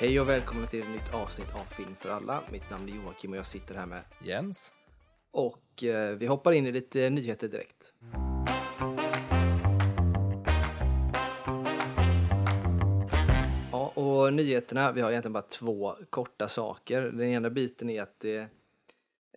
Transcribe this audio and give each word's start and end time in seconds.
Hej 0.00 0.20
och 0.20 0.28
välkomna 0.28 0.66
till 0.66 0.80
ett 0.80 0.90
nytt 0.90 1.14
avsnitt 1.14 1.54
av 1.54 1.64
Film 1.64 1.94
för 1.94 2.10
alla. 2.10 2.42
Mitt 2.52 2.70
namn 2.70 2.88
är 2.88 2.92
Joakim 2.92 3.30
och 3.30 3.36
jag 3.36 3.46
sitter 3.46 3.74
här 3.74 3.86
med. 3.86 4.02
Jens. 4.24 4.72
Och 5.30 5.84
eh, 5.84 6.16
vi 6.16 6.26
hoppar 6.26 6.52
in 6.52 6.66
i 6.66 6.72
lite 6.72 7.10
nyheter 7.10 7.48
direkt. 7.48 7.94
Ja, 13.72 13.92
och 13.94 14.32
nyheterna, 14.32 14.92
vi 14.92 15.00
har 15.00 15.10
egentligen 15.10 15.32
bara 15.32 15.42
två 15.42 15.96
korta 16.10 16.48
saker. 16.48 17.02
Den 17.02 17.28
ena 17.28 17.50
biten 17.50 17.90
är 17.90 18.02
att 18.02 18.20
det 18.20 18.48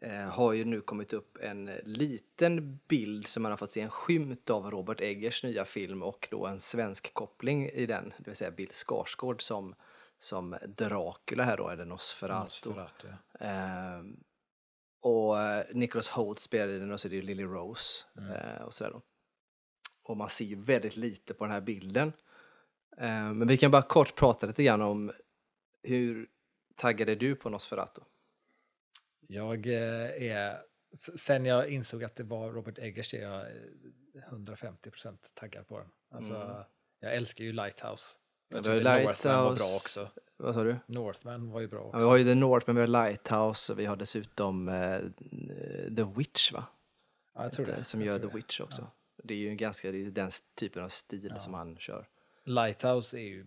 eh, 0.01 0.11
har 0.11 0.53
ju 0.53 0.65
nu 0.65 0.81
kommit 0.81 1.13
upp 1.13 1.37
en 1.41 1.65
liten 1.83 2.79
bild 2.87 3.27
som 3.27 3.43
man 3.43 3.51
har 3.51 3.57
fått 3.57 3.71
se 3.71 3.81
en 3.81 3.89
skymt 3.89 4.49
av 4.49 4.71
Robert 4.71 5.01
Eggers 5.01 5.43
nya 5.43 5.65
film 5.65 6.03
och 6.03 6.27
då 6.31 6.45
en 6.45 6.59
svensk 6.59 7.13
koppling 7.13 7.69
i 7.69 7.85
den, 7.85 8.13
det 8.17 8.27
vill 8.27 8.35
säga 8.35 8.51
Bill 8.51 8.71
Skarsgård 8.71 9.41
som, 9.41 9.75
som 10.21 10.57
Dracula 10.67 11.43
här 11.43 11.57
då, 11.57 11.69
eller 11.69 11.85
Nosferatu. 11.85 12.69
Nosferatu, 12.69 13.07
ja. 13.07 13.45
Ehm, 13.45 14.23
och 15.01 15.39
eh, 15.41 15.65
Nicholas 15.73 16.09
Holt 16.09 16.39
spelade 16.39 16.73
i 16.75 16.79
den 16.79 16.91
och 16.91 16.99
så 16.99 17.07
är 17.07 17.09
det 17.09 17.15
ju 17.15 17.21
Lily 17.21 17.43
Rose 17.43 18.05
Mm. 18.17 18.31
eh, 18.31 18.61
och 18.61 18.73
sådär 18.73 18.91
då. 18.91 19.01
Och 20.03 20.17
man 20.17 20.29
ser 20.29 20.45
ju 20.45 20.55
väldigt 20.61 20.97
lite 20.97 21.33
på 21.33 21.43
den 21.45 21.53
här 21.53 21.61
bilden. 21.61 22.13
Ehm, 22.97 23.37
men 23.37 23.47
vi 23.47 23.57
kan 23.57 23.71
bara 23.71 23.81
kort 23.81 24.15
prata 24.15 24.47
lite 24.47 24.63
grann 24.63 24.81
om 24.81 25.11
hur 25.83 26.27
taggad 26.75 27.09
är 27.09 27.15
du 27.15 27.35
på 27.35 27.49
Nosferatu? 27.49 28.01
Jag 29.19 29.67
eh, 29.67 30.31
är, 30.31 30.61
sen 31.15 31.45
jag 31.45 31.69
insåg 31.69 32.03
att 32.03 32.15
det 32.15 32.23
var 32.23 32.51
Robert 32.51 32.77
Eggers 32.77 33.13
är 33.13 33.21
jag 33.21 33.41
eh, 33.41 34.31
150% 34.31 35.17
taggad 35.33 35.67
på 35.67 35.79
den. 35.79 35.89
Alltså, 36.11 36.33
Mm. 36.35 36.63
Jag 37.03 37.15
älskar 37.15 37.43
ju 37.43 37.53
Lighthouse. 37.53 38.17
Ja, 38.51 38.57
Jag 38.57 38.63
vi 38.63 38.87
har 38.87 39.13
tyckte 39.13 39.27
Northman 39.27 39.43
var 39.43 39.55
bra 39.55 39.75
också. 39.83 40.09
Vad 40.37 40.55
sa 40.55 40.63
du? 40.63 40.77
Northman 40.85 41.51
var 41.51 41.59
ju 41.59 41.67
bra 41.67 41.79
Ja, 41.79 41.85
också. 41.87 41.97
vi 41.99 42.03
har 42.05 42.17
ju 42.17 42.23
The 42.23 42.35
North, 42.35 42.63
men 42.67 42.75
vi 42.75 42.81
har 42.81 42.87
Lighthouse 42.87 43.71
och 43.73 43.79
vi 43.79 43.85
har 43.85 43.95
dessutom 43.95 44.69
eh, 44.69 44.99
The 45.95 46.03
Witch 46.03 46.51
va? 46.51 46.65
Ja, 47.35 47.43
jag 47.43 47.53
tror 47.53 47.65
det. 47.65 47.83
Som 47.83 47.99
jag 48.01 48.07
gör 48.07 48.19
The 48.19 48.27
det. 48.27 48.33
Witch 48.35 48.59
också. 48.61 48.87
Det 49.23 49.33
är 49.33 49.37
ju 49.37 49.49
en 49.49 49.57
ganska, 49.57 49.91
det 49.91 49.97
är 50.05 50.11
den 50.11 50.31
typen 50.55 50.83
av 50.83 50.89
stil 50.89 51.27
Ja. 51.33 51.39
som 51.39 51.53
han 51.53 51.77
kör. 51.77 52.07
Lighthouse 52.43 53.17
är 53.17 53.21
ju 53.23 53.45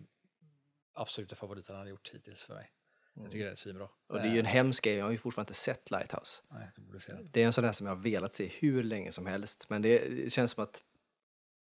absoluta 0.93 1.35
favoriten 1.35 1.75
han 1.75 1.83
har 1.85 1.89
gjort 1.89 2.11
hittills 2.13 2.43
för 2.45 2.53
mig. 2.53 2.71
Jag 3.13 3.31
tycker 3.31 3.43
den 3.43 3.51
är 3.51 3.55
svinbra. 3.55 3.83
Mm. 3.83 3.91
Och 4.07 4.15
det 4.15 4.21
är 4.29 4.33
ju 4.33 4.39
en 4.39 4.45
Eh, 4.45 4.51
hemsk 4.51 4.83
grej, 4.83 4.95
jag 4.95 5.05
har 5.05 5.11
ju 5.11 5.17
fortfarande 5.17 5.49
inte 5.49 5.59
sett 5.59 5.91
Lighthouse. 5.91 6.43
Nej, 6.49 6.71
du 6.75 6.81
borde 6.81 6.99
se 6.99 7.13
den. 7.13 7.29
Det 7.31 7.41
är 7.41 7.45
en 7.45 7.53
sån 7.53 7.63
där 7.63 7.71
som 7.71 7.87
jag 7.87 7.95
har 7.95 8.01
velat 8.01 8.33
se 8.33 8.47
hur 8.59 8.83
länge 8.83 9.11
som 9.11 9.25
helst. 9.25 9.69
Men 9.69 9.81
det, 9.81 10.09
det 10.09 10.29
känns 10.29 10.51
som 10.51 10.63
att 10.63 10.83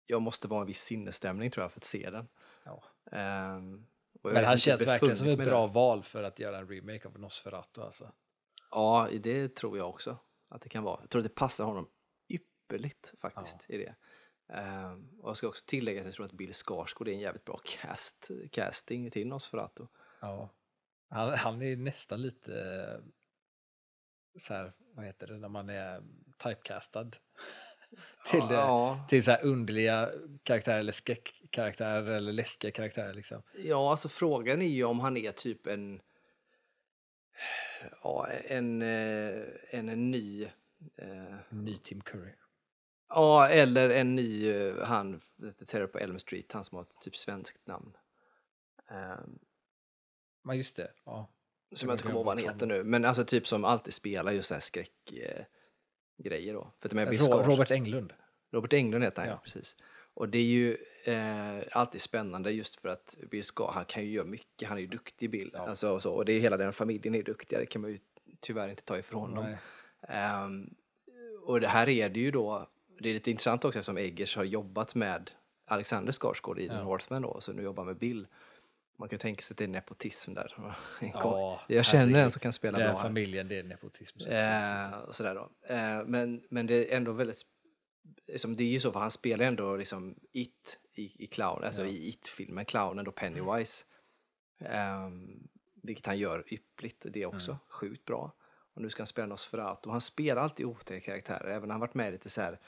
jag 0.06 0.22
måste 0.22 0.48
vara 0.48 0.60
i 0.60 0.62
en 0.62 0.66
viss 0.66 0.80
sinnesstämning 0.80 1.50
tror 1.50 1.64
jag 1.64 1.72
för 1.72 1.78
att 1.80 1.84
se 1.84 2.10
den. 2.10 2.28
Ja. 2.64 2.84
Jag 3.10 4.32
Men 4.32 4.44
han 4.44 4.56
känns 4.56 4.86
verkligen 4.86 5.16
som 5.16 5.28
ett 5.28 5.38
bra 5.38 5.66
val 5.66 6.02
för 6.02 6.22
att 6.22 6.38
göra 6.38 6.58
en 6.58 6.68
remake 6.68 7.08
av 7.08 7.18
Nosferatu 7.18 7.80
alltså. 7.80 8.12
Ja, 8.70 9.08
det 9.20 9.54
tror 9.54 9.78
jag 9.78 9.88
också 9.88 10.18
att 10.48 10.62
det 10.62 10.68
kan 10.68 10.84
vara. 10.84 11.00
Jag 11.00 11.10
tror 11.10 11.20
att 11.20 11.28
det 11.28 11.34
passar 11.34 11.64
honom 11.64 11.88
ypperligt 12.28 13.14
faktiskt 13.20 13.70
i 13.70 13.78
det. 13.78 13.94
Ehm, 14.48 15.20
och 15.20 15.28
jag 15.28 15.36
ska 15.36 15.48
också 15.48 15.64
tillägga 15.66 16.00
att 16.00 16.06
jag 16.06 16.14
tror 16.14 16.26
att 16.26 16.32
Bill 16.32 16.52
Skarsgård 16.52 17.08
är 17.08 17.12
en 17.12 17.20
jävligt 17.20 17.44
bra 17.44 17.60
cast, 17.64 18.30
casting 18.52 19.10
till 19.10 19.26
Nosferatu. 19.26 19.86
Ja. 20.20 20.50
Han, 21.08 21.34
han 21.34 21.62
är 21.62 21.76
nästan 21.76 22.22
lite 22.22 22.60
eh, 22.60 23.04
så 24.38 24.54
här, 24.54 24.72
vad 24.78 25.04
heter 25.04 25.26
det, 25.26 25.38
när 25.38 25.48
man 25.48 25.68
är 25.68 26.02
typecastad. 26.38 27.10
till, 28.30 28.40
det, 28.40 28.54
Ja, 28.54 29.06
till 29.08 29.24
så 29.24 29.36
underliga 29.36 30.10
karaktärer 30.42 30.78
eller 30.78 30.92
skräckkaraktärer 30.92 32.10
eller 32.10 32.32
läskiga 32.32 32.70
karaktärer 32.70 33.14
liksom. 33.14 33.42
Ja, 33.58 33.90
alltså 33.90 34.08
frågan 34.08 34.62
är 34.62 34.66
ju 34.66 34.84
om 34.84 35.00
han 35.00 35.16
är 35.16 35.32
typ 35.32 35.66
en... 35.66 36.00
Ja, 38.02 38.28
en, 38.28 38.82
eh, 38.82 39.42
en, 39.70 39.88
en 39.88 40.10
ny... 40.10 40.44
Eh, 40.96 41.34
Ny 41.50 41.76
Tim 41.76 42.00
Curry. 42.00 42.32
ja, 43.08 43.48
eller 43.48 43.90
en 43.90 44.14
ny 44.14 44.50
eh, 44.50 44.84
han, 44.84 45.20
Terror 45.66 45.86
på 45.86 45.98
Elm 45.98 46.18
Street, 46.18 46.52
han 46.52 46.64
som 46.64 46.76
har 46.76 46.82
ett 46.82 47.00
typ 47.00 47.16
svenskt 47.16 47.66
namn. 47.66 47.96
Eh, 48.90 49.18
Men 50.44 50.56
just 50.56 50.76
det, 50.76 50.90
ja. 51.04 51.28
som 51.74 51.88
jag 51.88 51.94
inte 51.94 52.02
kommer 52.02 52.16
ihåg 52.16 52.24
vad 52.26 52.38
han 52.38 52.44
heter 52.54 52.66
nu, 52.66 52.84
men 52.84 53.04
alltså 53.04 53.24
typ 53.24 53.46
som 53.46 53.64
alltid 53.64 53.94
spelar 53.94 54.32
just 54.32 54.48
så 54.48 54.54
här 54.54 54.60
skräckgrejer 54.60 55.38
eh, 55.40 55.44
grejer 56.16 56.54
då. 56.54 56.70
För 56.80 56.88
att 56.88 56.90
de 56.94 56.98
är 56.98 57.06
Bill 57.10 57.18
Ro- 57.20 57.26
Skarsgård- 57.26 57.50
Robert 57.50 57.70
Englund. 57.70 58.12
Robert 58.50 58.72
Englund 58.72 59.04
heter 59.04 59.22
han, 59.22 59.30
ja. 59.30 59.40
Precis. 59.44 59.76
Och 60.14 60.28
det 60.28 60.38
är 60.38 60.42
ju 60.42 60.76
eh, 61.04 61.62
alltid 61.72 62.00
spännande 62.00 62.50
just 62.50 62.80
för 62.80 62.88
att 62.88 63.16
Skarsgård, 63.30 63.70
han 63.70 63.84
kan 63.84 64.04
ju 64.04 64.10
göra 64.10 64.26
mycket, 64.26 64.68
han 64.68 64.78
är 64.78 64.82
ju 64.82 64.86
duktig 64.86 65.30
Bill. 65.30 65.50
Ja. 65.54 65.68
Alltså, 65.68 65.90
och, 65.90 66.02
så, 66.02 66.12
och 66.14 66.24
det 66.24 66.32
är 66.32 66.40
hela 66.40 66.56
den 66.56 66.72
familjen 66.72 67.14
är 67.14 67.22
duktiga, 67.22 67.58
det 67.58 67.66
kan 67.66 67.82
man 67.82 67.90
ju 67.90 67.98
tyvärr 68.40 68.68
inte 68.68 68.82
ta 68.82 68.98
ifrån 68.98 69.34
dem. 69.34 69.56
Ehm, 70.08 70.74
och 71.42 71.60
det 71.60 71.68
här 71.68 71.88
är 71.88 72.08
det 72.08 72.20
ju 72.20 72.30
då, 72.30 72.68
det 72.98 73.08
är 73.10 73.14
lite 73.14 73.30
intressant 73.30 73.64
också 73.64 73.78
eftersom 73.78 73.96
Eggers 73.98 74.36
har 74.36 74.44
jobbat 74.44 74.94
med 74.94 75.30
Alexander 75.64 76.12
Skarsgård 76.12 76.58
i 76.58 76.66
Ja. 76.66 76.82
Northman 76.84 77.22
då, 77.22 77.40
så 77.40 77.52
nu 77.52 77.62
jobbar 77.62 77.84
med 77.84 77.96
Bill. 77.96 78.26
Man 78.98 79.08
kan 79.08 79.16
ju 79.16 79.18
tänka 79.20 79.42
sig 79.42 79.54
att 79.54 79.58
det 79.58 79.64
är 79.64 79.68
nepotism 79.68 80.34
där. 80.34 80.54
Ja, 81.00 81.60
jag 81.68 81.84
känner 81.84 82.18
en 82.20 82.30
som 82.30 82.40
kan 82.40 82.52
spela 82.52 82.78
bra 82.78 83.02
familjen, 83.02 83.48
det 83.48 83.58
är 83.58 83.62
nepotism. 83.62 84.18
som 84.18 84.32
Eh, 84.32 85.10
sådär 85.10 85.34
då. 85.34 85.50
Eh, 85.74 86.04
men, 86.06 86.42
men 86.50 86.66
det 86.66 86.92
är 86.92 86.96
ändå 86.96 87.12
väldigt, 87.12 87.42
liksom, 88.26 88.56
det 88.56 88.64
är 88.64 88.68
ju 88.68 88.80
så 88.80 88.92
för 88.92 89.00
han 89.00 89.10
spelar 89.10 89.44
ändå 89.44 89.76
liksom 89.76 90.16
It 90.32 90.78
i, 90.94 91.24
i 91.24 91.26
Clown, 91.26 91.64
alltså 91.64 91.82
Ja. 91.82 91.88
i 91.88 92.08
It-filmen, 92.08 92.64
Clownen 92.64 93.04
då 93.04 93.12
Pennywise. 93.12 93.84
Ehm, 94.60 95.48
vilket 95.82 96.06
han 96.06 96.18
gör 96.18 96.44
yppligt, 96.54 97.06
det 97.10 97.22
är 97.22 97.26
också 97.26 97.50
Mm. 97.50 97.60
sjukt 97.68 98.04
bra. 98.04 98.32
Och 98.74 98.82
nu 98.82 98.90
ska 98.90 99.00
han 99.02 99.06
spela 99.06 99.26
Nosferatu, 99.26 99.86
och 99.88 99.92
han 99.92 100.00
spelar 100.00 100.42
alltid 100.42 100.66
otäcka 100.66 101.06
karaktärer, 101.06 101.50
även 101.50 101.68
när 101.68 101.72
han 101.74 101.80
varit 101.80 101.94
med 101.94 102.12
lite 102.12 102.30
så 102.30 102.40
här 102.40 102.58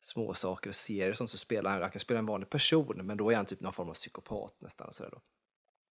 små 0.00 0.34
saker 0.34 0.70
och 0.70 0.74
serier 0.76 1.10
och 1.10 1.16
sånt 1.16 1.30
så 1.30 1.38
spelar 1.38 1.70
han, 1.70 1.82
han 1.82 1.90
kan 1.90 2.00
spela 2.00 2.18
en 2.18 2.26
vanlig 2.26 2.50
person, 2.50 3.06
men 3.06 3.16
då 3.16 3.30
är 3.32 3.36
han 3.36 3.46
typ 3.46 3.60
någon 3.60 3.72
form 3.72 3.88
av 3.88 3.94
psykopat 3.94 4.60
nästan. 4.60 4.92
Sådär 4.92 5.10
då. 5.10 5.20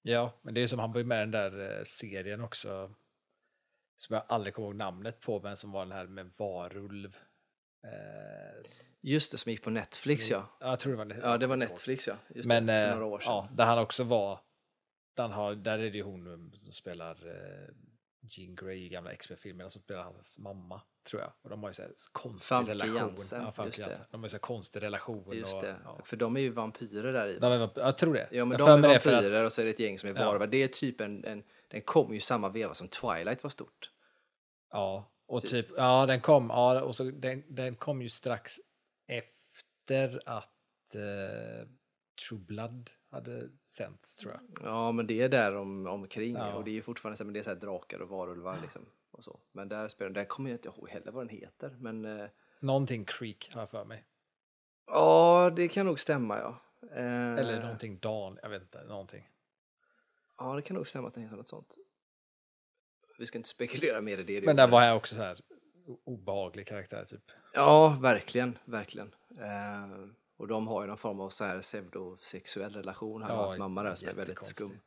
Ja, 0.01 0.33
men 0.41 0.53
det 0.53 0.61
är 0.61 0.67
som 0.67 0.79
han 0.79 0.91
var 0.91 0.99
ju 0.99 1.05
med 1.05 1.17
i 1.17 1.19
den 1.19 1.31
där 1.31 1.77
eh, 1.77 1.83
serien 1.83 2.41
också. 2.41 2.93
Som 3.97 4.13
jag 4.13 4.23
aldrig 4.27 4.53
kommer 4.53 4.67
ihåg 4.67 4.75
namnet 4.75 5.19
på, 5.19 5.39
men 5.41 5.57
som 5.57 5.71
var 5.71 5.85
den 5.85 5.91
här 5.91 6.07
med 6.07 6.31
varulv. 6.37 7.17
Eh, 7.83 8.71
Just 9.03 9.31
det, 9.31 9.37
som 9.37 9.51
gick 9.51 9.63
på 9.63 9.69
Netflix 9.69 10.25
som- 10.27 10.33
ja. 10.59 10.67
Jag 10.69 10.79
tror 10.79 10.91
det 10.91 10.97
var, 11.05 11.21
Ja, 11.23 11.37
det 11.37 11.47
var. 11.47 11.55
Netflix 11.55 12.07
ja. 12.07 12.15
Just 12.35 12.47
Men 12.47 12.65
det, 12.65 12.73
för 12.73 12.87
eh, 12.87 12.93
några 12.93 13.05
år 13.05 13.19
sedan. 13.19 13.31
ja, 13.33 13.49
där 13.53 13.65
han 13.65 13.79
också 13.79 14.03
var, 14.03 14.39
där, 15.13 15.23
han 15.23 15.31
har, 15.31 15.55
där 15.55 15.79
är 15.79 15.91
det 15.91 15.97
ju 15.97 16.03
hon 16.03 16.51
som 16.57 16.73
spelar 16.73 17.27
eh, 17.27 17.73
Jean 18.23 18.55
Grey 18.55 18.85
i 18.85 18.89
gamla 18.89 19.11
X-Men-filmerna 19.11 19.69
som 19.69 19.81
spelar 19.81 20.03
hans 20.03 20.39
mamma, 20.39 20.81
tror 21.09 21.21
jag. 21.21 21.31
Och 21.41 21.49
de 21.49 21.63
har 21.63 21.69
ju 21.69 21.73
så 21.73 21.81
här 21.81 21.91
konstig 22.11 22.55
Famke 22.55 22.71
relation. 22.71 22.95
Jansen, 22.95 23.43
ja, 23.43 23.51
Famke. 23.51 23.81
Jansen. 23.81 24.05
De 24.11 24.21
har 24.21 24.25
ju 24.25 24.29
så 24.29 24.35
här 24.35 24.39
konstig 24.39 24.81
relation. 24.83 25.31
Just 25.33 25.55
och, 25.55 25.61
det, 25.61 25.75
Ja. 25.83 25.99
för 26.05 26.17
de 26.17 26.37
är 26.37 26.41
ju 26.41 26.49
vampyrer 26.49 27.13
där 27.13 27.27
i. 27.27 27.39
De 27.39 27.51
är, 27.51 27.69
jag 27.75 27.97
tror 27.97 28.13
det. 28.13 28.27
Ja 28.31 28.45
men 28.45 28.59
Jag 28.59 28.67
de 28.67 28.83
är 28.83 28.93
vampyrer 28.93 29.33
att- 29.33 29.45
och 29.45 29.53
så 29.53 29.61
är 29.61 29.65
det 29.65 29.71
ett 29.71 29.79
gäng 29.79 29.99
som 29.99 30.09
är 30.09 30.13
Ja. 30.15 30.25
varulvar. 30.25 30.47
Det 30.47 30.63
är 30.63 30.67
typ 30.67 31.01
en, 31.01 31.25
en, 31.25 31.43
den 31.67 31.81
kom 31.81 32.13
ju 32.13 32.19
samma 32.19 32.49
veva 32.49 32.73
som 32.73 32.87
Twilight 32.87 33.43
var 33.43 33.49
stort. 33.49 33.91
Ja, 34.71 35.11
och 35.27 35.41
Typ. 35.41 35.49
typ, 35.51 35.67
ja 35.77 36.05
den 36.05 36.21
kom, 36.21 36.49
ja, 36.49 36.81
och 36.81 36.95
så 36.95 37.03
den, 37.03 37.43
den 37.47 37.75
kom 37.75 38.01
ju 38.01 38.09
strax 38.09 38.59
efter 39.07 40.21
att 40.25 40.95
eh, 40.95 41.67
True 42.27 42.39
Blood 42.39 42.89
hade 43.11 43.49
sänts 43.65 44.17
tror 44.17 44.33
jag. 44.33 44.67
Ja 44.67 44.91
men 44.91 45.07
det 45.07 45.21
är 45.21 45.29
där 45.29 45.55
om, 45.55 45.87
omkring 45.87 46.35
Ja. 46.35 46.53
och 46.53 46.63
det 46.63 46.77
är 46.77 46.81
fortfarande 46.81 47.17
så, 47.17 47.25
men 47.25 47.33
det 47.33 47.39
är 47.39 47.43
så 47.43 47.49
här 47.49 47.57
drakar 47.57 47.99
och 48.01 48.09
varulvar 48.09 48.59
liksom. 48.61 48.85
Och 49.11 49.23
så. 49.23 49.39
Men 49.51 49.69
där 49.69 49.87
spelar 49.87 50.11
den 50.11 50.25
kommer 50.25 50.49
jag 50.49 50.57
inte 50.57 50.67
ihåg 50.69 50.89
heller 50.89 51.11
vad 51.11 51.27
den 51.27 51.29
heter. 51.37 51.75
Men 51.79 52.05
eh, 52.05 52.27
Någonting 52.59 53.05
Creek 53.05 53.49
har 53.53 53.61
jag 53.61 53.69
för 53.69 53.85
mig. 53.85 54.05
ja 54.87 55.51
det 55.55 55.67
kan 55.67 55.85
nog 55.85 55.99
stämma 55.99 56.37
ja. 56.37 56.61
Eh, 56.95 57.33
Eller 57.33 57.61
någonting 57.61 57.99
Dan, 57.99 58.39
jag 58.41 58.49
vet 58.49 58.61
inte, 58.61 58.83
någonting. 58.83 59.29
Ja 60.37 60.55
det 60.55 60.61
kan 60.61 60.75
nog 60.75 60.87
stämma 60.87 61.07
att 61.07 61.13
den 61.13 61.23
heter 61.23 61.37
något 61.37 61.47
sånt. 61.47 61.75
Vi 63.17 63.25
ska 63.25 63.37
inte 63.37 63.49
spekulera 63.49 64.01
mer 64.01 64.17
i 64.17 64.23
det. 64.23 64.41
Men 64.41 64.55
där 64.55 64.67
var 64.67 64.83
jag 64.83 64.97
också 64.97 65.15
så 65.15 65.21
här 65.21 65.39
obehaglig 66.03 66.67
karaktär 66.67 67.05
typ. 67.05 67.31
Ja, 67.53 67.97
verkligen, 68.01 68.57
verkligen. 68.65 69.15
Eh, 69.39 70.07
och 70.41 70.47
de 70.47 70.67
har 70.67 70.81
ju 70.81 70.87
någon 70.87 70.97
form 70.97 71.19
av 71.19 71.29
så 71.29 71.45
här 71.45 71.61
pseudosexuell 71.61 72.73
relation, 72.73 73.21
han 73.21 73.31
Ja, 73.31 73.37
hans 73.37 73.57
mamma 73.57 73.83
där 73.83 73.95
som 73.95 74.07
är 74.07 74.13
väldigt 74.13 74.45
skum. 74.45 74.79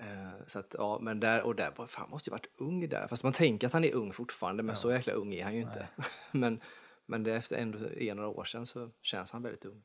Eh, 0.00 0.46
så 0.46 0.58
att, 0.58 0.74
ja, 0.78 0.98
men 1.02 1.20
där, 1.20 1.42
och 1.42 1.54
där, 1.56 1.86
fan 1.86 2.10
måste 2.10 2.30
ju 2.30 2.32
varit 2.32 2.50
ung 2.56 2.88
där, 2.88 3.06
fast 3.08 3.22
man 3.24 3.32
tänker 3.32 3.66
att 3.66 3.72
han 3.72 3.84
är 3.84 3.94
ung 3.94 4.12
fortfarande, 4.12 4.62
men 4.62 4.72
Ja. 4.72 4.76
så 4.76 4.90
jäkla 4.92 5.12
ung 5.12 5.34
är 5.34 5.44
han 5.44 5.54
ju 5.54 5.60
inte. 5.60 5.88
men, 6.32 6.60
men 7.06 7.22
det 7.22 7.34
efter 7.34 7.56
ändå 7.56 7.78
är 7.78 8.14
några 8.14 8.28
år 8.28 8.44
sedan 8.44 8.66
så 8.66 8.90
känns 9.02 9.30
han 9.32 9.42
väldigt 9.42 9.64
ung. 9.64 9.82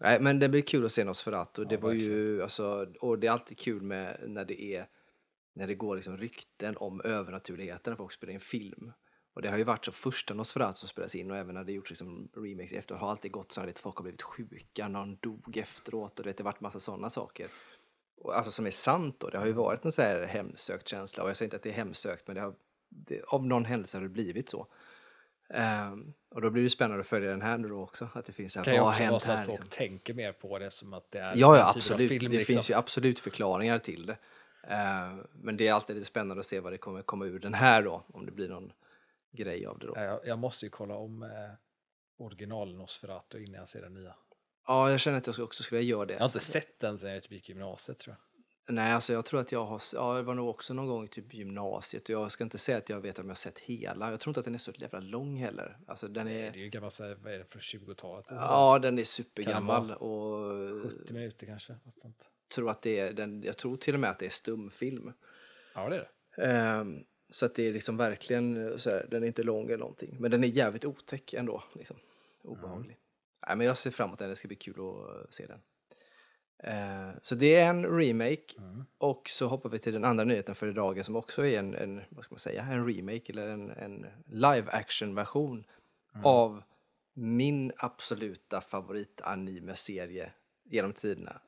Nej, 0.00 0.20
men 0.20 0.38
det 0.38 0.48
blir 0.48 0.62
kul 0.62 0.84
att 0.86 0.92
se 0.92 1.04
Nosferatu. 1.04 1.64
Det 1.64 1.74
Ja, 1.74 1.80
var 1.80 1.92
ju, 1.92 2.42
alltså, 2.42 2.86
och 3.00 3.18
det 3.18 3.26
är 3.26 3.30
alltid 3.30 3.58
kul 3.58 3.82
med 3.82 4.20
när 4.26 4.44
det 4.44 4.62
är 4.62 4.86
när 5.52 5.66
det 5.66 5.74
går 5.74 5.96
liksom 5.96 6.16
rykten 6.16 6.76
om 6.76 7.00
övernaturligheten 7.00 7.90
när 7.90 7.96
folk 7.96 8.12
spelar 8.12 8.32
in 8.34 8.40
film. 8.40 8.92
Och 9.34 9.42
det 9.42 9.48
har 9.50 9.58
ju 9.58 9.64
varit 9.64 9.84
så 9.84 9.92
första 9.92 10.34
Nosferatu 10.34 10.78
som 10.78 10.88
spelas 10.88 11.14
in 11.14 11.30
och 11.30 11.36
även 11.36 11.54
när 11.54 11.64
det 11.64 11.72
gjorts 11.72 11.90
liksom 11.90 12.28
remakes 12.36 12.72
efter 12.72 12.94
har 12.94 13.10
alltid 13.10 13.32
gått 13.32 13.52
så 13.52 13.60
att 13.60 13.78
folk 13.78 13.96
har 13.96 14.02
blivit 14.02 14.22
sjuka, 14.22 14.88
någon 14.88 15.16
dog 15.16 15.56
efteråt 15.56 16.18
och 16.18 16.24
du 16.24 16.28
vet, 16.30 16.36
det 16.36 16.42
har 16.42 16.52
varit 16.52 16.60
massa 16.60 16.80
sådana 16.80 17.10
saker. 17.10 17.48
och, 18.16 18.36
alltså 18.36 18.50
som 18.52 18.66
är 18.66 18.70
sant 18.70 19.16
då. 19.18 19.28
Det 19.28 19.38
har 19.38 19.46
ju 19.46 19.52
varit 19.52 19.84
en 19.84 19.92
så 19.92 20.02
här 20.02 20.26
hemsökt 20.26 20.88
känsla 20.88 21.22
och 21.22 21.28
jag 21.28 21.36
säger 21.36 21.46
inte 21.46 21.56
att 21.56 21.62
det 21.62 21.70
är 21.70 21.74
hemsökt 21.74 22.26
men 22.26 22.36
det 22.36 22.42
har, 22.42 22.54
det, 22.88 23.22
av 23.22 23.46
någon 23.46 23.64
händelse 23.64 23.96
har 23.96 24.02
det 24.02 24.08
blivit 24.08 24.48
så. 24.48 24.66
Ehm, 25.54 26.12
och 26.28 26.40
då 26.40 26.50
blir 26.50 26.62
det 26.62 26.70
spännande 26.70 27.00
att 27.00 27.06
följa 27.06 27.30
den 27.30 27.42
här 27.42 27.58
nu 27.58 27.68
då 27.68 27.82
också, 27.82 28.08
att 28.14 28.26
det 28.26 28.32
finns 28.32 28.56
här, 28.56 28.64
kan 28.64 28.74
ju 28.74 28.80
också 28.80 29.04
vara 29.06 29.20
så 29.20 29.32
att 29.32 29.46
folk 29.46 29.60
Liksom. 29.60 29.78
tänker 29.78 30.14
mer 30.14 30.32
på 30.32 30.58
det 30.58 30.70
som 30.70 30.94
att 30.94 31.10
det 31.10 31.18
är 31.18 31.36
Ja, 31.36 31.56
ja 31.56 31.68
absolut. 31.68 32.08
film. 32.08 32.30
det 32.32 32.36
liksom. 32.38 32.52
finns 32.54 32.70
ju 32.70 32.74
absolut 32.74 33.18
förklaringar 33.20 33.78
till 33.78 34.06
det. 34.06 34.16
Ehm, 34.62 35.26
men 35.32 35.56
det 35.56 35.68
är 35.68 35.72
alltid 35.72 35.96
lite 35.96 36.08
spännande 36.08 36.40
att 36.40 36.46
se 36.46 36.60
vad 36.60 36.72
det 36.72 36.78
kommer 36.78 37.02
komma 37.02 37.26
ur 37.26 37.38
den 37.38 37.54
här 37.54 37.82
då, 37.82 38.04
om 38.12 38.26
det 38.26 38.32
blir 38.32 38.48
någon 38.48 38.72
grej 39.32 39.66
av 39.66 39.78
det 39.78 39.86
då. 39.86 39.92
Ja, 39.96 40.02
Jag, 40.02 40.20
jag 40.26 40.38
måste 40.38 40.66
ju 40.66 40.70
kolla 40.70 40.94
om 40.94 41.22
eh, 41.22 41.28
original 42.18 42.74
Nosferatu 42.76 43.44
innan 43.44 43.58
jag 43.58 43.68
ser 43.68 43.82
den 43.82 43.94
nya. 43.94 44.14
Ja, 44.66 44.90
jag 44.90 45.00
känner 45.00 45.18
att 45.18 45.26
jag 45.26 45.40
också 45.40 45.62
skulle 45.62 45.80
göra 45.80 46.06
det. 46.06 46.12
Jag 46.12 46.20
har 46.20 46.28
inte 46.28 46.40
sett 46.40 46.80
den 46.80 46.98
sen 46.98 47.12
jag 47.14 47.22
typ 47.22 47.32
gick 47.32 47.48
gymnasiet 47.48 47.98
tror 47.98 48.16
jag. 48.16 48.74
Nej, 48.74 48.92
alltså 48.92 49.12
jag 49.12 49.24
tror 49.24 49.40
att 49.40 49.52
jag 49.52 49.64
har, 49.64 49.82
ja, 49.94 50.14
det 50.14 50.22
var 50.22 50.34
nog 50.34 50.48
också 50.48 50.74
någon 50.74 50.86
gång 50.86 51.04
i 51.04 51.08
typ 51.08 51.34
gymnasiet 51.34 52.02
och 52.02 52.10
jag 52.10 52.32
ska 52.32 52.44
inte 52.44 52.58
säga 52.58 52.78
att 52.78 52.88
jag 52.88 53.00
vet 53.00 53.18
om 53.18 53.24
jag 53.24 53.30
har 53.30 53.34
sett 53.34 53.58
hela. 53.58 54.10
Jag 54.10 54.20
tror 54.20 54.30
inte 54.30 54.40
att 54.40 54.44
den 54.44 54.54
är 54.54 54.58
så 54.58 54.72
jävla 54.76 55.00
lång 55.00 55.36
heller. 55.36 55.78
Alltså 55.86 56.08
den 56.08 56.26
Det 56.26 56.32
är, 56.32 56.50
är 56.50 56.56
ju 56.56 56.68
gammalt, 56.68 56.92
så 56.94 57.04
här, 57.04 57.14
vad 57.14 57.32
är 57.32 57.38
det 57.38 57.44
för 57.44 57.58
20-talet? 57.58 58.26
ja 58.28 58.78
den 58.78 58.98
är 58.98 59.04
supergammal 59.04 59.90
och 59.90 60.90
70 60.90 61.12
minuter 61.12 61.46
kanske? 61.46 61.72
Något 61.72 62.00
sånt. 62.00 62.28
tror 62.54 62.70
att 62.70 62.82
det 62.82 62.98
är, 62.98 63.12
den, 63.12 63.42
jag 63.42 63.56
tror 63.56 63.76
till 63.76 63.94
och 63.94 64.00
med 64.00 64.10
att 64.10 64.18
det 64.18 64.26
är 64.26 64.30
stumfilm. 64.30 65.12
Ja, 65.74 65.88
det 65.88 65.96
är 65.96 66.00
det. 66.36 66.42
Ehm, 66.46 67.04
så 67.30 67.46
att 67.46 67.54
det 67.54 67.68
är 67.68 67.72
liksom 67.72 67.96
verkligen 67.96 68.78
så 68.78 68.90
här, 68.90 69.06
den 69.10 69.22
är 69.22 69.26
inte 69.26 69.42
lång 69.42 69.66
eller 69.66 69.78
någonting. 69.78 70.16
Men 70.20 70.30
den 70.30 70.44
är 70.44 70.48
jävligt 70.48 70.84
otäck 70.84 71.34
ändå, 71.34 71.62
liksom. 71.74 71.96
Obehaglig. 72.42 72.96
Nej, 73.46 73.56
men 73.56 73.66
jag 73.66 73.78
ser 73.78 73.90
fram 73.90 74.08
emot 74.08 74.18
den, 74.18 74.28
det 74.30 74.36
ska 74.36 74.48
bli 74.48 74.56
kul 74.56 74.74
att 74.80 75.34
se 75.34 75.46
den. 75.46 75.60
Ehm, 76.62 77.14
så 77.22 77.34
det 77.34 77.54
är 77.54 77.70
en 77.70 77.86
remake 77.98 78.54
Mm. 78.58 78.84
och 78.98 79.28
så 79.30 79.46
hoppar 79.46 79.70
vi 79.70 79.78
till 79.78 79.92
den 79.92 80.04
andra 80.04 80.24
nyheten 80.24 80.54
för 80.54 80.72
dagen 80.72 81.04
som 81.04 81.16
också 81.16 81.46
är 81.46 81.58
en, 81.58 81.74
en 81.74 82.00
vad 82.08 82.24
ska 82.24 82.32
man 82.32 82.38
säga, 82.38 82.62
en 82.62 82.86
remake 82.86 83.32
eller 83.32 83.48
en, 83.48 83.70
en 83.70 84.06
live 84.26 84.70
action 84.70 85.14
version 85.14 85.64
av 86.24 86.62
min 87.14 87.72
absoluta 87.76 88.60
favorit-anime-serie 88.60 90.32
genom 90.64 90.92
tiderna. 90.92 91.40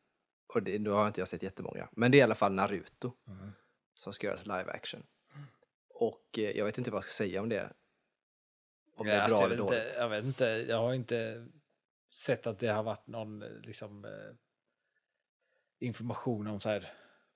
Och 0.47 0.63
det, 0.63 0.79
då 0.79 0.93
har 0.95 1.07
inte 1.07 1.21
jag 1.21 1.29
sett 1.29 1.43
jättemånga, 1.43 1.89
men 1.93 2.11
det 2.11 2.17
är 2.17 2.21
i 2.21 2.23
alla 2.23 2.35
fall 2.35 2.53
Naruto 2.53 3.13
Mm. 3.29 3.51
som 3.95 4.13
ska 4.13 4.27
göras 4.27 4.47
live 4.47 4.71
action. 4.73 5.03
Och 6.03 6.39
eh, 6.39 6.51
jag 6.51 6.65
vet 6.65 6.79
inte 6.79 6.91
vad 6.91 6.99
jag 6.99 7.05
ska 7.05 7.25
säga 7.25 7.43
om 7.43 7.49
det. 7.49 7.73
Om 8.95 9.07
det 9.07 9.13
är 9.13 9.21
alltså, 9.21 9.39
bra 9.39 9.45
jag, 9.45 9.53
eller 9.53 9.57
dåligt. 9.57 9.83
inte, 9.83 9.95
jag 9.99 10.09
vet 10.09 10.25
inte, 10.25 10.45
jag 10.69 10.77
har 10.77 10.95
inte 10.95 11.47
sett 12.15 12.47
att 12.47 12.59
det 12.59 12.69
har 12.69 12.83
varit 12.83 13.07
någon 13.07 13.43
eh, 13.43 13.49
liksom, 13.49 14.05
eh, 14.05 14.35
information 15.79 16.47
om 16.47 16.61
så 16.61 16.69
här, 16.69 16.93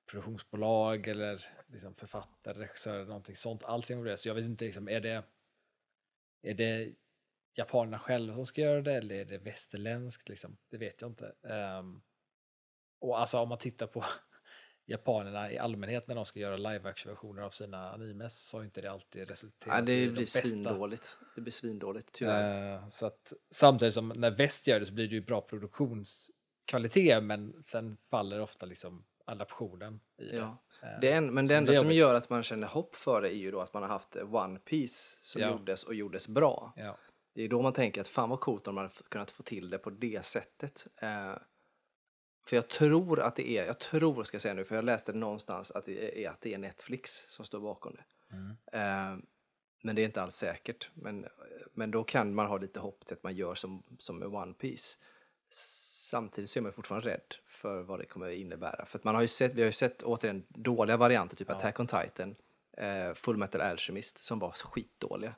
produktionsbolag 0.07 1.07
eller 1.07 1.45
liksom, 1.67 1.95
författare, 1.95 2.59
regissörer, 2.59 3.05
någonting 3.05 3.37
sånt 3.37 3.65
alls 3.65 3.91
involverat. 3.91 4.21
Så 4.21 4.29
jag 4.29 4.35
vet 4.35 4.45
inte, 4.45 4.65
liksom, 4.65 4.89
är 4.89 5.01
det, 5.01 5.23
är 6.43 6.55
det 6.55 6.95
japanerna 7.55 7.99
själva 7.99 8.35
som 8.35 8.47
ska 8.47 8.61
göra 8.61 8.83
det 8.83 8.95
eller 8.95 9.15
är 9.15 9.25
det 9.25 9.39
västerländskt? 9.39 10.29
Liksom? 10.29 10.57
Det 10.71 10.79
vet 10.79 11.01
jag 11.01 11.11
inte. 11.11 11.35
Ehm, 11.43 12.03
och 12.99 13.21
alltså 13.21 13.39
om 13.39 13.49
man 13.49 13.59
tittar 13.59 13.87
på 13.87 14.05
japanerna 14.87 15.53
i 15.53 15.59
allmänhet 15.59 16.09
när 16.09 16.15
de 16.15 16.27
ska 16.27 16.41
göra 16.41 16.57
live 16.57 16.89
action-versioner 16.91 17.43
av 17.43 17.51
sina 17.51 17.91
animes 17.93 18.39
så 18.41 18.57
har 18.59 18.65
inte 18.65 18.81
det 18.81 18.91
alltid 18.91 19.29
resulterat 19.29 19.77
Ja, 19.79 19.83
det 19.85 19.93
i 20.03 20.05
de 20.07 20.11
blir 20.13 20.21
bästa. 20.23 20.41
svindåligt. 20.49 21.19
Det 21.35 21.41
blir 21.41 21.53
svindåligt, 21.53 22.13
tyvärr. 22.13 22.75
Eh, 22.75 22.89
så 22.89 23.07
att 23.07 23.33
samtidigt 23.51 23.95
som 23.95 24.09
när 24.09 24.31
väst 24.31 24.67
gör 24.67 24.81
det 24.81 24.87
så 24.87 24.93
blir 24.95 25.09
det 25.09 25.15
ju 25.15 25.21
bra 25.21 25.41
produktionskvalitet 25.41 27.23
men 27.23 27.63
sen 27.65 27.97
faller 27.97 28.41
ofta 28.41 28.67
liksom 28.67 29.05
adaptionen 29.25 30.01
i 30.19 30.25
det. 30.25 30.37
Ja. 30.37 30.63
Eh, 30.83 31.01
Det 31.01 31.13
en, 31.13 31.35
men 31.35 31.47
det 31.47 31.57
enda 31.57 31.75
som 31.75 31.93
gör 31.93 32.15
att 32.15 32.31
man 32.31 32.43
känner 32.43 32.67
hopp 32.67 32.95
för 32.97 33.23
det 33.23 33.29
är 33.37 33.39
ju 33.39 33.51
då 33.51 33.61
att 33.61 33.75
man 33.75 33.83
har 33.83 33.91
haft 33.91 34.17
One 34.17 34.59
Piece 34.59 35.19
som 35.23 35.41
Ja. 35.43 35.51
gjordes 35.51 35.85
och 35.85 35.95
gjordes 35.95 36.29
bra. 36.29 36.73
Ja. 36.77 36.97
Det 37.35 37.43
är 37.43 37.49
då 37.49 37.63
man 37.63 37.73
tänker 37.73 38.01
att 38.01 38.09
fan 38.09 38.29
vad 38.31 38.41
coolt 38.41 38.69
om 38.69 38.75
man 38.75 38.85
hade 38.85 38.95
kunnat 39.09 39.31
få 39.31 39.43
till 39.43 39.71
det 39.71 39.79
på 39.79 39.91
det 39.91 40.25
sättet. 40.25 40.87
Eh, 41.03 41.33
för 42.49 42.57
jag 42.57 42.69
tror 42.69 43.21
att 43.21 43.37
det 43.37 43.51
är, 43.51 43.67
jag 43.67 43.79
tror 43.79 44.25
ska 44.25 44.35
jag 44.35 44.43
säga 44.43 44.55
nu, 44.55 44.65
för 44.65 44.75
jag 44.75 44.85
läste 44.85 45.13
någonstans 45.13 45.71
att 45.71 45.85
det 45.85 46.25
är, 46.25 46.31
att 46.31 46.41
det 46.41 46.55
är 46.55 46.59
Netflix 46.59 47.27
som 47.29 47.45
står 47.45 47.61
bakom 47.61 47.97
det. 47.97 48.05
Mm. 48.37 48.57
Eh, 48.73 49.25
men 49.83 49.97
det 49.97 50.03
är 50.03 50.07
inte 50.07 50.23
alls 50.23 50.37
säkert. 50.37 50.91
Men, 50.95 51.27
men 51.73 51.91
då 51.91 52.05
kan 52.05 52.35
man 52.35 52.47
ha 52.47 52.59
lite 52.59 52.81
hopp 52.81 53.07
till 53.07 53.17
att 53.17 53.23
man 53.23 53.35
gör 53.35 53.55
som, 53.55 53.83
som 53.99 54.19
med 54.19 54.29
One 54.29 54.55
Piece. 54.55 54.99
Samtidigt 55.51 56.51
så 56.51 56.59
är 56.59 56.63
man 56.63 56.73
fortfarande 56.73 57.09
rädd 57.09 57.35
för 57.47 57.83
vad 57.83 57.99
det 57.99 58.07
kommer 58.07 58.29
att 58.29 58.35
innebära. 58.35 58.85
För 58.87 58.99
att 58.99 59.05
man 59.05 59.15
har 59.15 59.23
ju 59.23 59.29
sett, 59.29 59.55
vi 59.55 59.61
har 59.61 59.67
ju 59.67 59.73
sett 59.73 60.03
återigen 60.03 60.45
dåliga 60.49 60.97
varianter, 60.97 61.37
typ 61.37 61.49
Ja. 61.49 61.55
Attack 61.55 61.81
on 61.81 61.87
Titan, 61.87 62.37
eh, 62.77 63.15
Full 63.15 63.37
Metal 63.37 63.61
Alchemist, 63.61 64.19
som 64.19 64.39
var 64.39 64.51
skitdåliga 64.51 65.35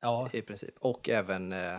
Ja, 0.00 0.30
i 0.32 0.42
princip. 0.42 0.74
Och 0.78 1.08
även, 1.08 1.52
eh, 1.52 1.78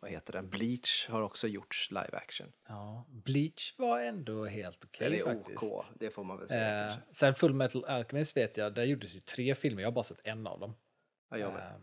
vad 0.00 0.10
heter 0.10 0.32
den, 0.32 0.50
Bleach 0.50 1.08
har 1.08 1.22
också 1.22 1.48
gjorts 1.48 1.90
live 1.90 2.10
action. 2.12 2.52
ja. 2.68 3.06
Bleach 3.08 3.74
var 3.78 4.00
ändå 4.00 4.44
helt 4.44 4.84
okej 4.84 5.06
Eller 5.06 5.24
faktiskt. 5.24 5.62
OK, 5.72 5.84
det 5.94 6.10
får 6.10 6.24
man 6.24 6.38
väl 6.38 6.48
säga 6.48 6.88
Eh, 6.88 6.96
sen 7.12 7.34
Full 7.34 7.54
Metal 7.54 7.84
Alchemist 7.84 8.36
vet 8.36 8.56
jag, 8.56 8.74
där 8.74 8.84
gjordes 8.84 9.16
ju 9.16 9.20
tre 9.20 9.54
filmer, 9.54 9.82
jag 9.82 9.88
har 9.88 9.94
bara 9.94 10.04
sett 10.04 10.20
en 10.26 10.46
av 10.46 10.60
dem. 10.60 10.74
Ja, 11.30 11.38
jag 11.38 11.52
med. 11.52 11.66
Eh, 11.66 11.76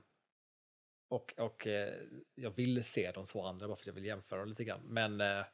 och 1.10 1.34
och 1.38 1.68
eh, 1.68 1.94
jag 2.36 2.52
vill 2.52 2.84
se 2.84 3.12
de 3.12 3.26
två 3.26 3.46
andra 3.46 3.68
bara 3.68 3.76
för 3.76 3.84
att 3.84 3.88
jag 3.88 3.94
vill 3.94 4.06
jämföra 4.06 4.40
dem 4.40 4.50
lite 4.50 4.64
grann. 4.64 4.82
Men 4.84 5.22
eh, 5.22 5.46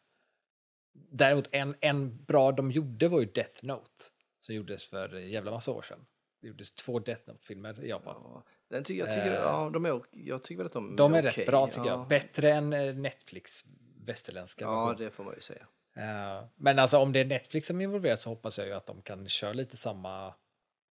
däremot 0.94 1.50
en, 1.52 1.76
en 1.82 2.24
bra 2.26 2.52
de 2.52 2.72
gjorde 2.72 3.08
var 3.08 3.20
ju 3.20 3.26
Death 3.26 3.66
Note. 3.66 4.04
Som 4.40 4.56
gjordes 4.56 4.86
för 4.86 5.16
jävla 5.20 5.52
massa 5.52 5.72
år 5.72 5.82
sedan. 5.82 6.06
Det 6.42 6.48
gjordes 6.48 6.72
två 6.72 7.00
Death 7.00 7.24
Note-filmer 7.28 7.84
i 7.84 7.90
Japan. 7.90 8.22
Ja, 8.24 8.44
den 8.70 8.84
tycker, 8.84 9.06
jag, 9.06 9.14
tycker, 9.16 9.32
Eh, 9.32 9.42
ja, 9.42 9.70
de 9.74 9.86
är, 9.86 10.02
jag 10.12 10.44
tycker 10.44 10.58
väl 10.58 10.66
att 10.66 10.74
de, 10.74 10.96
De 10.96 11.14
är 11.14 11.20
okej. 11.20 11.32
rätt 11.32 11.48
bra 11.48 11.68
tycker 11.68 11.80
ja. 11.80 11.88
jag. 11.88 12.08
Bättre 12.08 12.52
än 12.54 12.74
eh, 12.74 12.96
Netflix 12.96 13.66
västerländska 14.06 14.66
Ja, 14.66 14.86
version. 14.86 15.06
det 15.06 15.12
får 15.12 15.24
man 15.24 15.34
ju 15.36 15.42
säga. 15.42 15.68
Eh, 15.96 16.46
Men 16.56 16.80
alltså 16.80 16.98
om 16.98 17.12
det 17.14 17.20
är 17.20 17.26
Netflix 17.26 17.68
som 17.68 17.80
är 17.80 17.84
involverat 17.84 18.20
så 18.22 18.30
hoppas 18.30 18.58
jag 18.58 18.68
ju 18.68 18.74
att 18.74 18.86
de 18.86 19.02
kan 19.02 19.28
köra 19.30 19.54
lite 19.54 19.78
samma 19.78 20.34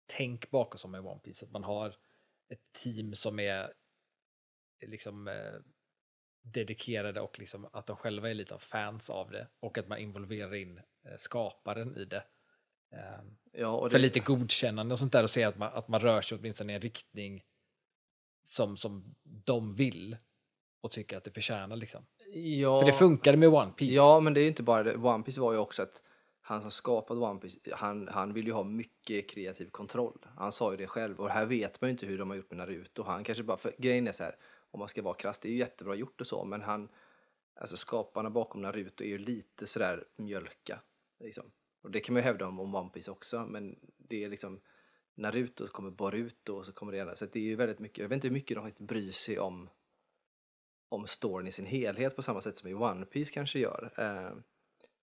tänk 0.06 0.50
bakom 0.50 0.78
som 0.78 0.94
i 0.94 0.98
One 0.98 1.20
Piece. 1.20 1.44
Att 1.46 1.50
man 1.52 1.64
har 1.64 1.88
ett 2.48 2.72
team 2.72 3.14
som 3.14 3.38
är 3.40 3.72
liksom 4.86 5.28
eh, 5.28 5.34
dedikerade 6.42 7.20
och 7.20 7.38
liksom 7.38 7.68
att 7.72 7.86
de 7.86 7.96
själva 7.96 8.30
är 8.30 8.34
lite 8.34 8.54
av 8.54 8.58
fans 8.58 9.10
av 9.10 9.30
det 9.30 9.46
och 9.60 9.78
att 9.78 9.88
man 9.88 9.98
involverar 9.98 10.54
in 10.54 10.78
eh, 10.78 11.16
skaparen 11.16 11.96
i 11.96 12.04
det. 12.04 12.24
Eh, 12.94 13.20
Ja, 13.52 13.68
och 13.68 13.90
för 13.90 13.98
det, 13.98 14.02
lite 14.02 14.20
godkännande 14.20 14.92
och 14.92 14.98
sånt 14.98 15.12
där 15.12 15.22
och 15.22 15.30
se 15.30 15.44
att 15.44 15.56
man, 15.58 15.72
att 15.72 15.88
man 15.88 16.00
rör 16.00 16.20
sig 16.20 16.38
åtminstone 16.38 16.72
i 16.72 16.74
en 16.76 16.80
riktning 16.80 17.42
som, 18.48 18.76
som 18.76 19.14
de 19.24 19.74
vill 19.74 20.16
och 20.80 20.90
tycker 20.90 21.16
att 21.16 21.24
det 21.24 21.30
förtjänar 21.30 21.76
liksom. 21.76 22.06
ja, 22.34 22.80
För 22.80 22.86
det 22.86 22.92
funkade 22.92 23.36
med 23.36 23.48
One 23.48 23.72
Piece. 23.72 23.94
Ja, 23.94 24.20
men 24.20 24.34
det 24.34 24.40
är 24.40 24.42
ju 24.42 24.48
inte 24.48 24.62
bara 24.62 24.82
det. 24.82 24.96
One 24.96 25.24
Piece 25.24 25.40
var 25.40 25.52
ju 25.52 25.58
också 25.58 25.82
att 25.82 26.02
han 26.40 26.60
som 26.60 26.70
skapade 26.70 27.20
One 27.20 27.40
Piece, 27.40 27.58
han, 27.72 28.08
han 28.08 28.32
vill 28.32 28.46
ju 28.46 28.52
ha 28.52 28.64
mycket 28.64 29.30
kreativ 29.30 29.70
kontroll. 29.70 30.26
Han 30.36 30.52
sa 30.52 30.70
ju 30.70 30.76
det 30.76 30.86
själv 30.86 31.20
och 31.20 31.30
här 31.30 31.46
vet 31.46 31.80
man 31.80 31.88
ju 31.88 31.92
inte 31.92 32.06
hur 32.06 32.18
de 32.18 32.30
har 32.30 32.36
gjort 32.36 32.50
med 32.50 32.58
Naruto. 32.58 33.02
Han 33.02 33.24
kanske 33.24 33.44
bara, 33.44 33.56
för 33.56 33.74
grejen 33.78 34.08
är 34.08 34.12
så 34.12 34.24
här, 34.24 34.36
om 34.70 34.78
man 34.80 34.88
ska 34.88 35.02
vara 35.02 35.14
krass, 35.14 35.38
det 35.38 35.48
är 35.48 35.52
ju 35.52 35.58
jättebra 35.58 35.94
gjort 35.94 36.20
och 36.20 36.26
så, 36.26 36.44
men 36.44 36.62
han, 36.62 36.88
alltså 37.54 37.76
skaparna 37.76 38.30
bakom 38.30 38.62
Naruto 38.62 39.04
är 39.04 39.08
ju 39.08 39.18
lite 39.18 39.66
sådär 39.66 40.04
mjölka. 40.16 40.80
Liksom. 41.20 41.50
Och 41.82 41.90
det 41.90 42.00
kan 42.00 42.12
man 42.12 42.22
ju 42.22 42.24
hävda 42.24 42.46
om, 42.46 42.60
om 42.60 42.74
One 42.74 42.90
Piece 42.90 43.10
också, 43.10 43.46
men 43.46 43.78
det 43.96 44.24
är 44.24 44.28
liksom 44.28 44.60
Naruto 45.18 45.68
kommer 45.68 45.90
Boruto 45.90 46.54
och 46.54 46.66
så 46.66 46.72
kommer 46.72 46.92
det 46.92 46.98
ena. 46.98 47.16
Så 47.16 47.26
det 47.26 47.38
är 47.38 47.42
ju 47.42 47.56
väldigt 47.56 47.78
mycket, 47.78 47.98
jag 47.98 48.08
vet 48.08 48.16
inte 48.16 48.28
hur 48.28 48.32
mycket 48.32 48.56
de 48.56 48.64
faktiskt 48.64 48.88
bryr 48.88 49.10
sig 49.10 49.38
om 49.38 49.70
om 50.90 51.06
storyn 51.06 51.46
i 51.46 51.52
sin 51.52 51.66
helhet 51.66 52.16
på 52.16 52.22
samma 52.22 52.40
sätt 52.40 52.56
som 52.56 52.68
i 52.68 52.74
One 52.74 53.06
Piece 53.06 53.34
kanske 53.34 53.58
gör. 53.58 53.92
Eh, 53.96 54.38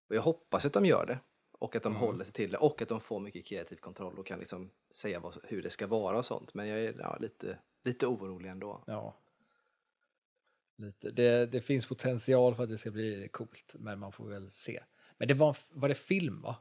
och 0.10 0.16
jag 0.16 0.22
hoppas 0.22 0.66
att 0.66 0.74
de 0.74 0.86
gör 0.86 1.06
det 1.06 1.20
och 1.52 1.76
att 1.76 1.84
de 1.84 1.92
Mm. 1.92 2.02
håller 2.02 2.24
sig 2.24 2.34
till 2.34 2.52
det 2.52 2.58
och 2.58 2.82
att 2.82 2.90
de 2.90 3.02
får 3.02 3.20
mycket 3.20 3.46
kreativ 3.46 3.76
kontroll 3.76 4.20
och 4.20 4.26
kan 4.26 4.40
liksom 4.40 4.72
säga 4.92 5.20
vad, 5.20 5.38
hur 5.44 5.62
det 5.64 5.70
ska 5.70 5.88
vara 5.88 6.18
och 6.18 6.26
sånt. 6.26 6.54
Men 6.54 6.68
jag 6.68 6.80
är 6.80 6.96
ja, 7.00 7.18
lite, 7.20 7.60
lite 7.84 8.08
orolig 8.08 8.50
ändå. 8.50 8.84
Ja. 8.88 9.18
Lite. 10.78 11.12
Det, 11.12 11.46
det 11.46 11.62
finns 11.62 11.86
potential 11.86 12.56
för 12.56 12.64
att 12.64 12.70
det 12.70 12.78
ska 12.78 12.92
bli 12.92 13.30
coolt, 13.32 13.76
men 13.80 14.00
man 14.00 14.12
får 14.12 14.30
väl 14.30 14.52
se. 14.52 14.84
Men 15.18 15.28
det 15.28 15.34
var, 15.34 15.58
var 15.72 15.90
det 15.90 15.96
film 15.96 16.42
va? 16.42 16.56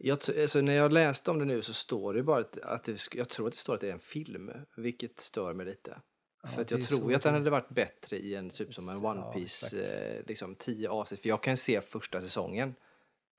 Jag, 0.00 0.18
alltså, 0.40 0.60
när 0.60 0.72
jag 0.74 0.92
läste 0.92 1.30
om 1.30 1.38
det 1.38 1.44
nu 1.44 1.62
så 1.62 1.74
står 1.74 2.14
det 2.14 2.22
bara 2.22 2.40
att, 2.40 2.58
att 2.58 2.84
det, 2.84 3.00
jag 3.14 3.28
tror 3.28 3.46
att 3.46 3.52
det 3.52 3.58
står 3.58 3.74
att 3.74 3.80
det 3.80 3.88
är 3.88 3.92
en 3.92 3.98
film, 4.00 4.50
vilket 4.76 5.20
stör 5.20 5.54
mig 5.54 5.66
lite. 5.66 6.00
Ja, 6.42 6.48
för 6.48 6.66
jag 6.70 6.84
tror 6.88 7.10
ju 7.10 7.16
att 7.16 7.22
den 7.22 7.34
hade 7.34 7.50
varit 7.50 7.68
bättre 7.68 8.16
i 8.16 8.34
en 8.34 8.50
typ 8.50 8.74
som 8.74 8.88
en 8.88 9.02
Ja, 9.02 9.10
One 9.10 9.32
Piece, 9.32 9.76
exakt. 9.78 9.94
eh, 9.94 10.26
liksom 10.26 10.54
10 10.54 10.88
avsnitt. 10.88 11.20
För 11.20 11.28
jag 11.28 11.42
kan 11.42 11.56
se 11.56 11.80
första 11.80 12.20
säsongen 12.20 12.74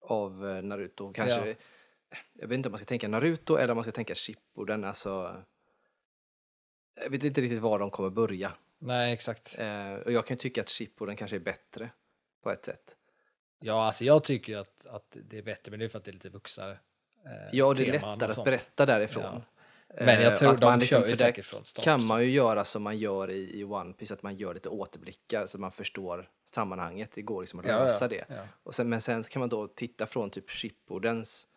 av 0.01 0.48
eh, 0.50 0.63
Naruto. 0.63 1.13
Kanske, 1.13 1.48
Ja. 1.50 1.56
jag 2.34 2.48
vet 2.48 2.56
inte 2.56 2.70
om 2.70 2.72
man 2.72 2.78
ska 2.80 2.86
tänka 2.86 3.08
Naruto 3.08 3.56
eller 3.56 3.72
om 3.72 3.75
man 3.78 3.84
ska 3.84 3.92
tänka 3.92 4.16
Shippuden. 4.16 4.84
Alltså, 4.84 5.44
jag 7.04 7.10
vet 7.10 7.24
inte 7.24 7.42
riktigt 7.42 7.60
var 7.60 7.80
de 7.80 7.92
kommer 7.92 8.10
börja. 8.10 8.51
Nej, 8.80 9.13
exakt. 9.13 9.56
Eh, 9.60 9.94
och 9.94 10.12
jag 10.12 10.28
kan 10.28 10.38
tycka 10.38 10.62
att 10.62 10.70
Shippuden 10.70 11.16
kanske 11.16 11.36
är 11.38 11.39
bättre 11.39 11.89
på 12.44 12.51
ett 12.51 12.66
sätt. 12.66 12.98
Ja, 13.60 13.86
alltså 13.86 14.04
jag 14.06 14.24
tycker 14.24 14.54
ju 14.54 14.60
att, 14.60 14.86
att 14.86 15.18
det 15.30 15.38
är 15.38 15.44
bättre, 15.44 15.72
men 15.72 15.80
det 15.80 15.86
är 15.86 15.89
för 15.89 15.98
att 16.00 16.06
det 16.06 16.12
är 16.12 16.13
lite 16.13 16.30
vuxnare. 16.30 16.72
eh, 17.25 17.32
Ja, 17.51 17.74
det 17.74 17.88
är 17.88 17.92
lättare 17.92 18.32
att 18.32 18.44
berätta 18.44 18.86
därifrån. 18.86 19.24
Ja. 19.24 19.42
Men 20.06 20.22
jag 20.22 20.34
Eh, 20.34 20.38
tror 20.39 20.51
att 20.51 20.60
de 20.62 20.66
man 20.66 20.80
liksom- 20.80 21.01
kör 21.01 21.10
ju 21.10 21.16
säkert 21.16 21.46
från 21.46 21.66
start. 21.66 21.84
kan 21.86 22.04
man 22.06 22.22
ju 22.24 22.30
göra 22.32 22.66
som 22.66 22.84
man 22.84 22.98
gör 22.98 23.30
i, 23.30 23.60
i 23.60 23.63
One 23.63 23.94
Piece 23.94 24.13
att 24.13 24.24
man 24.24 24.36
gör 24.36 24.54
lite 24.54 24.70
återblickar 24.70 25.46
så 25.48 25.58
man 25.58 25.72
förstår 25.72 26.30
sammanhanget. 26.46 27.10
Det 27.13 27.22
går 27.22 27.42
liksom 27.42 27.60
att 27.60 27.66
Ja, 27.66 27.72
ja, 27.72 27.84
lösa 27.84 28.08
det. 28.08 28.25
ja. 28.30 28.48
Och 28.63 28.75
sen, 28.75 28.89
men 28.89 29.01
sen 29.01 29.24
kan 29.24 29.39
man 29.39 29.50
då 29.50 29.68
titta 29.68 30.08
från 30.08 30.30
typ 30.30 30.50
Shippudens 30.51 31.48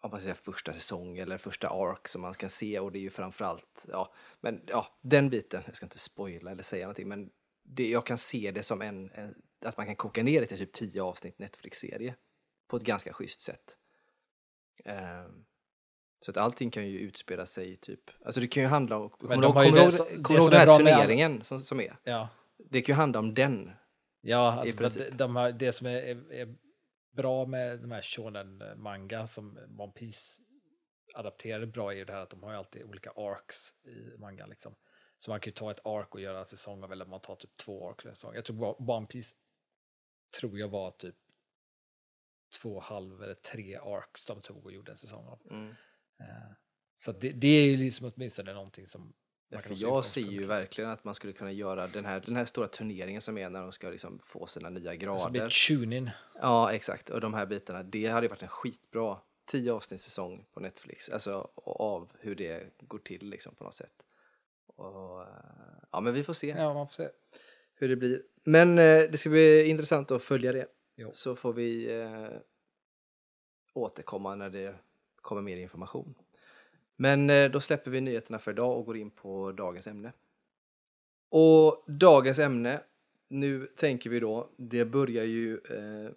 om 0.00 0.10
man 0.10 0.34
första 0.34 0.72
säsong 0.72 1.18
eller 1.18 1.38
första 1.38 1.68
ark 1.68 2.08
som 2.08 2.22
man 2.22 2.34
kan 2.34 2.50
se 2.50 2.78
och 2.80 2.92
det 2.92 2.98
är 2.98 3.00
ju 3.00 3.10
framförallt, 3.10 3.86
ja, 3.92 4.12
men 4.40 4.60
ja, 4.66 4.86
den 5.00 5.30
biten, 5.30 5.62
jag 5.66 5.76
ska 5.76 5.86
inte 5.86 5.98
spoila 5.98 6.50
eller 6.50 6.62
säga 6.62 6.84
någonting, 6.84 7.08
men 7.08 7.30
det, 7.62 7.88
jag 7.90 8.06
kan 8.06 8.18
se 8.18 8.50
det 8.50 8.62
som 8.62 8.82
en, 8.82 9.10
en 9.14 9.34
att 9.64 9.76
man 9.76 9.86
kan 9.86 9.96
koka 9.96 10.22
ner 10.22 10.40
det 10.40 10.46
till 10.46 10.58
typ 10.58 10.72
tio 10.72 11.02
avsnitt 11.02 11.38
Netflix-serie 11.38 12.14
på 12.68 12.76
ett 12.76 12.82
ganska 12.82 13.12
schysst 13.12 13.40
sätt. 13.40 13.78
Ehm, 14.84 15.44
så 16.20 16.30
att 16.30 16.36
allting 16.36 16.70
kan 16.70 16.88
ju 16.88 16.98
utspela 16.98 17.46
sig 17.46 17.76
typ, 17.76 18.00
alltså 18.24 18.40
det 18.40 18.48
kan 18.48 18.62
ju 18.62 18.68
handla 18.68 18.96
om, 18.96 19.10
kommer 19.10 19.36
du 19.36 19.42
ihåg, 19.42 19.54
kommer 19.54 19.70
det- 20.16 20.22
kommer 20.22 20.40
som 20.40 20.50
den 20.50 20.58
här 20.60 20.66
med 20.66 20.76
turneringen 20.76 21.44
som, 21.44 21.60
som 21.60 21.80
är? 21.80 21.96
Ja, 22.04 22.28
Det 22.70 22.82
kan 22.82 22.92
ju 22.92 22.96
handla 22.96 23.18
om 23.18 23.34
den. 23.34 23.70
ja 24.20 24.52
alltså 24.78 25.04
de 25.12 25.36
har, 25.36 25.52
det 25.52 25.72
som 25.72 25.86
är, 25.86 25.90
är, 26.02 26.32
är 26.32 26.54
bra 27.16 27.46
med 27.46 27.78
de 27.80 27.90
här 27.90 28.02
shonen 28.02 28.62
manga 28.76 29.26
som 29.26 29.58
One 29.78 29.92
Piece 29.92 30.42
adapterade 31.14 31.66
bra 31.66 31.92
är 31.92 31.96
ju 31.96 32.04
det 32.04 32.12
här 32.12 32.20
att 32.20 32.30
de 32.30 32.42
har 32.42 32.50
ju 32.50 32.56
alltid 32.58 32.84
olika 32.84 33.10
arcs 33.10 33.74
i 33.84 34.18
manga 34.18 34.46
liksom. 34.46 34.74
Så 35.18 35.30
man 35.30 35.40
kan 35.40 35.50
ju 35.50 35.54
ta 35.54 35.70
ett 35.70 35.86
arc 35.86 36.08
och 36.10 36.20
göra 36.20 36.38
en 36.38 36.46
säsong 36.46 36.84
av 36.84 36.92
eller 36.92 37.06
man 37.06 37.20
tar 37.20 37.34
typ 37.34 37.56
två 37.56 37.90
arcs 37.90 38.04
i 38.04 38.08
en 38.08 38.14
säsong. 38.14 38.34
Jag 38.34 38.44
tror 38.44 38.90
One 38.90 39.06
Piece 39.06 39.34
tror 40.40 40.58
jag 40.58 40.68
var 40.68 40.90
typ 40.90 41.14
två 42.60 42.80
halv 42.80 43.22
eller 43.22 43.34
tre 43.34 43.76
arcs 43.76 44.26
de 44.26 44.40
tog 44.40 44.66
och 44.66 44.72
gjorde 44.72 44.90
en 44.92 44.96
säsong 44.98 45.26
av. 45.26 45.38
Mm. 45.50 45.70
Eh, 46.20 46.26
Så 46.96 47.12
det, 47.12 47.30
det 47.30 47.48
är 47.48 47.64
ju 47.66 47.76
liksom 47.76 48.12
åtminstone 48.16 48.52
någonting 48.54 48.86
som 48.86 49.12
Ja, 49.48 49.60
för 49.60 49.74
jag 49.78 50.04
ser 50.04 50.20
ju 50.20 50.30
liksom. 50.30 50.48
verkligen 50.48 50.90
att 50.90 51.04
man 51.04 51.14
skulle 51.14 51.32
kunna 51.32 51.52
göra 51.52 51.86
den 51.88 52.04
här, 52.04 52.20
den 52.20 52.36
här 52.36 52.44
stora 52.44 52.68
turneringen 52.68 53.20
som 53.20 53.38
är 53.38 53.50
när 53.50 53.62
de 53.62 53.72
ska 53.72 53.90
liksom 53.90 54.18
få 54.18 54.46
sina 54.46 54.70
nya 54.70 54.90
Som 54.90 54.98
grader. 54.98 55.30
blir 55.30 55.48
tune-in. 55.68 56.10
Ja, 56.40 56.72
exakt. 56.72 57.10
Och 57.10 57.20
de 57.20 57.34
här 57.34 57.46
bitarna, 57.46 57.82
det 57.82 58.06
hade 58.06 58.24
ju 58.26 58.28
varit 58.30 58.42
en 58.42 58.48
skitbra 58.48 59.18
tio 59.44 59.72
avsnittssäsong 59.72 60.46
på 60.52 60.60
Netflix. 60.60 61.08
Alltså 61.08 61.50
av 61.56 62.10
hur 62.20 62.34
det 62.34 62.78
går 62.78 62.98
till 62.98 63.28
liksom 63.30 63.54
på 63.54 63.64
något 63.64 63.74
sätt. 63.74 64.04
Och, 64.66 65.22
eh, 65.22 65.28
ja, 65.92 66.00
men 66.00 66.14
vi 66.14 66.24
får 66.24 66.32
se 66.34 66.48
Ja, 66.48 66.74
man 66.74 66.88
får 66.88 66.94
se. 66.94 67.08
Hur 67.82 67.88
det 67.88 67.96
blir. 67.96 68.22
Men 68.44 68.78
eh, 68.78 69.02
det 69.10 69.18
ska 69.18 69.30
bli 69.30 69.64
intressant 69.64 70.10
att 70.10 70.22
följa 70.22 70.52
det. 70.52 70.66
Jo. 70.96 71.08
Så 71.12 71.36
får 71.36 71.52
vi 71.52 72.00
eh, 72.00 72.28
återkomma 73.74 74.34
när 74.34 74.50
det 74.50 74.74
kommer 75.16 75.42
mer 75.42 75.56
information. 75.56 76.14
Men 76.96 77.30
eh, 77.30 77.50
då 77.50 77.60
släpper 77.60 77.90
vi 77.90 78.00
nyheterna 78.00 78.38
för 78.38 78.50
idag 78.52 78.78
och 78.78 78.86
går 78.86 78.96
in 78.96 79.10
på 79.10 79.52
dagens 79.52 79.86
ämne. 79.86 80.12
Och 81.28 81.84
dagens 81.86 82.38
ämne, 82.38 82.82
nu 83.28 83.66
tänker 83.76 84.10
vi 84.10 84.20
då, 84.20 84.48
det 84.56 84.84
börjar 84.84 85.24
ju 85.24 85.54
eh, 85.54 86.10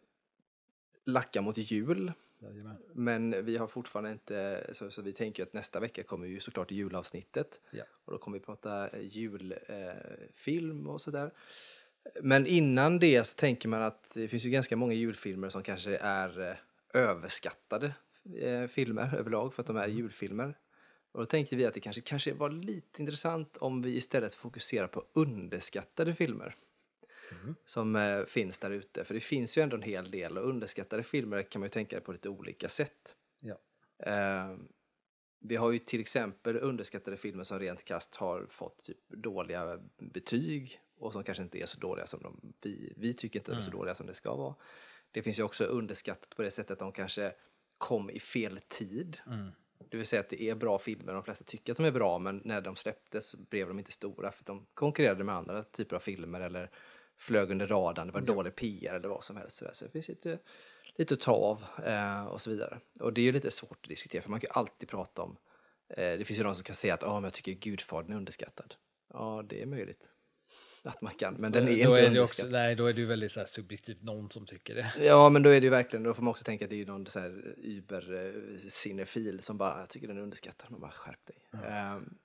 lacka 1.05 1.41
mot 1.41 1.57
jul. 1.57 2.11
Jajamän. 2.39 2.77
Men 2.93 3.45
vi 3.45 3.57
har 3.57 3.67
fortfarande 3.67 4.11
inte, 4.11 4.69
så, 4.71 4.91
så 4.91 5.01
vi 5.01 5.13
tänker 5.13 5.43
att 5.43 5.53
nästa 5.53 5.79
vecka 5.79 6.03
kommer 6.03 6.27
ju 6.27 6.39
såklart 6.39 6.71
julavsnittet. 6.71 7.61
Ja. 7.71 7.83
Och 8.05 8.13
då 8.13 8.17
kommer 8.17 8.39
vi 8.39 8.45
prata 8.45 8.89
eh, 8.89 9.01
julfilm 9.01 9.53
eh, 9.67 9.93
film 10.31 10.89
och 10.89 11.01
sådär. 11.01 11.31
Men 12.21 12.47
innan 12.47 12.99
det 12.99 13.23
så 13.23 13.35
tänker 13.35 13.69
man 13.69 13.81
att 13.81 14.13
det 14.13 14.27
finns 14.27 14.45
ju 14.45 14.49
ganska 14.49 14.75
många 14.75 14.93
julfilmer 14.93 15.49
som 15.49 15.63
kanske 15.63 15.97
är 15.97 16.49
eh, 16.49 16.55
överskattade 16.93 17.93
eh, 18.39 18.67
filmer 18.67 19.15
överlag 19.15 19.53
för 19.53 19.63
att 19.63 19.67
de 19.67 19.77
är 19.77 19.87
julfilmer. 19.87 20.57
Och 21.11 21.19
då 21.19 21.25
tänkte 21.25 21.55
vi 21.55 21.65
att 21.65 21.73
det 21.73 21.79
kanske, 21.79 22.01
kanske 22.01 22.33
var 22.33 22.49
lite 22.49 23.01
intressant 23.01 23.57
om 23.57 23.81
vi 23.81 23.95
istället 23.95 24.35
fokuserar 24.35 24.87
på 24.87 25.05
underskattade 25.13 26.13
filmer 26.13 26.55
Mhm. 27.31 27.55
som 27.65 27.95
eh, 27.95 28.25
finns 28.25 28.57
där 28.57 28.71
ute. 28.71 29.05
För 29.05 29.13
det 29.13 29.19
finns 29.19 29.57
ju 29.57 29.61
ändå 29.61 29.75
en 29.75 29.81
hel 29.81 30.11
del 30.11 30.37
och 30.37 30.49
underskattade 30.49 31.03
filmer 31.03 31.43
kan 31.43 31.59
man 31.59 31.65
ju 31.65 31.69
tänka 31.69 32.01
på 32.01 32.11
lite 32.11 32.29
olika 32.29 32.69
sätt. 32.69 33.15
Ja. 33.39 33.57
Eh, 33.99 34.55
vi 35.39 35.55
har 35.55 35.71
ju 35.71 35.79
till 35.79 35.99
exempel 35.99 36.57
underskattade 36.57 37.17
filmer 37.17 37.43
som 37.43 37.59
rent 37.59 37.83
kast 37.85 38.15
har 38.15 38.47
fått 38.49 38.83
typ 38.83 38.97
dåliga 39.07 39.79
betyg 39.97 40.79
och 40.97 41.13
som 41.13 41.23
kanske 41.23 41.43
inte 41.43 41.61
är 41.61 41.65
så 41.65 41.79
dåliga 41.79 42.07
som 42.07 42.21
de, 42.23 42.53
vi, 42.61 42.93
vi 42.97 43.13
tycker 43.13 43.39
inte 43.39 43.51
de 43.51 43.57
är 43.57 43.61
så 43.61 43.67
Mm. 43.67 43.79
dåliga 43.79 43.95
som 43.95 44.07
det 44.07 44.13
ska 44.13 44.35
vara. 44.35 44.55
Det 45.11 45.21
finns 45.21 45.39
ju 45.39 45.43
också 45.43 45.63
underskattat 45.63 46.35
på 46.35 46.41
det 46.41 46.51
sättet 46.51 46.71
att 46.71 46.79
de 46.79 46.91
kanske 46.91 47.33
kom 47.77 48.09
i 48.09 48.19
fel 48.19 48.59
tid. 48.67 49.17
Mm. 49.27 49.51
Det 49.89 49.97
vill 49.97 50.05
säga 50.05 50.19
att 50.19 50.29
det 50.29 50.43
är 50.43 50.55
bra 50.55 50.79
filmer, 50.79 51.13
de 51.13 51.23
flesta 51.23 51.45
tycker 51.45 51.73
att 51.73 51.77
de 51.77 51.85
är 51.85 51.91
bra 51.91 52.19
men 52.19 52.41
när 52.45 52.61
de 52.61 52.75
släpptes 52.75 53.35
blev 53.35 53.67
de 53.67 53.79
inte 53.79 53.91
stora 53.91 54.31
för 54.31 54.43
de 54.45 54.65
konkurrerade 54.73 55.23
med 55.23 55.35
andra 55.35 55.63
typer 55.63 55.95
av 55.95 55.99
filmer 55.99 56.41
eller 56.41 56.71
flög 57.17 57.51
under 57.51 57.67
radarn, 57.67 58.07
det 58.07 58.13
var 58.13 58.21
Ja. 58.21 58.25
dålig 58.25 58.55
PR 58.55 58.93
eller 58.93 59.09
vad 59.09 59.23
som 59.23 59.37
helst. 59.37 59.63
Så, 59.73 59.85
det 59.85 59.91
finns 59.91 60.07
lite, 60.09 60.39
lite 60.95 61.13
att 61.13 61.19
ta 61.19 61.31
av 61.31 61.63
eh, 61.85 62.25
och 62.25 62.41
så 62.41 62.49
vidare. 62.49 62.79
Och 62.99 63.13
det 63.13 63.21
är 63.21 63.25
ju 63.25 63.31
lite 63.31 63.51
svårt 63.51 63.79
att 63.83 63.89
diskutera 63.89 64.21
för 64.21 64.29
man 64.29 64.39
kan 64.39 64.47
ju 64.47 64.59
alltid 64.59 64.89
prata 64.89 65.21
om, 65.21 65.37
eh, 65.89 66.17
det 66.17 66.25
finns 66.25 66.39
ju 66.39 66.43
de 66.43 66.55
som 66.55 66.63
kan 66.63 66.75
säga 66.75 66.93
att 66.93 67.03
oh, 67.03 67.13
men 67.13 67.23
jag 67.23 67.33
tycker 67.33 67.51
Gudfadern 67.51 68.11
är 68.11 68.17
underskattad. 68.17 68.75
Ja, 69.13 69.43
det 69.49 69.61
är 69.61 69.65
möjligt 69.65 70.03
att 70.83 71.01
man 71.01 71.13
kan, 71.13 71.33
men 71.33 71.51
den 71.51 71.63
är 71.63 71.85
då 71.85 71.89
inte 71.91 72.01
är 72.01 72.09
det 72.09 72.21
också, 72.21 72.47
Nej, 72.47 72.75
då 72.75 72.85
är 72.85 72.93
det 72.93 73.01
ju 73.01 73.07
väldigt 73.07 73.31
så 73.31 73.45
subjektivt 73.45 74.03
någon 74.03 74.29
som 74.29 74.45
tycker 74.45 74.75
det. 74.75 74.91
Ja, 74.99 75.29
men 75.29 75.43
då 75.43 75.49
är 75.49 75.61
det 75.61 75.65
ju 75.65 75.69
verkligen, 75.69 76.03
då 76.03 76.13
får 76.13 76.23
man 76.23 76.31
också 76.31 76.43
tänka 76.43 76.65
att 76.65 76.69
det 76.69 76.75
är 76.75 76.77
ju 76.77 76.85
någon 76.85 77.05
så 77.05 77.19
här 77.19 77.55
über-cinefil 77.57 79.41
som 79.41 79.57
bara, 79.57 79.79
jag 79.79 79.89
tycker 79.89 80.07
den 80.07 80.17
är 80.17 80.21
underskattad, 80.21 80.71
man 80.71 80.79
bara 80.81 80.91
skärp 80.91 81.25
dig. 81.25 81.37
Ehm, 81.67 82.17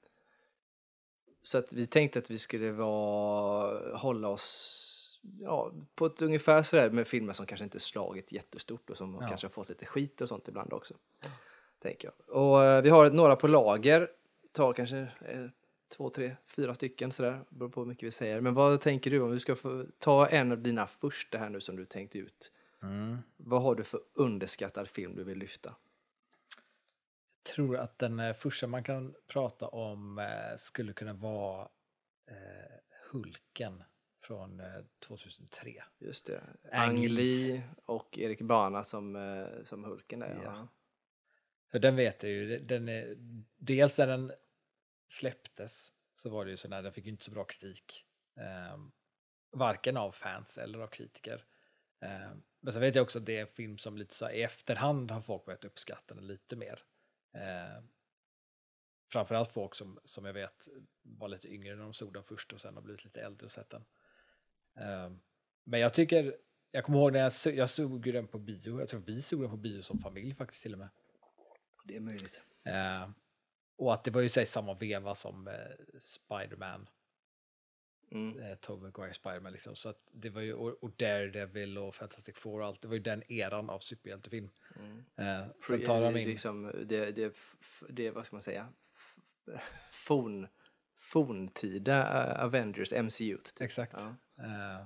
så 1.43 1.59
att 1.59 1.73
vi 1.73 1.87
tänkte 1.87 2.19
att 2.19 2.31
vi 2.31 2.39
skulle 2.39 2.73
vara, 2.73 3.97
hålla 3.97 4.29
oss 4.29 5.21
ja, 5.41 5.73
på 5.95 6.07
ett 6.07 6.23
ungefär 6.23 6.63
sådär 6.63 6.91
med 6.91 7.07
filmer 7.07 7.33
som 7.33 7.47
kanske 7.47 7.65
inte 7.65 7.81
slagit 7.81 8.33
jättestort 8.33 8.91
och 8.91 8.97
som 8.97 9.19
Ja. 9.21 9.29
kanske 9.29 9.47
har 9.47 9.53
fått 9.53 9.69
lite 9.69 9.87
skit 9.87 10.21
och 10.21 10.29
sånt 10.29 10.49
ibland 10.49 10.73
också. 10.73 10.95
Tänker 11.83 12.09
jag. 12.27 12.37
Och 12.37 12.65
eh, 12.65 12.83
vi 12.83 12.91
har 12.91 13.11
några 13.11 13.37
på 13.37 13.47
lager, 13.47 14.11
tar 14.53 14.73
kanske 14.73 14.99
eh, 14.99 15.47
två, 15.97 16.09
tre, 16.11 16.37
fyra 16.57 16.75
stycken 16.75 17.13
sådär, 17.13 17.41
beror 17.49 17.69
på 17.69 17.81
hur 17.81 17.89
mycket 17.89 18.07
vi 18.07 18.11
säger. 18.11 18.41
Men 18.41 18.55
vad 18.55 18.81
tänker 18.81 19.11
du 19.11 19.21
om 19.21 19.31
du 19.31 19.41
ska 19.41 19.57
få 19.57 19.87
ta 19.99 20.27
en 20.27 20.53
av 20.53 20.59
dina 20.59 20.87
första 20.87 21.39
här 21.39 21.49
nu 21.49 21.61
som 21.61 21.77
du 21.77 21.87
tänkt 21.87 22.17
ut? 22.17 22.53
Mm. 22.83 23.19
Vad 23.37 23.63
har 23.63 23.75
du 23.75 23.85
för 23.85 24.01
underskattad 24.15 24.89
film 24.89 25.15
du 25.17 25.25
vill 25.25 25.39
lyfta? 25.39 25.75
Tror 27.43 27.77
att 27.77 27.99
den 27.99 28.21
eh, 28.21 28.35
första 28.35 28.67
man 28.67 28.85
kan 28.85 29.15
prata 29.27 29.69
om 29.69 30.19
eh, 30.19 30.57
skulle 30.57 30.93
kunna 30.93 31.13
vara 31.13 31.69
eh, 32.31 32.77
Hulken 33.13 33.83
från 34.23 34.61
eh, 34.61 34.85
2003. 35.07 35.83
Just 35.99 36.27
det. 36.27 36.43
Ang 36.73 37.07
Lee. 37.07 37.63
Och 37.85 38.19
Erik 38.19 38.41
Bana 38.41 38.85
som, 38.85 39.47
som 39.65 39.85
Hulken 39.85 40.21
där. 40.21 40.41
Ja. 40.45 40.69
För 41.71 41.79
den 41.79 41.97
vet 41.97 42.23
jag 42.23 42.33
ju, 42.33 42.59
den 42.59 42.89
är, 42.89 43.17
dels 43.57 43.99
när 43.99 44.07
den 44.07 44.33
släpptes 45.09 45.93
så 46.15 46.31
var 46.31 46.45
det 46.45 46.51
ju 46.51 46.57
så 46.57 46.69
när 46.69 46.83
den 46.83 46.93
fick 46.93 47.05
ju 47.05 47.11
inte 47.11 47.25
så 47.25 47.31
bra 47.31 47.45
kritik. 47.45 48.07
Eh, 48.37 48.79
varken 49.53 49.97
av 49.97 50.13
fans 50.13 50.59
eller 50.59 50.79
av 50.79 50.87
kritiker. 50.87 51.45
Eh, 52.01 52.31
men 52.61 52.73
sen 52.73 52.83
vet 52.83 52.95
jag 52.95 53.03
också 53.03 53.19
att 53.19 53.27
det 53.27 53.37
är 53.37 53.41
en 53.41 53.47
film 53.47 53.79
som 53.79 53.97
lite 53.97 54.15
så 54.15 54.31
i 54.31 54.43
efterhand 54.43 55.11
har 55.11 55.21
folk 55.21 55.45
börjat 55.45 55.65
uppskatta 55.65 56.15
den 56.15 56.27
lite 56.27 56.57
mer. 56.57 56.83
Eh, 57.33 57.83
framförallt 59.13 59.53
folk 59.53 59.75
som, 59.75 60.01
som 60.05 60.25
jag 60.25 60.33
vet 60.33 60.69
var 61.03 61.29
lite 61.29 61.49
yngre 61.49 61.77
när 61.77 61.83
de 61.83 61.93
såg 61.93 62.13
den 62.13 62.23
först 62.23 62.53
och 62.53 62.61
sen 62.61 62.75
har 62.75 62.83
blivit 62.83 63.05
lite 63.05 63.21
äldre 63.21 63.45
och 63.45 63.53
sett 63.53 63.71
den. 63.71 63.85
Eh, 64.77 65.11
men 65.65 65.81
jag 65.81 65.95
tycker, 65.95 66.37
jag 66.71 66.85
kommer 66.85 66.99
ihåg 66.99 67.13
när 67.13 67.21
jag, 67.21 67.33
så, 67.33 67.51
jag 67.51 67.71
såg 67.71 68.13
den 68.13 68.29
på 68.29 68.39
bio, 68.39 68.81
jag 68.81 68.89
tror 68.89 69.01
vi 69.01 69.23
såg 69.23 69.41
den 69.41 69.51
på 69.51 69.57
bio 69.57 69.83
som 69.83 69.99
familj 69.99 70.35
faktiskt 70.35 70.63
till 70.63 70.73
och 70.73 70.79
med. 70.79 70.89
Det 71.85 71.97
är 71.97 72.01
möjligt. 72.01 72.41
Eh, 72.65 73.11
och 73.77 73.95
att 73.95 74.05
det 74.05 74.11
var 74.11 74.21
ju 74.21 74.29
här, 74.37 74.45
samma 74.45 74.75
veva 74.75 75.15
som 75.15 75.49
eh, 75.49 75.55
Spiderman, 75.99 76.89
Mm. 78.11 78.39
eh, 78.39 78.55
Tobey 78.55 78.83
Maguire 78.83 79.15
Spiderman 79.15 79.53
liksom. 79.53 79.77
Så 79.77 79.89
att 79.89 80.11
det 80.13 80.31
var 80.31 80.41
ju, 80.41 80.55
och, 80.55 80.83
och 80.83 80.91
Daredevil 80.97 81.79
och 81.79 81.95
Fantastic 81.95 82.37
Four 82.37 82.61
och 82.61 82.67
allt, 82.67 82.83
det 82.83 82.89
var 82.89 82.95
ju 82.95 83.03
den 83.03 83.33
eran 83.33 83.71
av 83.71 83.79
superhjältefilm. 83.79 84.51
Mm. 84.77 85.05
Eh, 85.17 85.47
sen 85.69 85.83
tar 85.83 86.01
de 86.01 86.17
in, 86.17 86.29
liksom, 86.29 86.73
det, 86.85 87.11
det, 87.11 87.37
det, 87.89 88.11
vad 88.11 88.27
ska 88.27 88.37
man 88.37 88.43
säga, 88.43 88.69
forn, 89.91 90.49
forntida 90.97 92.03
uh, 92.03 92.45
Avengers, 92.45 92.93
MCU. 92.93 93.39
Typ. 93.39 93.61
exakt. 93.61 93.97
Ja. 93.97 94.45
Eh, 94.45 94.85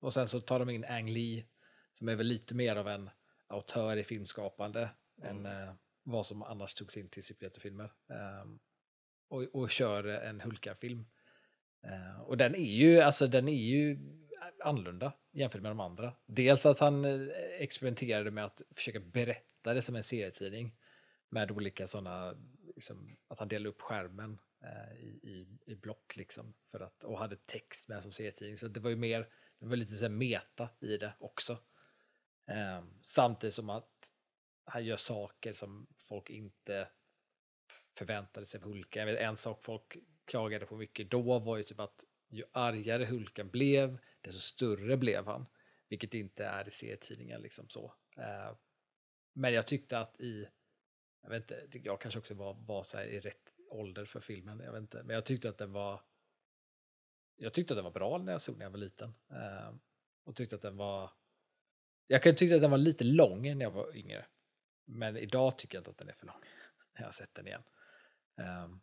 och 0.00 0.14
sen 0.14 0.28
så 0.28 0.40
tar 0.40 0.58
de 0.58 0.70
in 0.70 0.84
Ang 0.84 1.10
Lee, 1.10 1.44
som 1.92 2.08
är 2.08 2.16
väl 2.16 2.26
lite 2.26 2.54
mer 2.54 2.76
av 2.76 2.88
en 2.88 3.10
autör 3.46 3.96
i 3.96 4.04
filmskapande 4.04 4.90
än 5.22 5.46
eh, 5.46 5.74
vad 6.02 6.26
som 6.26 6.42
annars 6.42 6.74
togs 6.74 6.96
in 6.96 7.08
till 7.08 7.22
superhjältefilmer. 7.22 7.92
Eh, 8.10 8.50
och, 9.28 9.42
och 9.42 9.70
kör 9.70 10.04
en 10.04 10.40
Hulka-film. 10.40 11.06
Eh, 11.84 12.20
och 12.20 12.36
den 12.36 12.54
är 12.54 12.72
ju, 12.72 13.00
alltså 13.00 13.26
den 13.26 13.48
är 13.48 13.62
ju, 13.62 13.98
annorlunda 14.64 15.12
jämfört 15.32 15.62
med 15.62 15.70
de 15.70 15.80
andra. 15.80 16.14
Dels 16.26 16.66
att 16.66 16.78
han 16.78 17.04
eh, 17.04 17.28
experimenterade 17.58 18.30
med 18.30 18.44
att 18.44 18.62
försöka 18.70 19.00
berätta 19.00 19.74
det 19.74 19.82
som 19.82 19.96
en 19.96 20.02
serietidning 20.02 20.76
med 21.28 21.50
olika 21.50 21.86
sådana, 21.86 22.36
liksom, 22.76 23.16
att 23.28 23.38
han 23.38 23.48
delade 23.48 23.68
upp 23.68 23.80
skärmen 23.80 24.38
eh, 24.62 24.96
i, 25.02 25.20
i, 25.22 25.46
i 25.66 25.76
block 25.76 26.16
liksom 26.16 26.54
för 26.70 26.80
att, 26.80 27.04
och 27.04 27.18
hade 27.18 27.36
text 27.36 27.88
med 27.88 28.02
som 28.02 28.12
serietidning. 28.12 28.56
Så 28.56 28.68
det 28.68 28.80
var 28.80 28.90
ju 28.90 28.96
mer, 28.96 29.28
det 29.58 29.66
var 29.66 29.76
lite 29.76 29.96
så 29.96 30.04
här 30.04 30.10
meta 30.10 30.68
i 30.80 30.96
det 30.96 31.12
också. 31.18 31.58
Eh, 32.46 32.84
samtidigt 33.02 33.54
som 33.54 33.70
att 33.70 34.10
han 34.64 34.84
gör 34.84 34.96
saker 34.96 35.52
som 35.52 35.86
folk 36.08 36.30
inte 36.30 36.88
förväntade 37.98 38.46
sig 38.46 38.60
av 38.60 38.64
Hulken. 38.64 39.00
Jag 39.06 39.14
vet, 39.14 39.22
en 39.22 39.36
sak 39.36 39.62
folk 39.62 39.96
klagade 40.32 40.66
på 40.66 40.76
mycket 40.76 41.10
då 41.10 41.38
var 41.38 41.56
ju 41.56 41.62
typ 41.62 41.80
att 41.80 42.04
ju 42.28 42.44
argare 42.52 43.04
Hulken 43.04 43.50
blev, 43.50 43.98
desto 44.20 44.40
större 44.40 44.96
blev 44.96 45.26
han. 45.26 45.46
Vilket 45.88 46.14
inte 46.14 46.44
är 46.44 46.68
i 46.68 46.70
serietidningar 46.70 47.38
liksom 47.38 47.68
så. 47.68 47.94
Eh, 48.16 48.56
men 49.32 49.52
jag 49.52 49.66
tyckte 49.66 49.98
att 49.98 50.20
i, 50.20 50.48
jag 51.22 51.30
vet 51.30 51.50
inte, 51.50 51.78
jag 51.78 52.00
kanske 52.00 52.20
också 52.20 52.34
var, 52.34 52.54
var 52.54 52.82
så 52.82 53.00
i 53.00 53.20
rätt 53.20 53.52
ålder 53.70 54.04
för 54.04 54.20
filmen, 54.20 54.60
jag 54.60 54.72
vet 54.72 54.80
inte, 54.80 55.02
men 55.02 55.14
jag 55.14 55.26
tyckte 55.26 55.48
att 55.48 55.58
den 55.58 55.72
var, 55.72 56.00
jag 57.36 57.52
tyckte 57.52 57.74
att 57.74 57.78
den 57.78 57.84
var 57.84 57.92
bra 57.92 58.18
när 58.18 58.32
jag 58.32 58.40
såg 58.40 58.56
när 58.56 58.64
jag 58.64 58.70
var 58.70 58.78
liten. 58.78 59.14
Eh, 59.30 59.74
och 60.24 60.36
tyckte 60.36 60.56
att 60.56 60.62
den 60.62 60.76
var, 60.76 61.10
jag 62.06 62.22
kan 62.22 62.34
tycka 62.34 62.54
att 62.54 62.62
den 62.62 62.70
var 62.70 62.78
lite 62.78 63.04
lång 63.04 63.42
när 63.42 63.64
jag 63.64 63.70
var 63.70 63.96
yngre. 63.96 64.26
Men 64.84 65.16
idag 65.16 65.58
tycker 65.58 65.76
jag 65.76 65.80
inte 65.80 65.90
att 65.90 65.98
den 65.98 66.08
är 66.08 66.12
för 66.12 66.26
lång. 66.26 66.40
När 66.94 67.00
jag 67.00 67.04
har 67.04 67.12
sett 67.12 67.34
den 67.34 67.46
igen. 67.46 67.62
Um, 68.36 68.80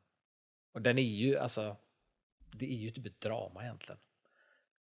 och 0.71 0.81
den 0.81 0.97
är 0.97 1.03
ju, 1.03 1.37
alltså, 1.37 1.77
det 2.51 2.65
är 2.65 2.77
ju 2.77 2.91
typ 2.91 3.05
ett 3.05 3.21
drama 3.21 3.63
egentligen. 3.63 3.99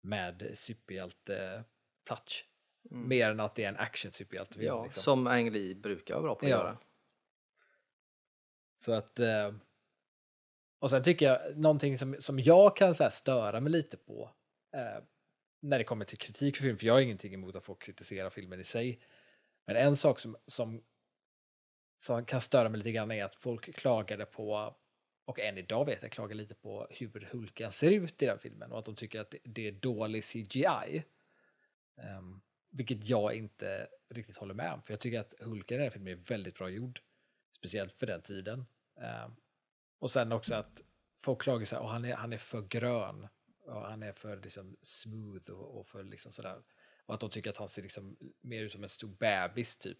Med 0.00 0.50
superhjälte-touch. 0.54 2.44
Mm. 2.90 3.08
Mer 3.08 3.30
än 3.30 3.40
att 3.40 3.54
det 3.54 3.64
är 3.64 3.68
en 3.68 3.76
action-superhjältefilm. 3.76 4.66
Ja, 4.66 4.84
liksom. 4.84 5.02
som 5.02 5.26
Ang 5.26 5.50
Lee 5.50 5.74
brukar 5.74 6.14
vara 6.14 6.22
bra 6.22 6.34
på 6.34 6.46
att 6.46 6.50
Ja. 6.50 6.56
göra. 6.56 6.78
Så 8.74 8.92
att... 8.92 9.18
Eh, 9.18 9.54
och 10.78 10.90
sen 10.90 11.02
tycker 11.02 11.26
jag, 11.26 11.58
någonting 11.58 11.98
som, 11.98 12.16
som 12.20 12.38
jag 12.38 12.76
kan 12.76 12.94
så 12.94 13.10
störa 13.10 13.60
mig 13.60 13.72
lite 13.72 13.96
på 13.96 14.30
eh, 14.76 15.04
när 15.62 15.78
det 15.78 15.84
kommer 15.84 16.04
till 16.04 16.18
kritik 16.18 16.56
för 16.56 16.62
film, 16.64 16.78
för 16.78 16.86
jag 16.86 16.94
har 16.94 17.00
ingenting 17.00 17.34
emot 17.34 17.56
att 17.56 17.64
få 17.64 17.74
kritisera 17.74 18.30
filmen 18.30 18.60
i 18.60 18.64
sig. 18.64 19.00
Men 19.66 19.76
en 19.76 19.96
sak 19.96 20.20
som, 20.20 20.36
som, 20.46 20.84
som 21.96 22.24
kan 22.24 22.40
störa 22.40 22.68
mig 22.68 22.78
lite 22.78 22.92
grann 22.92 23.10
är 23.10 23.24
att 23.24 23.36
folk 23.36 23.74
klagade 23.76 24.26
på, 24.26 24.76
och 25.30 25.40
än 25.40 25.58
idag 25.58 25.84
vet 25.84 26.02
jag, 26.02 26.12
klagar 26.12 26.34
lite 26.34 26.54
på 26.54 26.86
hur 26.90 27.28
Hulken 27.32 27.72
ser 27.72 27.90
ut 27.90 28.22
i 28.22 28.26
den 28.26 28.38
filmen 28.38 28.72
och 28.72 28.78
att 28.78 28.84
de 28.84 28.94
tycker 28.94 29.20
att 29.20 29.34
det, 29.44 29.68
är 29.68 29.72
dålig 29.72 30.24
CGI. 30.24 31.04
Um, 31.96 32.04
ehm, 32.04 32.40
vilket 32.70 33.08
jag 33.08 33.34
inte 33.34 33.88
riktigt 34.08 34.36
håller 34.36 34.54
med 34.54 34.72
om, 34.72 34.82
för 34.82 34.92
jag 34.92 35.00
tycker 35.00 35.20
att 35.20 35.34
Hulken 35.40 35.74
i 35.74 35.78
den 35.78 35.84
här 35.84 35.90
filmen 35.90 36.12
är 36.12 36.16
väldigt 36.16 36.58
bra 36.58 36.68
gjord. 36.68 37.00
Speciellt 37.56 37.92
för 37.92 38.06
den 38.06 38.22
tiden. 38.22 38.66
Um, 38.94 39.36
och 39.98 40.10
sen 40.10 40.32
också 40.32 40.54
att 40.54 40.82
folk 41.20 41.42
klagar 41.42 41.64
så 41.64 41.76
här, 41.76 41.82
och 41.82 41.90
han 41.90 42.04
är, 42.04 42.14
han 42.14 42.32
är 42.32 42.38
för 42.38 42.62
grön. 42.62 43.28
Och 43.64 43.82
han 43.82 44.02
är 44.02 44.12
för 44.12 44.36
liksom 44.36 44.76
smooth 44.82 45.50
och, 45.50 45.78
och 45.78 45.86
för 45.86 46.04
liksom 46.04 46.32
sådär. 46.32 46.62
Och 47.06 47.14
att 47.14 47.20
de 47.20 47.30
tycker 47.30 47.50
att 47.50 47.56
han 47.56 47.68
ser 47.68 47.82
liksom 47.82 48.16
mer 48.40 48.62
ut 48.62 48.72
som 48.72 48.82
en 48.82 48.88
stor 48.88 49.08
bebis 49.08 49.76
typ. 49.76 49.98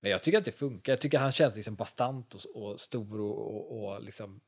Men 0.00 0.10
jag 0.10 0.22
tycker 0.22 0.38
att 0.38 0.44
det 0.44 0.52
funkar. 0.52 0.92
Jag 0.92 1.00
tycker 1.00 1.18
att 1.18 1.22
han 1.22 1.32
känns 1.32 1.56
liksom 1.56 1.74
bastant 1.74 2.34
och, 2.34 2.56
och 2.56 2.80
stor 2.80 3.20
och, 3.20 3.54
och, 3.54 3.84
och 3.84 4.02
liksom 4.02 4.40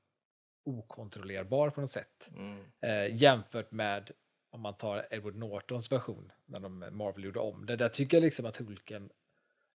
okontrollerbar 0.65 1.71
på 1.71 1.81
något 1.81 1.91
sätt. 1.91 2.31
Mm. 2.37 2.65
Eh, 2.81 3.17
jämfört 3.17 3.71
med 3.71 4.11
om 4.51 4.61
man 4.61 4.77
tar 4.77 5.07
Edward 5.11 5.37
Nortons 5.37 5.93
version 5.93 6.33
när 6.47 6.61
de 6.61 6.79
Marvel 6.91 7.25
gjorde 7.25 7.41
om 7.41 7.67
det. 7.67 7.77
Där 7.77 7.89
tycker 7.89 8.17
jag 8.17 8.25
liksom 8.25 8.47
att 8.47 8.57
Hulken, 8.57 9.11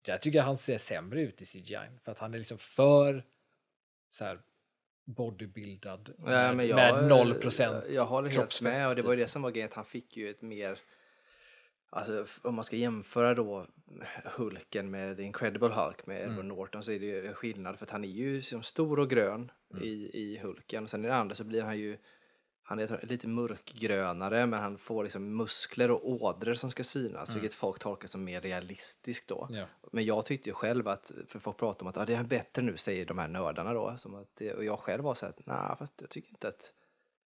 där 0.01 0.17
tycker 0.17 0.37
jag 0.37 0.45
han 0.45 0.57
ser 0.57 0.77
sämre 0.77 1.21
ut 1.21 1.41
i 1.41 1.45
CGI. 1.45 1.77
För 2.03 2.11
att 2.11 2.19
han 2.19 2.33
är 2.33 2.37
liksom 2.37 2.57
för 2.57 3.25
så 4.09 4.25
här 4.25 4.39
bodybuildad 5.05 6.13
Ja, 6.17 6.25
med, 6.25 6.57
men 6.57 6.67
jag, 6.67 6.75
med 6.75 7.07
0 7.09 7.33
procent 7.33 7.85
Jag 7.89 8.05
håller 8.05 8.29
helt 8.29 8.61
med 8.61 8.87
och 8.87 8.95
det 8.95 9.01
var 9.01 9.13
ju 9.13 9.19
det 9.19 9.27
som 9.27 9.41
var 9.41 9.51
grejen 9.51 9.69
att 9.69 9.75
han 9.75 9.85
fick 9.85 10.17
ju 10.17 10.29
ett 10.29 10.41
mer 10.41 10.79
Alltså 11.89 12.25
om 12.41 12.55
man 12.55 12.63
ska 12.63 12.75
jämföra 12.75 13.33
då 13.33 13.67
Hulken 14.37 14.91
med 14.91 15.17
The 15.17 15.23
Incredible 15.23 15.69
Hulk 15.73 16.05
med 16.05 16.21
Edward 16.21 16.33
Mm. 16.45 16.47
Norton 16.47 16.83
så 16.83 16.91
är 16.91 16.99
det 16.99 17.05
ju 17.05 17.33
skillnad 17.33 17.77
för 17.77 17.85
att 17.85 17.91
han 17.91 18.03
är 18.03 18.07
ju 18.09 18.41
som 18.41 18.63
stor 18.63 18.99
och 18.99 19.09
grön 19.09 19.51
Mm. 19.73 19.83
i, 19.83 20.09
i 20.13 20.37
Hulken. 20.37 20.87
Sen 20.87 21.05
i 21.05 21.07
det 21.07 21.15
andra 21.15 21.35
så 21.35 21.43
blir 21.43 21.63
han 21.63 21.77
ju 21.77 21.97
han 22.63 22.79
är 22.79 23.05
lite 23.05 23.27
mörkgrönare 23.27 24.45
men 24.45 24.59
han 24.59 24.77
får 24.77 25.03
liksom 25.03 25.35
muskler 25.37 25.91
och 25.91 26.09
ådror 26.09 26.53
som 26.53 26.71
ska 26.71 26.83
synas 26.83 27.29
Mm. 27.29 27.41
vilket 27.41 27.57
folk 27.57 27.79
tolkar 27.79 28.07
som 28.07 28.23
mer 28.23 28.41
realistiskt 28.41 29.27
då. 29.27 29.47
Ja. 29.51 29.65
Men 29.91 30.05
jag 30.05 30.25
tyckte 30.25 30.49
ju 30.49 30.53
själv 30.53 30.87
att, 30.87 31.11
för 31.27 31.39
folk 31.39 31.57
pratar 31.57 31.83
om 31.83 31.87
att 31.87 31.97
ah, 31.97 32.05
det 32.05 32.13
är 32.15 32.23
bättre 32.23 32.61
nu, 32.61 32.77
säger 32.77 33.05
de 33.05 33.17
här 33.17 33.27
nördarna 33.27 33.73
då. 33.73 33.97
Som 33.97 34.15
att 34.15 34.35
det, 34.35 34.53
och 34.53 34.63
jag 34.65 34.79
själv 34.79 35.03
var 35.03 35.15
så 35.15 35.25
här, 35.25 35.35
nej 35.45 35.75
fast 35.79 36.01
jag 36.01 36.09
tycker 36.09 36.29
inte 36.29 36.47
att 36.47 36.73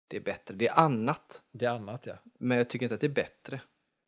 det 0.08 0.16
är 0.16 0.20
bättre. 0.20 0.54
Det 0.54 0.68
är 0.68 0.78
annat, 0.78 1.42
Det 1.52 1.64
är 1.66 1.70
annat 1.70 2.06
ja. 2.06 2.14
men 2.38 2.58
jag 2.58 2.70
tycker 2.70 2.86
inte 2.86 2.94
att 2.94 3.00
det 3.00 3.06
är 3.06 3.08
bättre. 3.08 3.60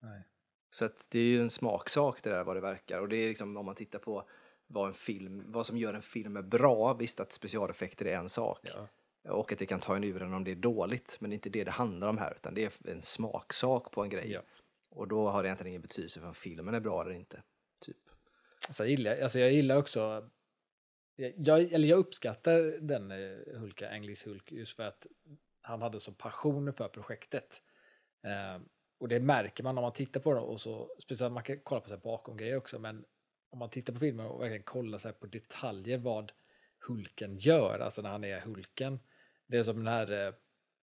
Nej. 0.02 0.22
Så 0.70 0.84
att 0.84 1.06
det 1.10 1.18
är 1.18 1.24
ju 1.24 1.40
en 1.40 1.50
smaksak 1.50 2.22
det 2.22 2.30
där 2.30 2.44
vad 2.44 2.56
det 2.56 2.60
verkar. 2.60 3.00
Och 3.00 3.08
det 3.08 3.16
är 3.16 3.28
liksom 3.28 3.56
om 3.56 3.66
man 3.66 3.74
tittar 3.74 3.98
på 3.98 4.28
vad 4.66 4.88
en 4.88 4.94
film, 4.94 5.44
vad 5.46 5.66
som 5.66 5.76
gör 5.76 5.94
en 5.94 6.02
film 6.02 6.36
är 6.36 6.42
bra, 6.42 6.94
visst 6.94 7.20
att 7.20 7.32
specialeffekter 7.32 8.06
är 8.06 8.16
en 8.16 8.28
sak. 8.28 8.60
Ja. 8.62 8.88
Och 9.32 9.52
att 9.52 9.58
det 9.58 9.66
kan 9.66 9.80
ta 9.80 9.96
en 9.96 10.04
ur 10.04 10.22
om 10.22 10.44
det 10.44 10.50
är 10.50 10.54
dåligt, 10.54 11.16
men 11.20 11.30
det 11.30 11.34
är 11.34 11.36
inte 11.36 11.50
det 11.50 11.64
det 11.64 11.70
handlar 11.70 12.08
om 12.08 12.18
här, 12.18 12.34
utan 12.36 12.54
det 12.54 12.64
är 12.64 12.90
en 12.90 13.02
smaksak 13.02 13.90
på 13.92 14.02
en 14.02 14.08
grej. 14.10 14.30
Ja. 14.30 14.40
Och 14.90 15.08
då 15.08 15.28
har 15.28 15.42
det 15.42 15.46
egentligen 15.46 15.68
ingen 15.68 15.82
betydelse 15.82 16.20
för 16.20 16.28
om 16.28 16.34
filmen 16.34 16.74
är 16.74 16.80
bra 16.80 17.02
eller 17.02 17.12
inte. 17.12 17.42
Typ. 17.80 17.96
Alltså, 18.66 18.82
jag, 18.82 18.90
gillar, 18.90 19.20
alltså 19.20 19.38
jag 19.38 19.52
gillar 19.52 19.76
också, 19.76 20.30
jag, 21.16 21.72
eller 21.72 21.88
jag 21.88 21.98
uppskattar 21.98 22.60
den 22.80 23.10
eh, 23.10 23.58
Hulka, 23.60 23.90
Anglis 23.90 24.26
Hulk, 24.26 24.52
just 24.52 24.76
för 24.76 24.82
att 24.82 25.06
han 25.60 25.82
hade 25.82 26.00
så 26.00 26.12
passion 26.12 26.72
för 26.72 26.88
projektet. 26.88 27.62
Och 28.98 29.08
det 29.08 29.20
märker 29.20 29.64
man 29.64 29.78
om 29.78 29.82
man 29.82 29.92
tittar 29.92 30.20
på 30.20 30.34
det 30.34 30.40
och 30.40 30.60
så, 30.60 30.90
speciellt 30.98 31.32
man 31.32 31.42
kan 31.42 31.60
kolla 31.60 31.80
på 31.80 31.88
så 31.88 31.94
här 31.94 32.02
bakom 32.02 32.36
grejer 32.36 32.56
också, 32.56 32.78
men 32.78 33.04
om 33.50 33.58
man 33.58 33.70
tittar 33.70 33.92
på 33.92 33.98
filmen 33.98 34.26
och 34.26 34.40
verkligen 34.42 34.62
kollar 34.62 34.98
så 34.98 35.12
på 35.12 35.26
detaljer 35.26 35.98
vad 35.98 36.32
Hulken 36.88 37.38
gör, 37.38 37.78
alltså 37.78 38.02
när 38.02 38.10
han 38.10 38.24
är 38.24 38.40
Hulken. 38.40 39.00
Det 39.46 39.56
är 39.58 39.62
som 39.62 39.76
den 39.76 39.86
här 39.86 40.26
eh, 40.26 40.34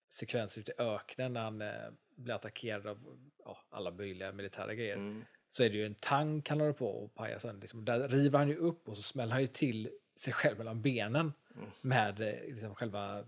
sekvensen 0.10 0.62
ute 0.62 0.72
i 0.72 0.76
öknen 0.78 1.34
när 1.34 1.42
han 1.44 1.62
eh, 1.62 1.90
blir 2.16 2.34
attackerad 2.36 2.88
av 2.88 3.20
ja, 3.46 3.58
alla 3.70 3.92
möjliga 3.92 4.32
militära 4.32 4.74
grejer 4.76 4.96
Mm. 4.96 5.26
så 5.50 5.64
är 5.64 5.70
det 5.70 5.76
ju 5.78 5.86
en 5.86 5.96
tank 5.96 6.50
han 6.50 6.60
håller 6.60 6.74
på 6.74 6.88
och 6.88 7.16
pajar 7.16 7.40
sönder. 7.40 7.62
Liksom, 7.62 7.86
där 7.86 8.08
river 8.08 8.40
han 8.40 8.50
ju 8.50 8.56
upp 8.58 8.90
och 8.90 8.98
så 8.98 9.04
smäller 9.04 9.32
han 9.32 9.42
ju 9.42 9.48
till 9.48 9.92
sig 10.16 10.34
själv 10.34 10.58
mellan 10.58 10.82
benen 10.82 11.34
Mm. 11.56 11.70
med 11.82 12.22
eh, 12.22 12.46
liksom, 12.48 12.76
själva 12.76 13.26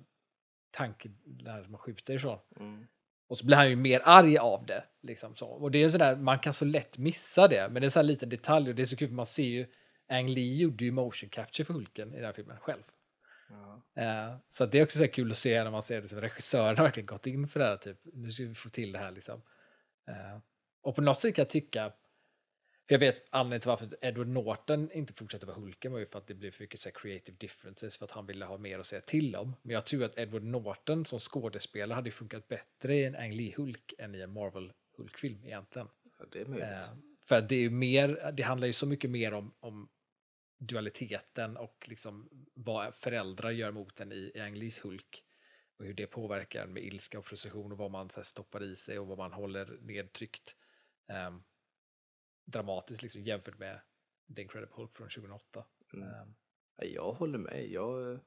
tanken 0.71 1.17
där 1.25 1.67
man 1.67 1.77
skjuter 1.79 2.13
ifrån. 2.13 2.39
Mm. 2.59 2.87
Och 3.27 3.37
så 3.37 3.45
blir 3.45 3.57
han 3.57 3.69
ju 3.69 3.75
mer 3.75 4.01
arg 4.03 4.37
av 4.37 4.65
det. 4.65 4.83
Liksom 5.01 5.35
så. 5.35 5.47
Och 5.47 5.71
det 5.71 5.79
är 5.79 5.83
ju 5.83 5.89
sådär, 5.89 6.15
man 6.15 6.39
kan 6.39 6.53
så 6.53 6.65
lätt 6.65 6.97
missa 6.97 7.47
det, 7.47 7.69
men 7.69 7.81
det 7.81 7.87
är 7.87 7.89
så 7.89 7.99
här 7.99 8.03
liten 8.03 8.29
detalj 8.29 8.69
och 8.69 8.75
det 8.75 8.81
är 8.81 8.85
så 8.85 8.95
kul 8.95 9.07
för 9.07 9.15
man 9.15 9.25
ser 9.25 9.43
ju 9.43 9.67
Ang 10.09 10.29
Lee 10.29 10.55
gjorde 10.55 10.85
ju 10.85 10.91
motion 10.91 11.29
capture 11.29 11.65
för 11.65 11.73
Hulken 11.73 12.13
i 12.13 12.15
den 12.15 12.25
här 12.25 12.33
filmen 12.33 12.57
själv. 12.59 12.83
Ja. 13.49 14.01
Eh, 14.03 14.35
så 14.49 14.65
det 14.65 14.79
är 14.79 14.83
också 14.83 14.99
så 14.99 15.07
kul 15.07 15.31
att 15.31 15.37
se 15.37 15.63
när 15.63 15.71
man 15.71 15.83
ser 15.83 16.01
det 16.01 16.07
som 16.07 16.21
regissören 16.21 16.77
har 16.77 16.83
verkligen 16.83 17.05
gått 17.05 17.27
in 17.27 17.47
för 17.47 17.59
det 17.59 17.65
här. 17.65 17.77
Typ. 17.77 17.97
Nu 18.03 18.31
ska 18.31 18.43
vi 18.43 18.55
få 18.55 18.69
till 18.69 18.91
det 18.91 18.99
här 18.99 19.11
liksom. 19.11 19.41
Eh, 20.07 20.39
och 20.81 20.95
på 20.95 21.01
något 21.01 21.19
sätt 21.19 21.35
kan 21.35 21.43
jag 21.43 21.49
tycka, 21.49 21.91
för 22.87 22.95
jag 22.95 22.99
vet 22.99 23.27
anledningen 23.29 23.61
till 23.61 23.69
varför 23.69 23.89
Edward 24.01 24.27
Norton 24.27 24.91
inte 24.91 25.13
fortsätter 25.13 25.47
vara 25.47 25.57
Hulken 25.57 25.91
var 25.91 25.99
ju 25.99 26.05
för 26.05 26.19
att 26.19 26.27
det 26.27 26.33
blev 26.33 26.51
för 26.51 26.63
mycket 26.63 26.79
så 26.79 26.91
creative 26.91 27.37
differences 27.39 27.97
för 27.97 28.05
att 28.05 28.11
han 28.11 28.25
ville 28.25 28.45
ha 28.45 28.57
mer 28.57 28.79
att 28.79 28.85
säga 28.85 29.01
till 29.01 29.35
om. 29.35 29.55
Men 29.61 29.73
jag 29.73 29.85
tror 29.85 30.03
att 30.03 30.19
Edward 30.19 30.43
Norton 30.43 31.05
som 31.05 31.19
skådespelare 31.19 31.95
hade 31.95 32.11
funkat 32.11 32.47
bättre 32.47 32.95
i 32.95 33.03
en 33.03 33.15
Ang 33.15 33.31
Lee 33.31 33.53
Hulk 33.57 33.93
än 33.97 34.15
i 34.15 34.21
en 34.21 34.33
Marvel 34.33 34.73
Hulk-film 34.97 35.45
egentligen. 35.45 35.87
Ja, 36.19 36.25
det 36.31 36.41
är 36.41 36.45
möjligt. 36.45 36.69
Eh, 36.69 36.95
för 37.25 37.41
det 37.41 37.55
är 37.55 37.69
mer, 37.69 38.31
det 38.37 38.43
handlar 38.43 38.67
ju 38.67 38.73
så 38.73 38.85
mycket 38.85 39.09
mer 39.09 39.33
om, 39.33 39.53
om 39.59 39.89
dualiteten 40.57 41.57
och 41.57 41.85
liksom 41.89 42.29
vad 42.53 42.95
föräldrar 42.95 43.51
gör 43.51 43.71
mot 43.71 43.99
en 43.99 44.11
i, 44.11 44.31
i 44.35 44.39
Ang 44.39 44.55
Lees 44.55 44.85
Hulk. 44.85 45.23
Och 45.79 45.85
hur 45.85 45.93
det 45.93 46.07
påverkar 46.07 46.67
med 46.67 46.83
ilska 46.83 47.19
och 47.19 47.25
frustration 47.25 47.71
och 47.71 47.77
vad 47.77 47.91
man 47.91 48.09
så 48.09 48.23
stoppar 48.23 48.63
i 48.63 48.75
sig 48.75 48.99
och 48.99 49.07
vad 49.07 49.17
man 49.17 49.33
håller 49.33 49.77
nedtryckt. 49.81 50.55
Um, 51.27 51.43
dramatiskt 52.45 53.03
liksom 53.03 53.21
jämfört 53.21 53.57
med 53.59 53.79
The 54.35 54.41
Incredible 54.41 54.75
Hulk 54.75 54.93
från 54.93 55.09
2008. 55.09 55.65
Mm. 55.93 56.07
Ehm, 56.09 56.35
Ja, 56.77 56.85
Jag 56.85 57.11
håller 57.11 57.37
med. 57.37 57.67
Jag, 57.67 58.19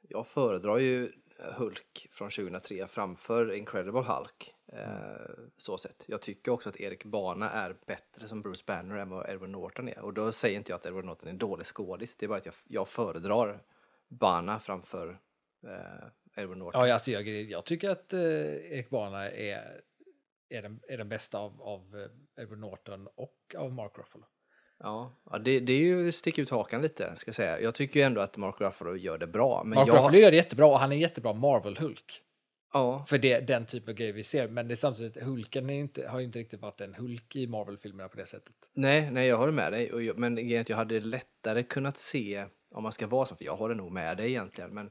jag 0.00 0.26
föredrar 0.26 0.78
ju 0.78 1.12
Hulk 1.38 2.06
från 2.10 2.30
2003 2.30 2.86
framför 2.86 3.52
Incredible 3.52 4.00
Hulk. 4.00 4.54
Eh, 4.72 5.44
så 5.56 5.78
sett. 5.78 6.04
Jag 6.08 6.22
tycker 6.22 6.52
också 6.52 6.68
att 6.68 6.80
Erik 6.80 7.04
Bana 7.04 7.50
är 7.50 7.76
bättre 7.86 8.28
som 8.28 8.42
Bruce 8.42 8.62
Banner 8.66 8.96
än 8.96 9.10
vad 9.10 9.30
Edward 9.30 9.50
Norton 9.50 9.88
är. 9.88 9.98
Och 9.98 10.14
då 10.14 10.32
säger 10.32 10.56
inte 10.56 10.72
jag 10.72 10.76
att 10.76 10.86
Edward 10.86 11.04
Norton 11.04 11.26
är 11.28 11.32
en 11.32 11.38
dålig 11.38 11.66
skådis. 11.66 12.16
Det 12.16 12.26
är 12.26 12.28
bara 12.28 12.38
att 12.38 12.46
jag, 12.46 12.54
jag 12.68 12.88
föredrar 12.88 13.62
Bana 14.08 14.60
framför 14.60 15.20
eh, 15.66 16.42
Edward 16.42 16.58
Norton. 16.58 16.88
Ja, 16.88 16.94
alltså 16.94 17.10
jag, 17.10 17.28
jag 17.28 17.64
tycker 17.64 17.90
att 17.90 18.12
eh, 18.12 18.20
Erik 18.20 18.90
Bana 18.90 19.30
är 19.30 19.80
är 20.50 20.62
den, 20.62 20.80
är 20.88 20.98
den 20.98 21.08
bästa 21.08 21.38
av, 21.38 21.62
av 21.62 21.80
eh, 22.36 22.42
Edward 22.42 22.58
Norton 22.58 23.08
och 23.14 23.54
av 23.58 23.72
Mark 23.72 23.98
Ruffalo. 23.98 24.24
Ja, 24.78 25.12
ja 25.30 25.38
det, 25.38 25.60
det 25.60 25.72
är 25.72 25.82
ju 25.82 26.12
stick 26.12 26.38
ut 26.38 26.50
hakan 26.50 26.82
lite, 26.82 27.16
ska 27.16 27.28
jag 27.28 27.34
säga. 27.34 27.60
Jag 27.60 27.74
tycker 27.74 28.00
ju 28.00 28.06
ändå 28.06 28.20
att 28.20 28.36
Mark 28.36 28.60
Ruffalo 28.60 28.96
gör 28.96 29.18
det 29.18 29.26
bra. 29.26 29.64
Men 29.64 29.76
Mark 29.76 29.88
jag, 29.88 29.96
Ruffalo 29.96 30.16
gör 30.16 30.30
det 30.30 30.36
jättebra 30.36 30.66
och 30.66 30.78
han 30.78 30.92
är 30.92 30.96
en 30.96 31.00
jättebra 31.00 31.32
Marvel-Hulk. 31.32 32.22
Ja, 32.72 33.04
För 33.08 33.18
det, 33.18 33.40
den 33.40 33.66
typ 33.66 33.88
av 33.88 33.94
grejer 33.94 34.12
vi 34.12 34.24
ser. 34.24 34.48
Men 34.48 34.68
det 34.68 34.74
är 34.74 34.76
samtidigt, 34.76 35.22
Hulken 35.22 35.70
är 35.70 35.74
inte, 35.74 36.08
har 36.08 36.18
ju 36.18 36.24
inte 36.24 36.38
riktigt 36.38 36.60
varit 36.60 36.80
en 36.80 36.94
Hulk 36.94 37.36
i 37.36 37.46
Marvel-filmerna 37.46 38.08
på 38.08 38.16
det 38.16 38.26
sättet. 38.26 38.54
nej, 38.72 39.10
nej, 39.10 39.28
jag 39.28 39.36
håller 39.36 39.52
med 39.52 39.72
dig. 39.72 39.92
Och 39.92 40.02
jag, 40.02 40.18
men 40.18 40.60
att 40.60 40.68
jag 40.68 40.76
hade 40.76 41.00
lättare 41.00 41.62
kunnat 41.62 41.98
se, 41.98 42.44
om 42.70 42.82
man 42.82 42.92
ska 42.92 43.06
vara 43.06 43.26
så, 43.26 43.36
för 43.36 43.44
jag 43.44 43.56
håller 43.56 43.74
nog 43.74 43.92
med 43.92 44.16
dig 44.16 44.28
egentligen, 44.28 44.70
men 44.74 44.90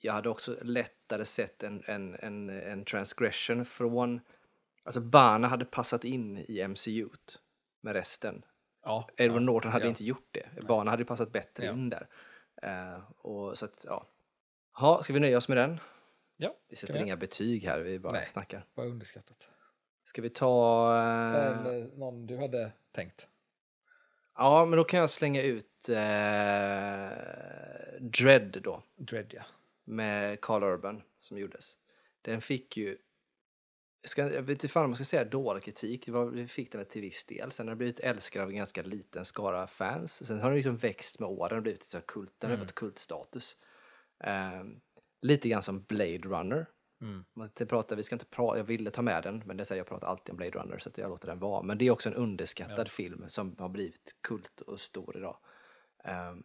jag 0.00 0.12
hade 0.12 0.28
också 0.28 0.56
lättare 0.62 1.24
sett 1.24 1.62
en, 1.62 1.82
en, 1.86 2.14
en, 2.14 2.50
en 2.50 2.84
transgression 2.84 3.64
från, 3.64 4.20
alltså 4.84 5.00
Bana 5.00 5.48
hade 5.48 5.64
passat 5.64 6.04
in 6.04 6.38
i 6.48 6.68
MCU 6.68 7.08
med 7.80 7.92
resten. 7.92 8.44
Ja, 8.84 9.08
Edward 9.16 9.42
ja, 9.42 9.46
Norton 9.46 9.72
hade 9.72 9.84
ja. 9.84 9.88
inte 9.88 10.04
gjort 10.04 10.28
det. 10.30 10.66
Bana 10.68 10.90
hade 10.90 11.04
passat 11.04 11.32
bättre 11.32 11.66
in 11.70 11.90
där. 11.90 12.08
Eh, 12.62 12.98
och 13.18 13.58
så 13.58 13.64
att, 13.64 13.84
ja. 13.88 14.06
Ha, 14.72 15.02
ska 15.02 15.12
vi 15.12 15.20
nöja 15.20 15.36
oss 15.36 15.48
med 15.48 15.56
den? 15.56 15.80
Ja, 16.36 16.56
Vi 16.68 16.76
sätter 16.76 17.02
inga 17.02 17.16
betyg 17.16 17.64
här, 17.64 17.80
vi 17.80 17.98
bara 17.98 18.12
Nej. 18.12 18.26
snackar. 18.26 18.66
Bara 18.74 18.86
underskattat. 18.86 19.48
Ska 20.04 20.22
vi 20.22 20.30
ta... 20.30 20.92
Det 21.64 21.90
någon 21.96 22.26
du 22.26 22.36
hade 22.36 22.72
tänkt? 22.92 23.28
ja, 24.36 24.64
men 24.64 24.76
då 24.76 24.84
kan 24.84 25.00
jag 25.00 25.10
slänga 25.10 25.42
ut 25.42 25.88
eh, 25.88 25.94
Dread 28.00 28.62
då, 28.62 28.82
Dread, 28.96 29.34
ja. 29.34 29.42
med 29.84 30.40
Carl 30.40 30.62
Urban 30.62 31.02
som 31.20 31.38
gjordes. 31.38 31.78
Den 32.22 32.40
fick 32.40 32.76
ju... 32.76 32.98
Jag, 34.04 34.10
ska, 34.10 34.22
jag 34.34 34.42
vet 34.42 34.50
inte 34.50 34.68
fan 34.68 34.84
om 34.84 34.90
man 34.90 34.96
ska 34.96 35.04
säga 35.04 35.24
dålig 35.24 35.62
kritik, 35.62 36.06
det, 36.06 36.12
var, 36.12 36.30
det 36.30 36.46
fick 36.46 36.72
den 36.72 36.84
till 36.84 37.00
viss 37.02 37.24
del. 37.24 37.52
Sen 37.52 37.66
har 37.66 37.70
den 37.70 37.78
blivit 37.78 38.00
älskad 38.00 38.42
av 38.42 38.48
en 38.48 38.56
ganska 38.56 38.82
liten 38.82 39.24
skara 39.24 39.66
fans. 39.66 40.26
Sen 40.26 40.40
har 40.40 40.48
den 40.48 40.56
liksom 40.56 40.76
växt 40.76 41.18
med 41.18 41.28
åren 41.28 41.56
och 41.56 41.62
blivit 41.62 41.84
så 41.84 42.00
kult, 42.00 42.32
den 42.38 42.50
har 42.50 42.56
Mm. 42.56 42.66
fått 42.66 42.74
kultstatus. 42.74 43.56
Ehm, 44.20 44.80
lite 45.22 45.48
grann 45.48 45.62
som 45.62 45.82
Blade 45.82 46.18
Runner. 46.18 46.66
Mm. 47.00 47.24
Man 47.34 47.46
ska 47.46 47.52
inte 47.52 47.66
prata, 47.66 47.94
vi 47.94 48.02
ska 48.02 48.14
inte 48.14 48.24
prata, 48.26 48.56
jag 48.58 48.64
ville 48.64 48.90
ta 48.90 49.02
med 49.02 49.22
den, 49.22 49.42
men 49.46 49.56
det 49.56 49.64
säger 49.64 49.80
jag 49.80 49.86
pratar 49.86 50.08
alltid 50.08 50.30
om 50.30 50.36
Blade 50.36 50.58
Runner 50.58 50.78
så 50.78 50.90
jag 50.96 51.08
låter 51.10 51.28
den 51.28 51.38
vara. 51.38 51.62
Men 51.62 51.78
det 51.78 51.86
är 51.86 51.90
också 51.90 52.08
en 52.08 52.14
underskattad 52.14 52.86
Ja. 52.86 52.90
film 52.90 53.24
som 53.28 53.56
har 53.58 53.68
blivit 53.68 54.16
kult 54.20 54.60
och 54.60 54.80
stor 54.80 55.16
idag. 55.16 55.36
Ehm, 56.04 56.44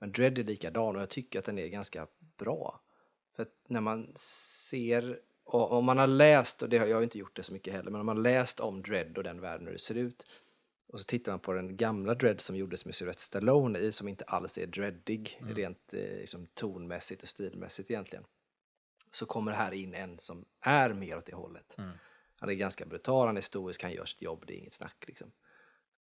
men 0.00 0.12
Dread 0.12 0.38
är 0.38 0.44
likadan 0.44 0.96
och 0.96 1.02
jag 1.02 1.10
tycker 1.10 1.38
att 1.38 1.44
den 1.44 1.58
är 1.58 1.66
ganska 1.68 2.06
bra. 2.38 2.80
För 3.36 3.42
att 3.42 3.54
när 3.68 3.80
man 3.80 4.12
ser, 4.16 5.20
och 5.44 5.72
om 5.72 5.84
man 5.84 5.98
har 5.98 6.06
läst, 6.06 6.62
och 6.62 6.68
det 6.68 6.78
har 6.78 6.86
jag 6.86 7.02
inte 7.02 7.18
gjort 7.18 7.36
det 7.36 7.42
så 7.42 7.52
mycket 7.52 7.72
heller, 7.74 7.90
men 7.90 8.00
om 8.00 8.06
man 8.06 8.16
har 8.16 8.22
läst 8.22 8.60
om 8.60 8.82
Dread 8.82 9.18
och 9.18 9.24
den 9.24 9.40
världen 9.40 9.66
hur 9.66 9.72
det 9.72 9.78
ser 9.78 9.94
ut 9.94 10.26
och 10.92 11.00
så 11.00 11.04
tittar 11.04 11.32
man 11.32 11.40
på 11.40 11.52
den 11.52 11.76
gamla 11.76 12.14
Dread 12.14 12.40
som 12.40 12.56
gjordes 12.56 12.84
med 12.84 12.94
Sylvester 12.94 13.22
Stallone 13.22 13.78
i, 13.78 13.92
som 13.92 14.08
inte 14.08 14.24
alls 14.24 14.58
är 14.58 14.66
dreadig, 14.66 15.38
Mm. 15.40 15.54
rent 15.54 15.94
eh, 15.94 16.00
liksom, 16.00 16.46
tonmässigt 16.46 17.22
och 17.22 17.28
stilmässigt 17.28 17.90
egentligen. 17.90 18.24
Så 19.12 19.26
kommer 19.26 19.52
här 19.52 19.72
in 19.72 19.94
en 19.94 20.18
som 20.18 20.44
är 20.60 20.92
mer 20.92 21.16
åt 21.16 21.26
det 21.26 21.34
hållet. 21.34 21.78
Mm. 21.78 21.90
Han 22.36 22.48
är 22.48 22.54
ganska 22.54 22.86
brutal, 22.86 23.26
han 23.26 23.36
är 23.36 23.40
stoisk, 23.40 23.82
han 23.82 23.92
gör 23.92 24.04
sitt 24.04 24.22
jobb, 24.22 24.44
det 24.46 24.54
är 24.54 24.58
inget 24.58 24.72
snack 24.72 25.04
liksom. 25.06 25.32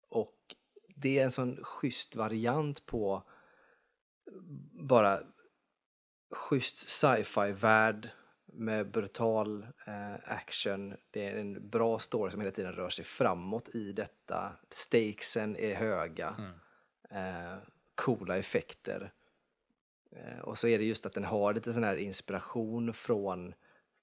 Och 0.09 0.55
det 0.97 1.18
är 1.18 1.25
en 1.25 1.31
sån 1.31 1.64
schysst 1.64 2.16
variant 2.16 2.87
på 2.87 3.23
bara 4.73 5.23
schysst 6.31 6.88
sci-fi-värld 6.88 8.11
med 8.57 8.90
brutal 8.90 9.67
eh, 9.87 10.14
action. 10.25 10.95
Det 11.11 11.29
är 11.29 11.37
en 11.37 11.69
bra 11.69 11.99
story 11.99 12.31
som 12.31 12.40
hela 12.40 12.53
tiden 12.53 12.73
rör 12.73 12.88
sig 12.90 13.05
framåt 13.05 13.69
i 13.75 13.93
detta. 13.93 14.53
Stakesen 14.71 15.57
är 15.57 15.75
höga. 15.75 16.37
Mm. 16.38 16.53
Eh, 17.51 17.59
coola 17.95 18.37
effekter. 18.37 19.12
Eh, 20.11 20.38
och 20.38 20.59
så 20.59 20.69
är 20.69 20.79
det 20.79 20.85
just 20.85 21.07
att 21.07 21.12
den 21.12 21.25
har 21.25 21.55
lite 21.55 21.73
sån 21.73 21.85
här 21.85 21.97
inspiration 21.97 22.93
från, 22.95 23.55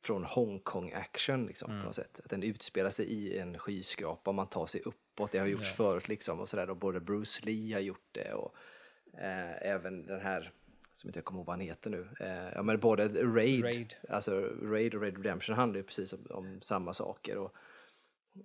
från 0.04 0.26
Hongkong-action 0.26 1.48
liksom, 1.48 1.68
på 1.68 1.72
Mm. 1.74 1.86
något 1.86 1.96
sätt. 1.96 2.20
Att 2.24 2.30
den 2.30 2.44
utspelar 2.44 2.90
sig 2.90 3.06
i 3.06 3.38
en 3.38 3.58
skyskrapa 3.60 4.32
och 4.32 4.36
man 4.36 4.48
tar 4.48 4.66
sig 4.66 4.82
uppåt. 4.86 5.32
Det 5.32 5.40
har 5.40 5.48
gjorts 5.48 5.70
Ja. 5.70 5.76
förut 5.76 6.08
liksom. 6.08 6.40
Och 6.40 6.50
sådär, 6.50 6.70
och 6.70 6.78
både 6.78 7.00
Bruce 7.00 7.46
Lee 7.46 7.74
har 7.74 7.82
gjort 7.82 8.08
det 8.12 8.34
och 8.34 8.56
eh, 9.14 9.68
även 9.68 10.06
den 10.06 10.22
här, 10.22 10.52
som 11.02 11.10
inte 11.10 11.18
jag 11.18 11.26
kommer 11.26 11.40
ihåg 11.40 11.48
vad 11.48 11.54
han 11.54 11.66
heter 11.66 11.90
nu. 11.90 12.08
Eh, 12.20 12.54
ja 12.56 12.64
men 12.64 12.80
både 12.80 13.08
Raid, 13.08 13.64
Raid. 13.64 13.96
alltså 14.10 14.42
Raid 14.62 14.96
och 14.96 15.02
Raid 15.02 15.18
Redemption 15.18 15.56
handlar 15.56 15.78
ju 15.78 15.84
precis 15.84 16.14
om, 16.14 16.28
om 16.30 16.62
samma 16.62 16.94
saker. 16.94 17.38
Och, 17.38 17.56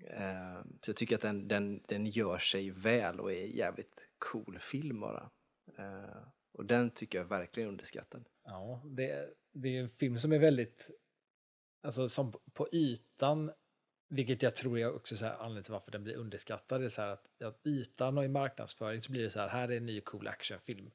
eh, 0.01 0.61
så 0.83 0.91
jag 0.91 0.97
tycker 0.97 1.15
att 1.15 1.23
den, 1.23 1.49
den, 1.49 1.83
den 1.89 2.07
gör 2.07 2.39
sig 2.39 2.71
väl 2.71 3.21
och 3.21 3.33
är 3.33 3.45
jävligt 3.45 4.09
cool 4.19 4.59
film 4.61 5.01
bara. 5.01 5.31
Eh, 5.79 6.23
och 6.53 6.65
den 6.65 6.91
tycker 6.91 7.19
jag 7.19 7.25
är 7.25 7.29
verkligen 7.29 7.69
underskattad. 7.69 8.25
Ja, 8.45 8.83
det, 8.85 9.35
det 9.53 9.77
är 9.77 9.83
en 9.83 9.91
film 9.91 10.19
som 10.19 10.33
är 10.33 10.39
väldigt, 10.39 10.91
alltså 11.83 12.09
som 12.09 12.33
på 12.53 12.69
ytan, 12.73 13.53
vilket 14.09 14.43
jag 14.43 14.55
tror 14.55 14.79
är 14.79 14.95
också 14.95 15.17
så 15.17 15.25
här 15.25 15.33
anledningen 15.33 15.63
till 15.63 15.73
varför 15.73 15.93
den 15.93 16.05
blir 16.05 16.17
underskattad, 16.17 16.85
är 16.85 16.89
så 16.89 17.03
här 17.03 17.09
att, 17.09 17.43
att 17.43 17.67
ytan 17.67 18.19
och 18.19 18.25
i 18.25 18.29
marknadsföring 18.29 19.03
så 19.03 19.13
blir 19.13 19.23
det 19.23 19.31
så 19.31 19.41
här, 19.41 19.49
här 19.49 19.69
är 19.69 19.77
en 19.77 19.87
ny 19.87 20.01
cool 20.01 20.29
actionfilm. 20.29 20.91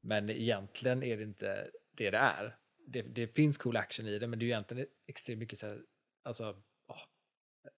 Men 0.00 0.30
egentligen 0.30 1.02
är 1.02 1.16
det 1.16 1.22
inte 1.22 1.70
det 1.90 2.10
det 2.10 2.18
är. 2.18 2.56
Det, 2.86 3.02
det 3.02 3.26
finns 3.26 3.58
cool 3.58 3.76
action 3.76 4.06
i 4.06 4.18
det, 4.18 4.26
men 4.26 4.38
det 4.38 4.42
är 4.42 4.46
ju 4.46 4.52
egentligen 4.52 4.86
extremt 5.06 5.38
mycket 5.38 5.58
så 5.58 5.66
här, 5.66 5.82
alltså, 6.22 6.62
åh, 6.88 7.02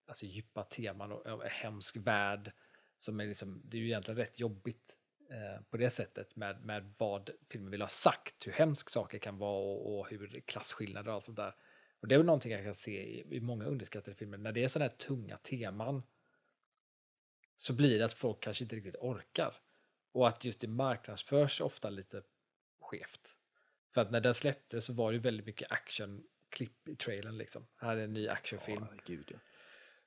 alltså 0.06 0.26
djupa 0.26 0.62
teman 0.62 1.12
och, 1.12 1.26
och 1.26 1.44
en 1.44 1.50
hemsk 1.50 1.96
värld 1.96 2.52
som 2.98 3.20
är 3.20 3.26
liksom, 3.26 3.62
det 3.64 3.76
är 3.76 3.80
ju 3.80 3.86
egentligen 3.86 4.18
rätt 4.18 4.40
jobbigt 4.40 4.96
eh, 5.30 5.62
på 5.70 5.76
det 5.76 5.90
sättet 5.90 6.36
med, 6.36 6.64
med 6.64 6.94
vad 6.98 7.30
filmen 7.48 7.70
vill 7.70 7.80
ha 7.80 7.88
sagt, 7.88 8.46
hur 8.46 8.52
hemsk 8.52 8.90
saker 8.90 9.18
kan 9.18 9.38
vara 9.38 9.64
och, 9.64 9.98
och 9.98 10.08
hur 10.08 10.42
klasskillnader 10.46 11.08
och 11.08 11.14
allt 11.14 11.24
sånt 11.24 11.36
där. 11.36 11.54
Och 12.00 12.08
det 12.08 12.14
är 12.14 12.18
väl 12.18 12.26
någonting 12.26 12.52
jag 12.52 12.64
kan 12.64 12.74
se 12.74 13.02
i, 13.02 13.36
i 13.36 13.40
många 13.40 13.64
underskattade 13.64 14.14
filmer, 14.14 14.38
när 14.38 14.52
det 14.52 14.64
är 14.64 14.68
sådana 14.68 14.90
här 14.90 14.96
tunga 14.96 15.36
teman 15.36 16.02
så 17.56 17.72
blir 17.72 17.98
det 17.98 18.04
att 18.04 18.12
folk 18.12 18.40
kanske 18.40 18.64
inte 18.64 18.76
riktigt 18.76 18.96
orkar. 19.00 19.56
Och 20.12 20.28
att 20.28 20.44
just 20.44 20.60
det 20.60 20.68
marknadsförs 20.68 21.60
ofta 21.60 21.90
lite 21.90 22.22
skevt. 22.80 23.34
För 23.94 24.00
att 24.00 24.10
när 24.10 24.20
den 24.20 24.34
släpptes 24.34 24.84
så 24.84 24.92
var 24.92 25.12
det 25.12 25.18
väldigt 25.18 25.46
mycket 25.46 25.72
actionklipp 25.72 26.88
i 26.88 26.96
trailern 26.96 27.38
liksom. 27.38 27.66
Här 27.76 27.96
är 27.96 28.04
en 28.04 28.12
ny 28.12 28.28
actionfilm. 28.28 28.86
Ja, 28.90 29.02
gud 29.06 29.28
ja. 29.28 29.38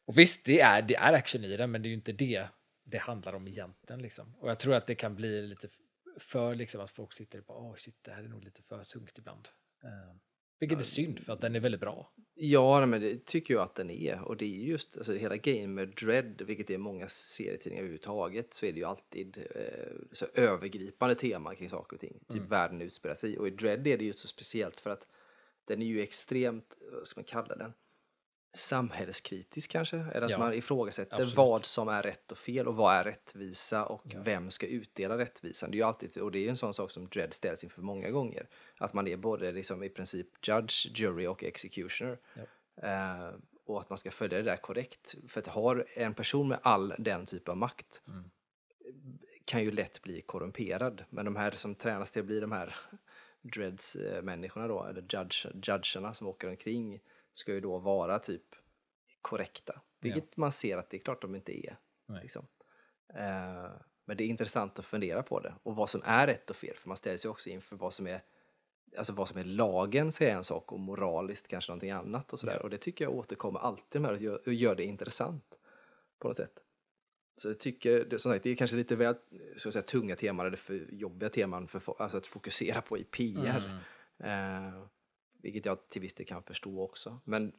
Och 0.06 0.18
visst, 0.18 0.46
det 0.46 0.60
är, 0.60 0.82
det 0.82 0.96
är 0.96 1.14
action 1.14 1.44
i 1.44 1.58
den, 1.58 1.72
men 1.72 1.82
det 1.82 1.88
är 1.88 1.90
ju 1.90 1.96
inte 1.96 2.12
det 2.12 2.48
det 2.84 2.98
handlar 2.98 3.34
om 3.34 3.48
egentligen. 3.48 4.02
Liksom. 4.02 4.36
Och 4.36 4.50
jag 4.50 4.60
tror 4.60 4.76
att 4.76 4.88
det 4.88 4.96
kan 4.96 5.16
bli 5.16 5.42
lite 5.42 5.68
för 6.18 6.56
liksom, 6.56 6.82
att 6.82 6.92
folk 6.92 7.14
sitter 7.14 7.40
och 7.40 7.46
bara, 7.46 7.58
åh 7.58 7.76
shit, 7.76 8.04
det 8.04 8.12
här 8.12 8.24
är 8.24 8.28
nog 8.28 8.44
lite 8.44 8.62
för 8.62 8.84
tungt 8.84 9.18
ibland. 9.18 9.50
Uh, 9.84 10.16
vilket 10.64 10.80
är 10.80 10.84
synd, 10.84 11.20
för 11.20 11.34
att 11.34 11.42
den 11.42 11.56
är 11.56 11.60
väldigt 11.60 11.82
bra. 11.82 12.10
Ja, 12.36 12.86
men 12.86 13.02
det 13.02 13.26
tycker 13.26 13.54
jag 13.54 13.64
att 13.64 13.76
den 13.76 13.90
är. 13.90 14.22
Och 14.22 14.38
det 14.38 14.46
är 14.46 14.50
just 14.50 14.98
alltså, 14.98 15.14
hela 15.14 15.38
grejen 15.38 15.74
med 15.74 15.88
Dread, 15.88 16.42
vilket 16.42 16.70
är 16.70 16.78
många 16.78 17.08
serietidningar 17.08 17.82
överhuvudtaget, 17.82 18.54
så 18.54 18.66
är 18.66 18.72
det 18.74 18.80
ju 18.80 18.86
alltid 18.86 19.38
eh, 19.56 19.94
så 20.12 20.26
övergripande 20.34 21.16
tema 21.16 21.56
kring 21.56 21.70
saker 21.70 21.96
och 21.96 22.02
ting. 22.02 22.20
Typ 22.28 22.38
Mm. 22.38 22.50
världen 22.50 22.82
utspelar 22.82 23.16
sig. 23.16 23.38
Och 23.40 23.48
i 23.48 23.52
Dread 23.52 23.88
är 23.88 23.98
det 23.98 24.04
ju 24.04 24.14
så 24.14 24.28
speciellt 24.28 24.80
för 24.80 24.90
att 24.90 25.08
den 25.66 25.82
är 25.82 25.86
ju 25.86 26.02
extremt, 26.02 26.78
vad 26.92 27.08
ska 27.08 27.20
man 27.20 27.26
kalla 27.26 27.56
den? 27.56 27.74
Samhällskritisk 28.54 29.72
kanske? 29.72 29.98
Eller 29.98 30.22
att 30.22 30.32
Ja, 30.32 30.38
man 30.38 30.54
ifrågasätter 30.54 31.16
absolut. 31.16 31.36
vad 31.36 31.66
som 31.66 31.88
är 31.88 32.04
rätt 32.04 32.32
och 32.32 32.38
fel 32.38 32.68
och 32.68 32.76
vad 32.76 32.96
är 32.96 33.04
rättvisa 33.04 33.86
och 33.86 34.02
Ja. 34.06 34.22
vem 34.24 34.52
ska 34.52 34.68
utdela 34.68 35.18
rättvisan. 35.18 35.72
Det 35.72 35.76
är 35.76 35.80
ju 35.80 35.84
alltid, 35.84 36.18
och 36.18 36.32
det 36.32 36.46
är 36.46 36.50
en 36.50 36.58
sån 36.58 36.74
sak 36.74 36.92
som 36.92 37.08
Dread 37.08 37.34
ställs 37.34 37.64
inför 37.64 37.82
många 37.82 38.10
gånger. 38.10 38.48
Att 38.78 38.94
man 38.94 39.08
är 39.08 39.18
både 39.18 39.52
liksom 39.52 39.84
i 39.84 39.90
princip 39.90 40.28
judge, 40.48 40.88
jury 41.00 41.28
och 41.28 41.44
executioner. 41.44 42.20
Ja. 42.34 42.44
Eh, 42.88 43.30
och 43.66 43.80
att 43.80 43.90
man 43.90 43.98
ska 43.98 44.12
följa 44.12 44.38
det 44.38 44.44
där 44.44 44.58
korrekt. 44.58 45.16
För 45.28 45.40
att 45.42 45.48
har 45.48 45.86
en 45.94 46.14
person 46.14 46.48
med 46.48 46.60
all 46.62 46.94
den 47.00 47.26
typ 47.26 47.50
av 47.50 47.58
makt 47.58 48.02
Mm. 48.08 48.30
kan 49.46 49.64
ju 49.64 49.72
lätt 49.72 50.02
bli 50.02 50.22
korrumperad. 50.22 51.04
Men 51.10 51.26
de 51.26 51.36
här 51.36 51.52
som 51.52 51.76
tränas 51.76 52.12
till 52.12 52.20
att 52.20 52.26
bli 52.26 52.40
de 52.40 52.52
här 52.52 52.76
dreads-människorna 53.42 54.68
då, 54.68 54.84
eller 54.84 55.02
judge, 55.02 55.46
judgerna 55.68 56.14
som 56.14 56.28
åker 56.28 56.50
omkring, 56.50 57.00
ska 57.34 57.54
ju 57.54 57.60
då 57.60 57.78
vara 57.78 58.20
typ 58.20 58.56
korrekta. 59.22 59.82
Vilket 60.00 60.38
man 60.38 60.52
ser 60.52 60.78
att 60.78 60.90
det 60.90 60.98
är 60.98 61.02
klart 61.02 61.22
de 61.22 61.36
inte 61.36 61.66
är. 61.66 61.78
Liksom. 62.22 62.48
Eh, 63.14 63.72
men 64.06 64.18
det 64.18 64.24
är 64.24 64.28
intressant 64.28 64.80
att 64.80 64.86
fundera 64.86 65.24
på 65.24 65.40
det 65.40 65.54
och 65.64 65.76
vad 65.76 65.90
som 65.90 66.02
är 66.06 66.28
rätt 66.28 66.50
och 66.50 66.56
fel, 66.56 66.76
för 66.76 66.88
man 66.88 66.98
ställs 66.98 67.26
ju 67.26 67.30
också 67.30 67.50
inför 67.50 67.76
vad 67.76 67.94
som 67.94 68.08
är 68.08 68.22
Alltså 68.98 69.14
vad 69.14 69.30
som 69.30 69.38
är 69.38 69.44
lagen 69.44 70.12
säger 70.12 70.36
en 70.36 70.44
sak 70.44 70.72
och 70.72 70.80
moraliskt 70.80 71.48
kanske 71.48 71.72
någonting 71.72 71.92
annat 71.92 72.34
och 72.34 72.40
sådär. 72.40 72.54
Ja. 72.54 72.60
Och 72.60 72.70
det 72.70 72.78
tycker 72.78 73.06
jag 73.06 73.14
återkommer 73.14 73.60
alltid 73.60 74.02
med 74.02 74.12
och 74.12 74.18
gör, 74.18 74.42
och 74.46 74.54
gör 74.54 74.76
det 74.76 74.84
intressant 74.84 75.46
på 76.20 76.28
något 76.28 76.38
sätt. 76.38 76.60
Så 77.36 77.48
jag 77.48 77.60
tycker, 77.60 78.18
som 78.18 78.32
sagt, 78.32 78.44
det 78.44 78.50
är 78.50 78.56
kanske 78.56 78.76
lite 78.76 78.96
väl 78.96 79.16
så 79.58 79.70
att 79.70 79.74
säga, 79.74 79.84
tunga 79.84 80.16
teman 80.16 80.46
eller 80.46 80.58
för 80.58 80.88
jobbiga 80.92 81.30
teman 81.30 81.68
för 81.68 82.02
alltså 82.02 82.18
att 82.18 82.28
fokusera 82.28 82.82
på 82.82 82.98
i 82.98 83.04
PR. 83.04 83.82
Mm. 84.20 84.74
Eh, 84.74 84.84
vilket 85.44 85.66
jag 85.66 85.90
till 85.90 86.02
viss 86.02 86.14
del 86.14 86.26
kan 86.26 86.44
förstå 86.44 86.82
också. 86.82 87.20
Men 87.24 87.54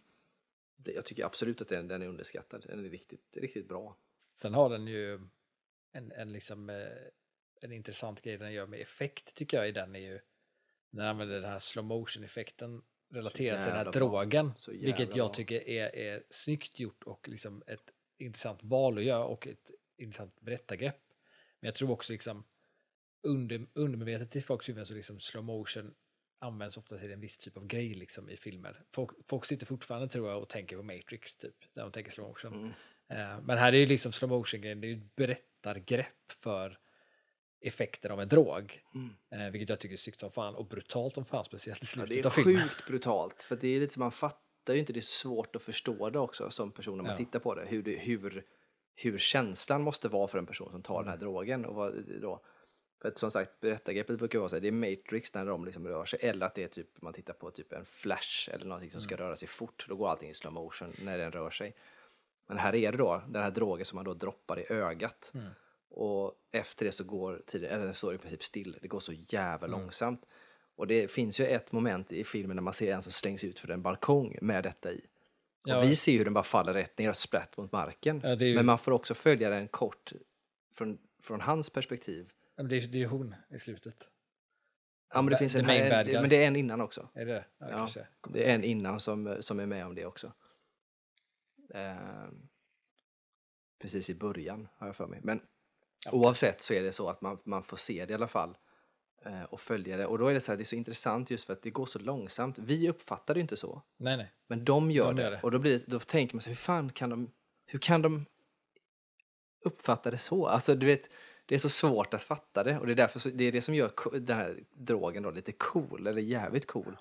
det, 0.77 0.92
jag 0.92 1.05
tycker 1.05 1.25
absolut 1.25 1.61
att 1.61 1.68
den, 1.68 1.88
den 1.88 2.03
är 2.03 2.07
underskattad. 2.07 2.64
Den 2.68 2.85
är 2.85 2.90
riktigt, 2.90 3.37
riktigt 3.37 3.68
bra. 3.68 3.97
Sen 4.35 4.55
har 4.55 4.70
den 4.70 4.87
ju 4.87 5.20
en, 5.92 6.12
en, 6.12 6.33
liksom, 6.33 6.70
eh, 6.70 6.87
en 7.61 7.73
intressant 7.73 8.23
grej 8.23 8.38
den 8.38 8.53
gör 8.53 8.66
med 8.66 8.81
effekt 8.81 9.35
tycker 9.35 9.57
jag 9.57 9.68
i 9.68 9.73
den 9.73 9.94
är 9.94 10.01
ju 10.01 10.20
när 10.90 11.03
den 11.03 11.11
använder 11.11 11.40
den 11.40 11.51
här 11.51 11.59
slow 11.59 11.85
motion 11.85 12.25
effekten 12.25 12.83
relaterat 13.09 13.62
till 13.62 13.73
den 13.73 13.85
här 13.85 13.92
drogen. 13.92 14.53
Vilket 14.68 15.16
jag 15.16 15.35
tycker 15.35 15.68
är, 15.68 15.97
är 15.97 16.23
snyggt 16.31 16.81
gjort 16.81 17.05
och 17.05 17.29
liksom 17.29 17.62
ett 17.66 17.90
intressant 18.18 18.62
val 18.62 18.99
att 18.99 19.05
göra 19.05 19.25
och 19.25 19.47
ett 19.47 19.70
intressant 19.97 20.40
berättargrepp. 20.40 21.03
Men 21.61 21.68
jag 21.68 21.75
tror 21.75 21.90
också 21.90 22.12
liksom 22.12 22.44
under, 23.23 23.66
undermedvetet 23.73 24.37
i 24.37 24.40
folks 24.40 24.68
huvuden 24.68 24.87
så 24.87 24.94
liksom 24.94 25.20
slow 25.20 25.44
motion 25.44 25.94
används 26.45 26.77
ofta 26.77 26.99
till 26.99 27.13
en 27.13 27.21
viss 27.21 27.39
typ 27.39 27.57
av 27.57 27.67
grej 27.67 27.95
liksom 27.95 28.29
i 28.31 28.37
filmer. 28.37 28.83
Folk, 28.93 29.11
folk 29.27 29.45
sitter 29.45 29.67
fortfarande 29.67 30.09
tror 30.09 30.29
jag 30.31 30.43
och 30.43 30.49
tänker 30.49 30.77
på 30.77 30.83
Matrix 30.83 31.35
typ, 31.35 31.55
när 31.75 31.83
de 31.83 31.93
tänker 31.93 32.11
slow 32.11 32.29
motion. 32.29 32.55
Mm. 32.55 32.71
Eh, 33.09 33.41
men 33.45 33.59
här 33.59 33.73
är 33.73 33.77
ju 33.79 33.87
liksom 33.87 34.13
slow 34.13 34.31
motion 34.31 34.61
det 34.61 34.69
är 34.69 34.75
ju 34.85 34.97
ett 34.97 35.17
berättargrepp 35.17 36.33
för 36.39 36.79
effekten 37.61 38.11
av 38.13 38.21
en 38.21 38.29
drog. 38.29 38.83
Mm. 38.95 39.11
Eh, 39.47 39.51
vilket 39.53 39.69
jag 39.69 39.81
tycker 39.81 39.93
är 39.93 39.97
snyggt 39.97 40.21
som 40.21 40.31
fan 40.31 40.55
och 40.55 40.67
brutalt 40.69 41.15
som 41.15 41.25
fan, 41.25 41.45
speciellt 41.45 41.83
i 41.83 41.87
Ja, 41.87 41.87
slutet 41.87 42.15
det 42.15 42.21
är 42.21 42.27
av 42.27 42.31
filmen. 42.31 42.69
sjukt 42.69 42.87
brutalt. 42.87 43.43
För 43.43 43.57
det 43.57 43.69
är 43.69 43.81
lite 43.81 43.93
som 43.93 44.01
man 44.01 44.13
fattar 44.13 44.75
ju 44.75 44.81
inte, 44.81 44.93
det 44.93 44.99
är 44.99 45.01
svårt 45.01 45.57
att 45.57 45.63
förstå 45.63 46.11
det 46.11 46.19
också 46.19 46.51
som 46.51 46.73
person 46.73 46.97
när 46.97 47.03
man 47.05 47.11
Ja. 47.13 47.17
tittar 47.17 47.39
på 47.39 47.55
det. 47.55 47.67
Hur, 47.67 47.83
det, 47.83 47.97
hur, 47.99 48.45
hur 48.95 49.19
känslan 49.19 49.83
måste 49.83 50.09
vara 50.09 50.29
för 50.29 50.39
en 50.39 50.47
person 50.47 50.71
som 50.71 50.83
tar 50.83 50.95
den 50.95 51.03
Mm. 51.09 51.11
här 51.11 51.19
drogen. 51.27 51.65
Och 51.65 51.75
vad, 51.75 52.05
då, 52.21 52.45
för 53.05 53.09
att 53.09 53.19
som 53.19 53.31
sagt, 53.31 53.61
berättargreppet 53.61 54.19
brukar 54.19 54.38
vara 54.38 54.49
så 54.49 54.57
här, 54.57 54.61
det 54.61 54.69
är 54.69 54.73
Matrix 54.73 55.35
när 55.35 55.47
de 55.47 55.64
liksom 55.64 55.88
rör 55.88 56.05
sig. 56.05 56.19
Eller 56.23 56.47
att 56.47 56.55
det 56.55 56.62
är 56.62 56.69
typ, 56.69 57.03
man 57.03 57.12
tittar 57.12 57.35
på 57.35 57.51
typ 57.51 57.73
en 57.73 57.85
flash 57.85 58.51
eller 58.53 58.67
någonting 58.67 58.90
som 58.90 58.99
Mm. 58.99 59.05
ska 59.09 59.17
röra 59.17 59.37
sig 59.37 59.49
fort. 59.49 59.87
Då 59.88 59.97
går 59.97 60.09
allting 60.09 60.31
i 60.31 60.35
slow 60.35 60.53
motion 60.53 60.93
när 61.03 61.19
den 61.19 61.33
rör 61.33 61.51
sig. 61.51 61.75
Men 62.47 62.59
här 62.59 62.75
är 62.75 62.93
det 62.93 62.99
då 62.99 63.23
den 63.29 63.43
här 63.43 63.51
drogen 63.51 63.85
som 63.85 63.97
man 63.97 64.05
då 64.05 64.14
droppar 64.14 64.59
i 64.59 64.67
ögat. 64.73 65.31
Mm. 65.35 65.47
Och 65.90 66.35
efter 66.53 66.85
det 66.87 66.93
så 66.93 67.05
går 67.05 67.43
tiden, 67.47 67.71
eller 67.71 67.85
den 67.85 67.95
står 67.95 68.14
i 68.14 68.19
princip 68.19 68.45
still. 68.45 68.79
Det 68.83 68.88
går 68.88 69.01
så 69.01 69.12
jävla 69.12 69.67
Mm. 69.67 69.81
långsamt. 69.81 70.27
Och 70.77 70.87
det 70.87 71.11
finns 71.11 71.40
ju 71.40 71.47
ett 71.47 71.73
moment 71.73 72.12
i 72.12 72.25
filmen 72.25 72.57
när 72.57 72.62
man 72.62 72.75
ser 72.75 72.95
en 72.95 73.03
som 73.03 73.12
slängs 73.12 73.45
ut 73.45 73.59
för 73.61 73.71
en 73.71 73.83
balkong 73.83 74.38
med 74.43 74.64
detta 74.64 74.93
i. 74.93 75.01
Ja. 75.64 75.81
Vi 75.81 75.97
ser 75.97 76.12
ju 76.12 76.19
hur 76.19 76.25
den 76.25 76.35
bara 76.35 76.45
faller 76.45 76.73
rätt 76.75 76.99
ner 76.99 77.09
och 77.09 77.17
sprätt 77.17 77.57
mot 77.57 77.73
marken. 77.73 78.21
Ja, 78.25 78.35
ju- 78.35 78.55
Men 78.55 78.67
man 78.67 78.79
får 78.79 78.93
också 78.93 79.14
följa 79.14 79.51
den 79.51 79.69
kort 79.69 80.12
från, 80.75 80.99
från 81.23 81.40
hans 81.40 81.71
perspektiv. 81.71 82.31
Ja, 82.57 82.62
men 82.62 82.69
det, 82.69 82.77
är, 82.77 82.88
det 82.88 82.99
ju 82.99 83.07
hon 83.07 83.35
i 83.51 83.59
slutet. 83.59 84.09
Ja, 85.14 85.23
men 85.23 85.31
det 85.31 85.37
finns 85.38 85.55
en 85.55 85.64
guy. 85.64 86.12
men 86.21 86.29
det 86.31 86.43
är 86.45 86.47
en 86.47 86.57
innan 86.57 86.81
också. 86.81 87.09
Är 87.14 87.27
det 87.27 87.33
det? 87.33 87.45
Ja, 87.59 87.88
Ja. 87.97 88.03
Det 88.29 88.51
är 88.51 88.55
en 88.55 88.64
innan 88.64 89.01
som, 89.01 89.37
som 89.40 89.61
är 89.61 89.67
med 89.67 89.87
om 89.87 89.95
det 89.95 90.07
också. 90.07 90.33
Ehm, 91.75 92.49
precis 93.79 94.11
i 94.11 94.14
början 94.14 94.69
har 94.77 94.87
jag 94.87 94.97
för 94.97 95.07
mig. 95.07 95.21
Men 95.23 95.40
oavsett 96.11 96.61
så 96.61 96.75
är 96.75 96.83
det 96.83 96.93
så 96.93 97.09
att 97.09 97.21
man, 97.21 97.38
man 97.45 97.62
får 97.62 97.77
se 97.77 98.07
det 98.07 98.11
i 98.11 98.14
alla 98.14 98.29
fall. 98.29 98.57
eh, 99.25 99.43
och 99.43 99.61
följa 99.61 99.97
det. 99.97 100.07
Och 100.07 100.19
då 100.19 100.27
är 100.29 100.35
det 100.35 100.40
så 100.40 100.53
här, 100.53 100.57
det 100.57 100.62
är 100.62 100.64
så 100.64 100.77
intressant 100.77 101.31
just 101.31 101.45
för 101.45 101.53
att 101.53 101.62
det 101.62 101.71
går 101.71 101.87
så 101.87 101.99
långsamt. 101.99 102.59
Vi 102.59 102.88
uppfattar 102.90 103.35
det 103.35 103.40
inte 103.40 103.57
så. 103.57 103.83
Nej, 103.97 104.17
nej. 104.17 104.33
Men 104.47 104.64
de 104.64 104.90
gör, 104.90 105.07
De 105.07 105.17
det. 105.17 105.23
gör 105.23 105.31
det. 105.31 105.40
Och 105.43 105.51
då, 105.51 105.59
blir 105.59 105.73
det, 105.79 105.85
då 105.87 105.99
tänker 106.01 106.35
man 106.35 106.43
sig, 106.43 106.51
hur 106.51 106.57
fan 106.57 106.90
kan 106.93 107.11
de, 107.11 107.31
hur 107.67 107.79
kan 107.79 108.03
de 108.03 108.27
uppfatta 109.64 110.11
det 110.11 110.19
så? 110.19 110.47
Alltså 110.47 110.75
du 110.75 110.87
vet, 110.87 111.09
det 111.47 111.55
är 111.55 111.59
så 111.59 111.69
svårt 111.69 112.15
att 112.15 112.23
fatta 112.23 112.65
det 112.65 112.79
och 112.79 112.87
det 112.87 112.93
är 112.93 112.97
därför 112.97 113.31
det 113.31 113.45
är 113.45 113.53
det 113.53 113.63
som 113.63 113.75
gör 113.75 113.93
den 114.21 114.37
här 114.37 114.65
drogen 114.73 115.23
då 115.23 115.31
lite 115.31 115.53
cool, 115.53 116.07
eller 116.07 116.23
jävligt 116.23 116.67
cool. 116.67 116.97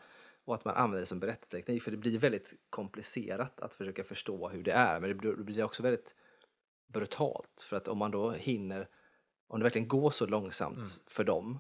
Och 0.46 0.54
att 0.56 0.66
man 0.66 0.76
använder 0.76 1.00
det 1.00 1.06
som 1.06 1.20
berättarteknik, 1.20 1.84
för 1.84 1.92
det 1.92 1.98
blir 1.98 2.18
väldigt 2.20 2.54
komplicerat 2.70 3.60
att 3.60 3.74
försöka 3.74 4.04
förstå 4.04 4.50
hur 4.50 4.64
det 4.64 4.72
är, 4.72 5.00
men 5.00 5.10
det 5.10 5.16
blir, 5.44 5.64
också 5.64 5.84
väldigt 5.84 6.16
brutalt. 6.88 7.62
För 7.62 7.78
att 7.78 7.88
om 7.88 7.98
man 7.98 8.12
då 8.12 8.32
hinner, 8.32 8.88
om 9.48 9.60
det 9.60 9.64
verkligen 9.64 9.88
går 9.88 10.12
så 10.12 10.26
långsamt 10.26 10.76
Mm. 10.78 10.88
för 11.08 11.24
dem, 11.24 11.60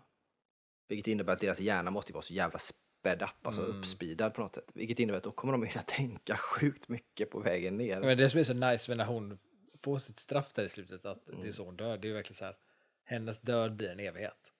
vilket 0.87 1.07
innebär 1.07 1.33
att 1.33 1.39
deras 1.39 1.59
hjärna 1.59 1.91
måste 1.91 2.13
vara 2.13 2.21
så 2.21 2.33
jävla 2.33 2.59
sped 2.59 3.21
up, 3.21 3.47
alltså 3.47 3.61
Mm. 3.65 3.77
uppspeedad 3.77 4.33
på 4.33 4.41
något 4.41 4.55
sätt. 4.55 4.69
Vilket 4.73 4.99
innebär 4.99 5.17
att 5.17 5.23
då 5.23 5.31
kommer 5.31 5.51
de 5.53 5.63
hinna 5.63 5.81
tänka 5.87 6.35
sjukt 6.37 6.89
mycket 6.89 7.29
på 7.29 7.39
vägen 7.39 7.77
ner. 7.77 7.99
Men 8.01 8.17
det 8.17 8.29
som 8.29 8.39
är 8.39 8.43
så 8.43 8.53
nice 8.53 8.91
med 8.91 8.97
när 8.97 9.05
hon 9.05 9.37
får 9.83 9.97
sitt 9.97 10.19
straff 10.19 10.53
där 10.53 10.63
i 10.63 10.69
slutet, 10.69 11.05
att 11.05 11.25
det 11.25 11.31
är 11.31 11.35
Mm. 11.35 11.51
så 11.53 11.65
hon 11.65 11.75
dör, 11.77 11.97
det 11.97 12.05
är 12.07 12.09
ju 12.09 12.13
verkligen 12.15 12.35
så 12.35 12.45
här, 12.45 12.55
hennes 13.03 13.39
död 13.41 13.75
blir 13.75 13.89
en 13.89 13.99
evighet 13.99 14.51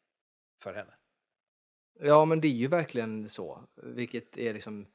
för 0.62 0.74
henne. 0.74 0.94
Ja, 2.00 2.26
men 2.26 2.42
det 2.42 2.48
är 2.48 2.52
ju 2.52 2.68
verkligen 2.68 3.30
så. 3.30 3.64
Vilket 3.84 4.38
är 4.38 4.54
liksom... 4.54 4.88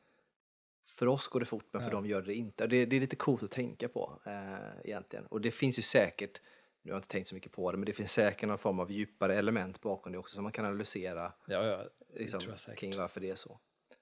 För 0.99 1.07
oss 1.07 1.29
går 1.29 1.41
det 1.41 1.47
fort, 1.47 1.69
men 1.73 1.83
för 1.83 1.89
Ja. 1.89 1.95
dem 1.95 2.07
gör 2.07 2.23
det 2.23 2.35
inte. 2.35 2.67
Det, 2.67 2.87
det 2.87 2.97
är 2.97 3.01
lite 3.01 3.17
coolt 3.17 3.43
att 3.43 3.51
tänka 3.51 3.89
på 3.89 4.21
eh, 4.27 4.81
egentligen. 4.85 5.27
Och 5.27 5.41
det 5.41 5.51
finns 5.51 5.79
ju 5.79 5.83
säkert, 5.83 6.41
nu 6.83 6.91
har 6.93 6.97
jag 6.97 6.99
inte 6.99 7.09
tänkt 7.09 7.29
så 7.29 7.35
mycket 7.35 7.53
på 7.53 7.73
det, 7.73 7.79
men 7.79 7.87
det 7.87 7.93
finns 7.93 8.13
säkert 8.13 8.49
någon 8.49 8.59
form 8.59 8.81
av 8.81 8.91
djupare 8.93 9.35
element 9.35 9.81
bakom 9.81 10.13
det 10.13 10.19
också 10.19 10.35
som 10.35 10.43
man 10.43 10.53
kan 10.53 10.65
analysera 10.65 11.33
Ja, 11.47 11.65
ja, 11.67 11.85
liksom, 12.15 12.41
kring 12.77 12.97
varför 12.97 13.21
det 13.21 13.31
är 13.31 13.35
så. 13.35 13.61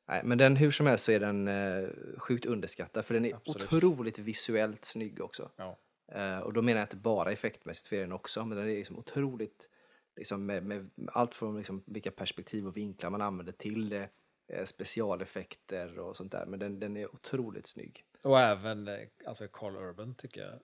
Nej, 0.09 0.21
men 0.25 0.39
den, 0.39 0.57
hur 0.57 0.71
som 0.71 0.87
helst 0.87 1.05
så 1.05 1.13
är 1.13 1.21
den 1.21 1.49
eh, 1.49 1.89
sjukt 2.19 2.47
underskattad 2.47 3.05
för 3.05 3.15
den 3.15 3.25
är 3.25 3.35
Absolut. 3.35 3.73
otroligt 3.73 4.19
visuellt 4.19 4.85
snygg 4.85 5.21
också. 5.21 5.51
ja. 5.57 5.79
Eh, 6.13 6.39
och 6.39 6.53
då 6.53 6.63
menar 6.63 6.79
jag 6.81 6.85
inte 6.85 6.97
bara 6.97 7.33
effektmässigt 7.33 7.89
för 7.89 7.97
den 7.97 8.13
också, 8.13 8.45
men 8.45 8.59
den 8.59 8.69
är 8.69 8.75
liksom 8.77 8.99
otroligt, 8.99 9.71
liksom 10.17 10.47
med, 10.47 10.65
med 10.65 10.91
allt 11.13 11.35
från 11.35 11.57
liksom 11.57 11.83
vilka 11.87 12.11
perspektiv 12.11 12.67
och 12.67 12.77
vinklar 12.77 13.11
man 13.11 13.23
använder 13.23 13.53
till 13.53 13.89
det, 13.89 14.09
eh, 14.53 14.65
specialeffekter 14.65 15.99
och 15.99 16.17
sånt 16.17 16.33
där. 16.33 16.47
Men 16.47 16.59
den, 16.59 16.81
den 16.81 16.97
är 16.97 17.15
otroligt 17.15 17.67
snygg. 17.67 18.05
Och 18.25 18.41
även 18.41 18.89
eh, 18.89 18.99
alltså 19.27 19.49
Carl 19.49 19.77
Urban 19.77 20.15
tycker 20.15 20.41
jag. 20.41 20.61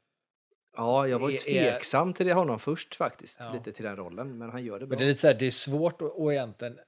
Ja, 0.77 1.09
jag 1.09 1.19
var 1.19 1.31
ju 1.31 1.37
Är- 1.37 1.49
är- 1.49 1.71
tveksam 1.71 2.15
till 2.15 2.27
det, 2.27 2.33
honom 2.33 2.59
först 2.59 2.95
faktiskt, 2.95 3.37
Ja. 3.41 3.53
lite 3.53 3.73
till 3.73 3.85
den 3.85 3.97
rollen, 3.97 4.39
men 4.39 4.51
han 4.51 4.65
gör 4.65 4.81
det 4.81 4.87
bra. 4.87 4.89
Men 4.89 4.99
det 4.99 5.05
är 5.05 5.09
lite 5.09 5.21
så 5.21 5.27
här, 5.27 5.35
det 5.35 5.47
är 5.47 5.51
svårt 5.51 6.03
att, 6.03 6.21
att 6.21 6.33
egentligen, 6.33 6.79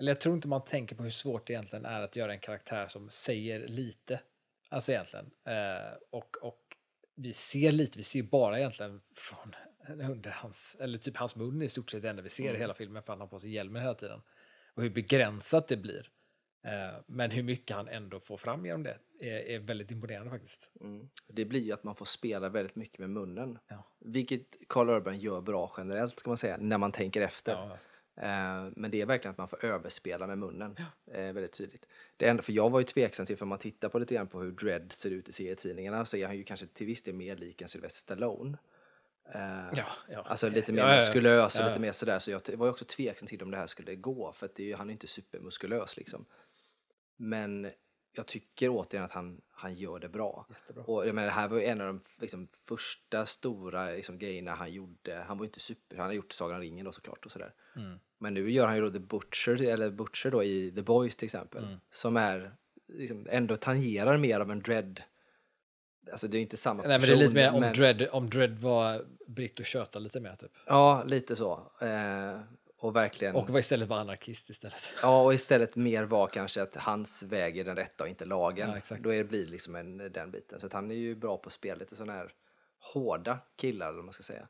eller 0.00 0.10
jag 0.10 0.20
tror 0.20 0.34
inte 0.34 0.48
man 0.48 0.64
tänker 0.64 0.96
på 0.96 1.02
hur 1.02 1.10
svårt 1.10 1.46
det 1.46 1.52
egentligen 1.52 1.84
är 1.84 2.02
att 2.02 2.16
göra 2.16 2.32
en 2.32 2.40
karaktär 2.40 2.86
som 2.88 3.10
säger 3.10 3.68
lite. 3.68 4.20
Alltså 4.68 4.92
egentligen. 4.92 5.30
Eh, 5.48 5.92
och, 6.10 6.36
och 6.42 6.61
vi 7.22 7.32
ser 7.32 7.72
lite, 7.72 7.98
vi 7.98 8.04
ser 8.04 8.22
bara 8.22 8.58
egentligen 8.58 9.00
från 9.14 9.54
under 10.10 10.30
hans, 10.30 10.76
eller 10.80 10.98
typ 10.98 11.16
hans 11.16 11.36
mun 11.36 11.62
i 11.62 11.68
stort 11.68 11.90
sett 11.90 12.02
det 12.02 12.10
enda 12.10 12.22
vi 12.22 12.28
ser 12.28 12.44
i 12.44 12.48
Mm. 12.48 12.60
hela 12.60 12.74
filmen 12.74 13.02
för 13.02 13.12
han 13.12 13.20
har 13.20 13.28
på 13.28 13.38
sig 13.38 13.50
hjälmen 13.50 13.82
hela 13.82 13.94
tiden. 13.94 14.22
Och 14.74 14.82
hur 14.82 14.90
begränsat 14.90 15.68
det 15.68 15.76
blir. 15.76 16.10
Eh, 16.64 17.00
men 17.06 17.30
hur 17.30 17.42
mycket 17.42 17.76
han 17.76 17.88
ändå 17.88 18.20
får 18.20 18.36
fram 18.36 18.66
genom 18.66 18.82
det 18.82 18.98
är, 19.20 19.58
väldigt 19.58 19.90
imponerande 19.90 20.30
faktiskt. 20.30 20.70
Mm. 20.80 21.08
Det 21.28 21.44
blir 21.44 21.60
ju 21.60 21.72
att 21.72 21.84
man 21.84 21.96
får 21.96 22.04
spela 22.04 22.48
väldigt 22.48 22.76
mycket 22.76 22.98
med 22.98 23.10
munnen. 23.10 23.58
Ja. 23.68 23.84
Vilket 24.00 24.46
Carl 24.68 24.90
Urban 24.90 25.18
gör 25.18 25.40
bra 25.40 25.72
generellt, 25.76 26.18
ska 26.18 26.30
man 26.30 26.36
säga, 26.36 26.56
när 26.56 26.78
man 26.78 26.92
tänker 26.92 27.20
efter. 27.20 27.52
Ja, 27.52 27.78
men 28.74 28.90
det 28.90 29.00
är 29.00 29.06
verkligen 29.06 29.30
att 29.30 29.38
man 29.38 29.48
får 29.48 29.64
överspela 29.64 30.26
med 30.26 30.38
munnen. 30.38 30.76
Eh, 31.06 31.32
väldigt 31.32 31.52
tydligt. 31.52 31.86
Det 32.16 32.28
enda, 32.28 32.42
för 32.42 32.52
jag 32.52 32.70
var 32.70 32.80
ju 32.80 32.84
tveksam 32.84 33.26
till, 33.26 33.36
för 33.36 33.44
om 33.44 33.48
man 33.48 33.58
tittar 33.58 33.88
på 33.88 33.98
lite 33.98 34.14
grann 34.14 34.26
på 34.26 34.40
hur 34.40 34.50
Dredd 34.50 34.92
ser 34.92 35.10
ut 35.10 35.28
i 35.28 35.32
serietidningarna 35.32 36.04
så 36.04 36.16
är 36.16 36.26
han 36.26 36.36
ju 36.36 36.44
kanske 36.44 36.66
till 36.66 36.86
viss 36.86 37.02
del 37.02 37.14
mer 37.14 37.36
lik 37.36 37.62
en 37.62 37.68
Sylvester 37.68 37.98
Stallone. 37.98 38.58
Eh, 39.34 39.40
ja, 39.74 39.86
ja. 40.08 40.22
Alltså 40.22 40.48
lite 40.48 40.72
mer 40.72 40.82
Ja, 40.82 40.88
ja, 40.88 40.94
ja. 40.94 41.00
muskulös 41.00 41.54
och 41.54 41.60
Ja, 41.60 41.66
lite 41.66 41.78
ja. 41.78 41.80
mer 41.80 41.92
sådär. 41.92 42.18
Så 42.18 42.30
jag 42.30 42.40
var 42.56 42.66
ju 42.66 42.70
också 42.70 42.84
tveksam 42.84 43.28
till 43.28 43.42
om 43.42 43.50
det 43.50 43.56
här 43.56 43.66
skulle 43.66 43.94
gå. 43.94 44.32
För 44.32 44.48
det 44.54 44.62
är 44.62 44.66
ju, 44.66 44.74
han 44.74 44.88
är 44.88 44.92
inte 44.92 45.06
supermuskulös 45.06 45.96
liksom. 45.96 46.24
Men 47.16 47.70
jag 48.12 48.26
tycker 48.26 48.68
återigen 48.68 49.04
att 49.04 49.12
han, 49.12 49.40
han 49.50 49.74
gör 49.74 49.98
det 49.98 50.08
bra. 50.08 50.46
Jättebra. 50.50 50.84
Och 50.84 51.06
jag 51.06 51.14
menar, 51.14 51.26
det 51.26 51.34
här 51.34 51.48
var 51.48 51.60
en 51.60 51.80
av 51.80 51.86
de 51.86 52.00
liksom, 52.20 52.48
första 52.52 53.26
stora 53.26 53.90
liksom, 53.90 54.18
grejerna 54.18 54.54
han 54.54 54.72
gjorde. 54.72 55.24
Han 55.26 55.38
var 55.38 55.44
ju 55.44 55.48
inte 55.48 55.60
super, 55.60 55.96
han 55.96 56.06
har 56.06 56.12
gjort 56.12 56.32
Sagan 56.32 56.56
om 56.56 56.62
ringen 56.62 56.84
då 56.84 56.92
såklart 56.92 57.24
och 57.24 57.32
sådär. 57.32 57.54
Mm. 57.76 57.98
Men 58.18 58.34
nu 58.34 58.50
gör 58.50 58.66
han 58.66 58.76
ju 58.76 58.82
då 58.82 58.90
The 58.90 58.98
Butcher, 58.98 59.62
eller 59.62 59.90
Butcher 59.90 60.30
då 60.30 60.42
i 60.42 60.72
The 60.74 60.82
Boys 60.82 61.16
till 61.16 61.26
exempel. 61.26 61.64
Mm. 61.64 61.80
Som 61.90 62.16
är, 62.16 62.52
liksom, 62.88 63.26
ändå 63.30 63.56
tangerar 63.56 64.16
mer 64.16 64.40
av 64.40 64.50
en 64.50 64.62
dread. 64.62 65.02
Alltså 66.10 66.28
det 66.28 66.38
är 66.38 66.42
inte 66.42 66.56
samma 66.56 66.82
Nej, 66.82 66.98
men 66.98 67.00
det 67.00 67.12
är 67.12 67.16
lite 67.16 67.34
mer 67.34 67.54
om, 67.54 67.60
men- 67.60 67.74
Dredd, 67.74 68.08
om 68.12 68.30
Dredd 68.30 68.58
var 68.58 69.06
britt 69.26 69.60
och 69.60 69.66
köta 69.66 69.98
lite 69.98 70.20
mer 70.20 70.34
typ. 70.34 70.52
Ja, 70.66 71.04
lite 71.06 71.36
så. 71.36 71.72
Eh, 71.80 72.40
och 72.82 72.96
verkligen. 72.96 73.36
Och 73.36 73.50
var 73.50 73.58
istället 73.58 73.88
var 73.88 73.98
anarkist 73.98 74.50
istället. 74.50 74.90
Ja, 75.02 75.22
och 75.22 75.34
istället 75.34 75.76
mer 75.76 76.02
var 76.02 76.26
kanske 76.26 76.62
att 76.62 76.76
hans 76.76 77.22
väg 77.22 77.58
är 77.58 77.64
den 77.64 77.76
rätta 77.76 78.04
och 78.04 78.10
inte 78.10 78.24
lagen. 78.24 78.70
Ja, 78.70 78.76
exakt. 78.76 79.02
Då 79.02 79.12
är 79.12 79.18
det, 79.18 79.24
blir 79.24 79.44
det 79.44 79.50
liksom 79.50 79.76
en, 79.76 79.96
den 79.98 80.30
biten. 80.30 80.60
Så 80.60 80.68
han 80.72 80.90
är 80.90 80.94
ju 80.94 81.14
bra 81.14 81.36
på 81.36 81.46
att 81.46 81.52
spela 81.52 81.78
lite 81.78 81.96
sådana 81.96 82.12
här 82.12 82.32
hårda 82.94 83.38
killar, 83.56 83.86
eller 83.86 83.96
vad 83.96 84.04
man 84.04 84.12
ska 84.12 84.22
säga. 84.22 84.48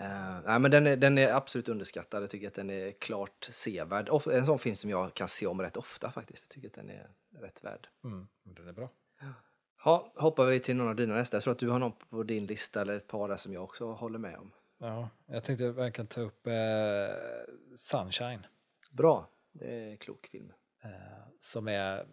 Uh, 0.00 0.40
nej, 0.46 0.58
men 0.58 0.70
den 0.70 0.86
är, 0.86 0.96
den 0.96 1.18
är 1.18 1.32
absolut 1.32 1.68
underskattad. 1.68 2.22
Jag 2.22 2.30
tycker 2.30 2.48
att 2.48 2.54
den 2.54 2.70
är 2.70 2.92
klart 2.92 3.48
sevärd. 3.50 4.08
En 4.32 4.46
sån 4.46 4.58
film 4.58 4.76
som 4.76 4.90
jag 4.90 5.14
kan 5.14 5.28
se 5.28 5.46
om 5.46 5.62
rätt 5.62 5.76
ofta 5.76 6.10
faktiskt. 6.10 6.44
Jag 6.48 6.54
tycker 6.54 6.68
att 6.68 6.86
den 6.86 6.90
är 6.90 7.10
rätt 7.40 7.64
värd. 7.64 7.88
Mm, 8.04 8.28
den 8.42 8.68
är 8.68 8.72
bra. 8.72 8.90
Ha, 9.84 10.12
hoppar 10.16 10.46
vi 10.46 10.60
till 10.60 10.76
någon 10.76 10.88
av 10.88 10.96
dina 10.96 11.14
nästa. 11.14 11.36
Jag 11.36 11.42
tror 11.42 11.52
att 11.52 11.58
du 11.58 11.68
har 11.68 11.78
någon 11.78 11.92
på 12.10 12.22
din 12.22 12.46
lista 12.46 12.80
eller 12.80 12.96
ett 12.96 13.06
par 13.06 13.28
där 13.28 13.36
som 13.36 13.52
jag 13.52 13.64
också 13.64 13.92
håller 13.92 14.18
med 14.18 14.36
om. 14.38 14.52
Ja, 14.82 15.10
jag 15.26 15.44
tänkte 15.44 15.90
kan 15.94 16.06
ta 16.06 16.20
upp 16.20 16.46
eh, 16.46 16.54
Sunshine. 17.76 18.46
Bra, 18.90 19.30
det 19.52 19.84
är 19.84 19.90
en 19.90 19.98
klok 19.98 20.26
film. 20.26 20.52
Eh, 20.82 21.28
som 21.40 21.68
är 21.68 22.06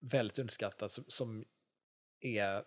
väldigt 0.00 0.38
underskattad 0.38 0.90
som, 0.90 1.04
som 1.08 1.44
är 2.20 2.64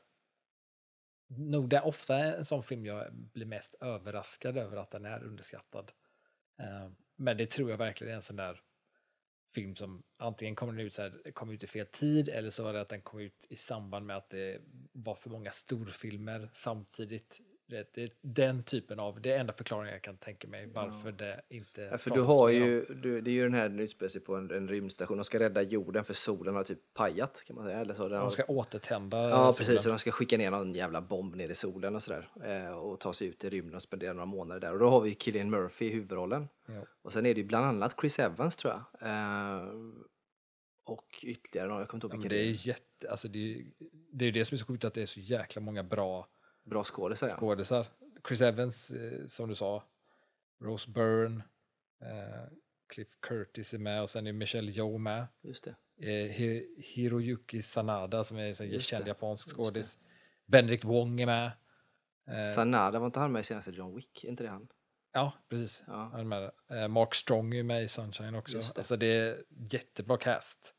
nog 1.27 1.69
det 1.69 1.81
ofta 1.81 2.17
en 2.17 2.45
sån 2.45 2.63
film 2.63 2.85
jag 2.85 3.13
blir 3.13 3.45
mest 3.45 3.75
överraskad 3.81 4.57
över 4.57 4.77
att 4.77 4.91
den 4.91 5.05
är 5.05 5.23
underskattad. 5.23 5.91
Eh, 6.59 6.91
men 7.15 7.37
det 7.37 7.51
tror 7.51 7.69
jag 7.69 7.77
verkligen 7.77 8.11
är 8.11 8.15
en 8.15 8.21
sån 8.21 8.35
där 8.35 8.61
film 9.53 9.75
som 9.75 10.03
antingen 10.17 10.55
kommer 10.55 10.73
den 10.73 10.85
ut, 10.85 10.93
så 10.93 11.01
här, 11.01 11.31
kom 11.31 11.49
ut 11.49 11.63
i 11.63 11.67
fel 11.67 11.85
tid 11.85 12.29
eller 12.29 12.49
så 12.49 12.63
var 12.63 12.73
det 12.73 12.81
att 12.81 12.89
den 12.89 13.01
kom 13.01 13.19
ut 13.19 13.45
i 13.49 13.55
samband 13.55 14.05
med 14.05 14.17
att 14.17 14.29
det 14.29 14.61
var 14.91 15.15
för 15.15 15.29
många 15.29 15.51
storfilmer 15.51 16.49
samtidigt. 16.53 17.41
Det, 17.69 17.93
det, 17.93 18.13
den 18.21 18.63
typen 18.63 18.99
av, 18.99 19.21
det 19.21 19.31
är 19.31 19.39
enda 19.39 19.53
förklaringen 19.53 19.93
jag 19.93 20.01
kan 20.01 20.17
tänka 20.17 20.47
mig 20.47 20.67
varför 20.73 21.11
det 21.11 21.41
inte 21.49 21.81
Ja, 21.81 21.97
för 21.97 22.09
du 22.11 22.21
har 22.21 22.49
ju, 22.49 22.85
du, 22.85 23.21
det 23.21 23.31
är 23.31 23.33
ju 23.33 23.43
den 23.43 23.53
här, 23.53 23.69
den 23.69 23.79
utspelar 23.79 24.09
sig 24.09 24.21
på 24.21 24.35
en, 24.35 24.51
en 24.51 24.67
rymdstation, 24.67 25.17
de 25.17 25.23
ska 25.23 25.39
rädda 25.39 25.61
jorden 25.61 26.05
för 26.05 26.13
solen 26.13 26.55
har 26.55 26.63
typ 26.63 26.79
pajat 26.93 27.43
kan 27.47 27.55
man 27.55 27.65
säga. 27.65 27.79
Eller 27.79 27.93
så. 27.93 28.01
Den 28.03 28.11
De 28.11 28.17
har- 28.17 28.29
ska 28.29 28.43
återtända 28.47 29.17
Ja, 29.17 29.29
solen. 29.29 29.53
precis. 29.67 29.85
Och 29.85 29.91
de 29.91 29.99
ska 29.99 30.11
skicka 30.11 30.37
ner 30.37 30.51
någon 30.51 30.73
jävla 30.73 31.01
bomb 31.01 31.35
ner 31.35 31.49
i 31.49 31.55
solen 31.55 31.95
och 31.95 32.03
sådär. 32.03 32.29
Eh, 32.43 32.77
och 32.77 32.99
ta 32.99 33.13
sig 33.13 33.27
ut 33.27 33.43
i 33.43 33.49
rymden 33.49 33.75
och 33.75 33.81
spendera 33.81 34.13
några 34.13 34.25
månader 34.25 34.61
där. 34.61 34.73
Och 34.73 34.79
då 34.79 34.89
har 34.89 35.01
vi 35.01 35.15
Killian 35.15 35.49
Murphy 35.49 35.85
i 35.85 35.89
huvudrollen. 35.89 36.47
Ja. 36.67 36.85
Och 37.01 37.13
sen 37.13 37.25
är 37.25 37.33
det 37.35 37.41
ju 37.41 37.47
bland 37.47 37.65
annat 37.65 37.95
Chris 38.01 38.19
Evans 38.19 38.55
tror 38.55 38.73
jag. 38.73 39.09
Eh, 39.09 39.67
och 40.85 41.05
ytterligare 41.23 41.67
någon, 41.67 41.79
jag 41.79 41.87
kommer 41.89 42.05
inte 42.05 42.15
ihåg 42.15 42.23
vilka 42.23 42.35
det 42.35 42.41
är 42.41 42.49
är. 42.49 42.67
jätte, 42.67 43.09
alltså 43.11 43.27
det 43.27 43.39
är 43.39 43.43
ju 43.43 43.65
det, 44.11 44.25
är 44.25 44.31
det 44.31 44.45
som 44.45 44.55
är 44.55 44.59
så 44.59 44.65
sjukt 44.65 44.85
att 44.85 44.93
det 44.93 45.01
är 45.01 45.05
så 45.05 45.19
jäkla 45.19 45.61
många 45.61 45.83
bra 45.83 46.27
Bra 46.69 46.83
skådisar 46.83 47.27
ja. 47.27 47.35
skådisar. 47.35 47.87
Chris 48.27 48.41
Evans, 48.41 48.91
eh, 48.91 49.25
som 49.27 49.49
du 49.49 49.55
sa, 49.55 49.83
Rose 50.61 50.89
Byrne, 50.91 51.43
eh, 52.01 52.43
Cliff 52.93 53.07
Curtis 53.21 53.73
är 53.73 53.77
med 53.77 54.01
och 54.01 54.09
sen 54.09 54.27
är 54.27 54.33
Michelle 54.33 54.71
Yeoh 54.71 54.97
med. 54.99 55.27
Just 55.41 55.63
det. 55.63 55.75
Eh, 56.01 56.31
Hi- 56.39 56.81
Hiroyuki 56.81 57.61
Sanada 57.61 58.23
som 58.23 58.37
är 58.37 58.61
en 58.61 58.79
känd 58.79 59.07
japansk 59.07 59.49
skådis. 59.55 59.97
Benedict 60.45 60.83
Wong 60.83 61.21
är 61.21 61.25
med. 61.25 61.51
Sanada, 62.55 62.99
var 62.99 63.05
inte 63.05 63.19
han 63.19 63.31
med 63.31 63.39
i 63.39 63.43
senaste 63.43 63.71
John 63.71 63.95
Wick? 63.95 64.23
Är 64.23 64.29
inte 64.29 64.43
det 64.43 64.49
han? 64.49 64.67
ja, 65.13 65.33
precis. 65.49 65.83
Ja. 65.87 66.09
Han 66.11 66.19
är 66.19 66.51
med. 66.69 66.89
Mark 66.91 67.15
Strong 67.15 67.53
är 67.55 67.63
med 67.63 67.83
i 67.83 67.87
Sunshine 67.87 68.35
också. 68.35 68.57
Just 68.57 68.75
det. 68.75 68.79
Alltså 68.79 68.95
det 68.97 69.07
är 69.07 69.43
jättebra 69.71 70.17
cast. 70.17 70.75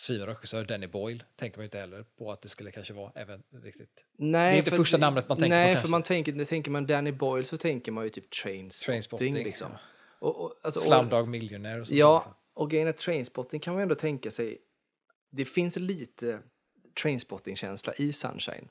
Svinregissör 0.00 0.64
Danny 0.64 0.86
Boyle 0.86 1.24
tänker 1.36 1.58
man 1.58 1.62
ju 1.62 1.66
inte 1.66 1.78
heller 1.78 2.02
på 2.02 2.32
att 2.32 2.42
det 2.42 2.48
skulle 2.48 2.70
kanske 2.70 2.92
vara 2.92 3.12
även 3.14 3.42
riktigt. 3.62 4.04
Nej, 4.18 4.50
Det 4.50 4.56
är 4.56 4.58
inte 4.58 4.70
för- 4.70 4.76
första 4.76 4.98
namnet 4.98 5.28
man 5.28 5.38
tänker 5.38 5.56
på 5.56 5.66
Nej, 5.66 5.76
för 5.76 5.88
man 5.88 6.02
tänker, 6.02 6.32
när 6.32 6.44
tänker 6.44 6.70
man 6.70 6.86
Danny 6.86 7.12
Boyle 7.12 7.44
så 7.44 7.56
tänker 7.56 7.92
man 7.92 8.04
ju 8.04 8.10
typ 8.10 8.30
Trainspotting. 8.30 8.86
Trainspotting, 8.86 9.34
liksom. 9.34 9.68
ja. 9.72 9.78
Och, 10.18 10.44
och, 10.44 10.54
alltså, 10.62 10.80
Slumdog 10.80 11.28
Millionaire 11.28 11.80
och 11.80 11.86
sånt. 11.86 11.98
Ja, 11.98 12.18
liksom. 12.18 12.34
och 12.54 12.70
grejen 12.70 12.88
är 12.88 12.92
Trainspotting 12.92 13.60
kan 13.60 13.74
man 13.74 13.82
ändå 13.82 13.94
tänka 13.94 14.30
sig. 14.30 14.58
Det 15.30 15.44
finns 15.44 15.76
lite 15.76 16.38
Trainspotting-känsla 17.02 17.92
i 17.96 18.12
Sunshine. 18.12 18.68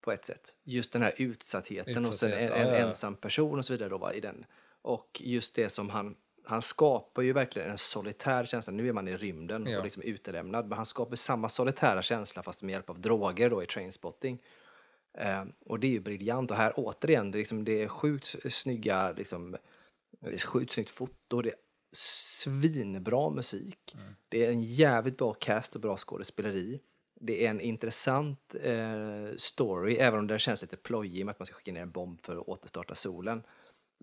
På 0.00 0.12
ett 0.12 0.24
sätt. 0.24 0.54
Just 0.64 0.92
den 0.92 1.02
här 1.02 1.14
utsattheten 1.16 2.04
hos 2.04 2.22
en, 2.22 2.32
en, 2.32 2.38
Utsatthet, 2.38 2.50
ja, 2.50 2.72
ja, 2.72 2.78
ja. 2.78 2.86
ensam 2.86 3.16
person 3.16 3.58
och 3.58 3.64
så 3.64 3.72
vidare 3.72 3.88
då 3.88 3.98
va, 3.98 4.12
i 4.14 4.20
den. 4.20 4.44
Och 4.82 5.22
just 5.24 5.54
det 5.54 5.68
som 5.68 5.90
han, 5.90 6.16
han 6.44 6.62
skapar 6.62 7.22
ju 7.22 7.32
verkligen 7.32 7.70
en 7.70 7.78
solitär 7.78 8.44
känsla. 8.44 8.72
Nu 8.72 8.88
är 8.88 8.92
man 8.92 9.08
i 9.08 9.16
rymden 9.16 9.66
Ja. 9.66 9.78
och 9.78 9.84
liksom 9.84 10.02
utelämnad. 10.02 10.68
Men 10.68 10.76
han 10.76 10.86
skapar 10.86 11.16
samma 11.16 11.48
solitära 11.48 12.02
känsla 12.02 12.42
fast 12.42 12.62
med 12.62 12.72
hjälp 12.72 12.90
av 12.90 13.00
droger 13.00 13.50
då 13.50 13.62
i 13.62 13.66
Trainspotting. 13.66 14.42
Eh, 15.18 15.44
och 15.66 15.80
det 15.80 15.86
är 15.86 15.90
ju 15.90 16.00
briljant. 16.00 16.50
Och 16.50 16.56
här 16.56 16.72
återigen, 16.76 17.30
det 17.30 17.36
är, 17.36 17.40
liksom, 17.40 17.64
det 17.64 17.82
är 17.82 17.88
sjukt 17.88 18.36
snygga, 18.52 19.12
liksom, 19.12 19.56
det 20.20 20.34
är 20.34 20.38
sjukt 20.38 20.72
snyggt 20.72 20.90
foto, 20.90 21.42
det 21.42 21.50
är 21.50 21.56
svinbra 21.92 23.30
musik. 23.30 23.96
Det 24.28 24.46
är 24.46 24.50
en 24.50 24.62
jävligt 24.62 25.18
bra 25.18 25.32
cast 25.32 25.74
och 25.74 25.80
bra 25.80 25.96
skådespeleri. 25.96 26.80
Det 27.20 27.46
är 27.46 27.50
en 27.50 27.60
intressant 27.60 28.54
eh, 28.62 29.36
story, 29.36 29.94
även 29.94 30.18
om 30.18 30.26
den 30.26 30.38
känns 30.38 30.62
lite 30.62 30.76
plojig 30.76 31.24
med 31.26 31.32
att 31.32 31.38
man 31.38 31.46
ska 31.46 31.54
skicka 31.56 31.72
ner 31.72 31.82
en 31.82 31.90
bomb 31.90 32.20
för 32.22 32.36
att 32.36 32.48
återstarta 32.48 32.94
solen. 32.94 33.42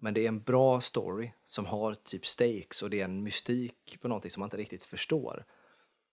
Men 0.04 0.14
det 0.14 0.22
är 0.24 0.28
en 0.28 0.42
bra 0.44 0.82
story 0.82 1.32
som 1.44 1.66
har 1.66 1.96
typ 1.96 2.26
stakes 2.26 2.84
och 2.84 2.90
det 2.90 3.00
är 3.00 3.06
en 3.06 3.24
mystik 3.24 3.98
på 4.02 4.08
någonting 4.08 4.32
som 4.32 4.42
man 4.42 4.48
inte 4.48 4.58
riktigt 4.58 4.86
förstår. 4.86 5.46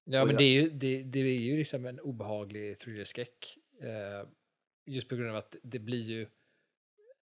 Ja, 0.04 0.20
Och 0.20 0.26
men 0.26 0.34
jag- 0.34 0.40
det 0.40 0.44
är 0.44 0.52
ju, 0.62 0.70
det, 0.70 1.02
det 1.02 1.18
är 1.18 1.24
ju 1.24 1.56
liksom 1.56 1.86
en 1.86 2.00
obehaglig 2.00 2.78
thrillerskräck. 2.78 3.58
Eh, 3.80 4.28
just 4.86 5.08
på 5.08 5.16
grund 5.16 5.30
av 5.30 5.36
att 5.36 5.56
det 5.62 5.78
blir 5.78 6.02
ju, 6.02 6.28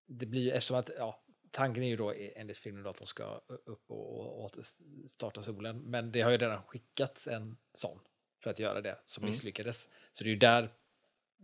det 0.06 0.26
blir 0.26 0.42
ju 0.42 0.50
eftersom 0.50 0.76
att, 0.76 0.90
ja, 0.98 1.22
tanken 1.50 1.82
är 1.82 1.88
ju 1.88 1.96
då 1.96 2.14
e- 2.14 2.32
enligt 2.36 2.58
filmen 2.58 2.82
då 2.82 2.90
att 2.90 2.98
de 2.98 3.06
ska 3.06 3.40
upp 3.48 3.90
och, 3.90 4.20
och 4.20 4.44
återstarta 4.44 5.42
solen. 5.42 5.78
Men 5.78 6.12
det 6.12 6.20
har 6.20 6.30
ju 6.30 6.36
redan 6.38 6.62
skickats 6.62 7.28
en 7.28 7.56
sån 7.74 7.98
för 8.42 8.50
att 8.50 8.58
göra 8.58 8.80
det 8.80 8.98
som 9.04 9.22
Mm. 9.22 9.28
misslyckades. 9.30 9.88
Så 10.12 10.24
det 10.24 10.28
är 10.30 10.32
ju 10.32 10.38
där 10.38 10.72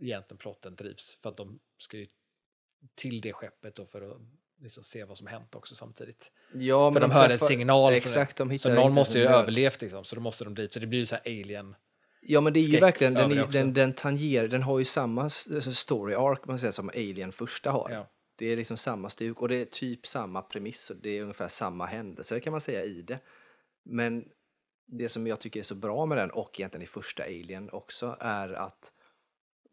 egentligen 0.01 0.37
plotten 0.37 0.75
drivs 0.75 1.15
för 1.21 1.29
att 1.29 1.37
de 1.37 1.59
ska 1.77 1.97
ju 1.97 2.07
till 2.95 3.21
det 3.21 3.33
skeppet 3.33 3.75
då 3.75 3.85
för 3.85 4.01
att 4.11 4.21
liksom 4.63 4.83
se 4.83 5.03
vad 5.03 5.17
som 5.17 5.27
hänt 5.27 5.55
också 5.55 5.75
samtidigt. 5.75 6.31
Ja, 6.53 6.93
För 6.93 6.99
de 6.99 7.11
hör 7.11 7.29
en 7.29 7.39
signal 7.39 7.93
Exakt, 7.93 8.37
de 8.37 8.59
Så 8.59 8.73
någon 8.73 8.93
måste 8.93 9.19
ju 9.19 9.27
ha 9.27 9.35
överlevt 9.35 9.81
liksom, 9.81 10.03
så 10.03 10.15
då 10.15 10.21
måste 10.21 10.43
de 10.43 10.55
dit. 10.55 10.73
Så 10.73 10.79
det 10.79 10.87
blir 10.87 10.99
ju 10.99 11.05
så 11.05 11.15
här 11.15 11.23
alien. 11.25 11.75
Ja 12.21 12.41
men 12.41 12.53
det 12.53 12.59
är 12.59 12.61
ju 12.61 12.79
verkligen, 12.79 13.13
den, 13.13 13.51
den, 13.51 13.73
den 13.73 13.93
tangerar, 13.93 14.47
den 14.47 14.63
har 14.63 14.79
ju 14.79 14.85
samma 14.85 15.29
story 15.29 16.15
arc 16.15 16.39
man 16.45 16.59
säger, 16.59 16.71
som 16.71 16.89
Alien 16.89 17.31
första 17.31 17.71
har. 17.71 17.89
Ja. 17.91 18.09
Det 18.35 18.45
är 18.45 18.57
liksom 18.57 18.77
samma 18.77 19.09
stuk 19.09 19.41
och 19.41 19.49
det 19.49 19.55
är 19.55 19.65
typ 19.65 20.07
samma 20.07 20.41
premiss 20.41 20.89
och 20.89 20.95
det 20.95 21.17
är 21.17 21.21
ungefär 21.21 21.47
samma 21.47 21.85
händelser 21.85 22.39
kan 22.39 22.51
man 22.51 22.61
säga 22.61 22.83
i 22.83 23.01
det. 23.01 23.19
Men 23.85 24.25
det 24.87 25.09
som 25.09 25.27
jag 25.27 25.39
tycker 25.39 25.59
är 25.59 25.63
så 25.63 25.75
bra 25.75 26.05
med 26.05 26.17
den 26.17 26.31
och 26.31 26.59
egentligen 26.59 26.83
i 26.83 26.87
första 26.87 27.23
Alien 27.23 27.69
också 27.69 28.17
är 28.19 28.53
att 28.53 28.93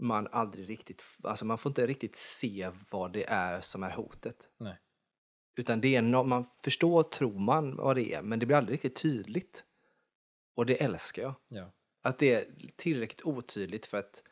man 0.01 0.29
aldrig 0.33 0.71
riktigt, 0.71 1.05
alltså 1.23 1.45
man 1.45 1.59
får 1.59 1.71
inte 1.71 1.87
riktigt 1.87 2.17
se 2.17 2.71
vad 2.91 3.13
det 3.13 3.25
är 3.29 3.61
som 3.61 3.83
är 3.83 3.91
hotet. 3.91 4.51
Nej. 4.59 4.77
Utan 5.57 5.81
det 5.81 5.97
är 5.97 6.03
no, 6.03 6.25
man 6.25 6.45
förstår, 6.65 7.03
tror 7.03 7.39
man 7.39 7.77
vad 7.77 7.97
det 7.97 8.15
är, 8.15 8.23
men 8.23 8.39
det 8.39 8.47
blir 8.47 8.57
aldrig 8.57 8.75
riktigt 8.75 9.03
tydligt. 9.03 9.65
Och 10.55 10.67
det 10.67 10.83
älskar 10.83 11.23
jag. 11.23 11.35
Ja. 11.49 11.73
Att 12.03 12.19
det 12.19 12.35
är 12.35 12.47
tillräckligt 12.77 13.23
otydligt 13.23 13.87
för 13.87 13.99
att, 13.99 14.23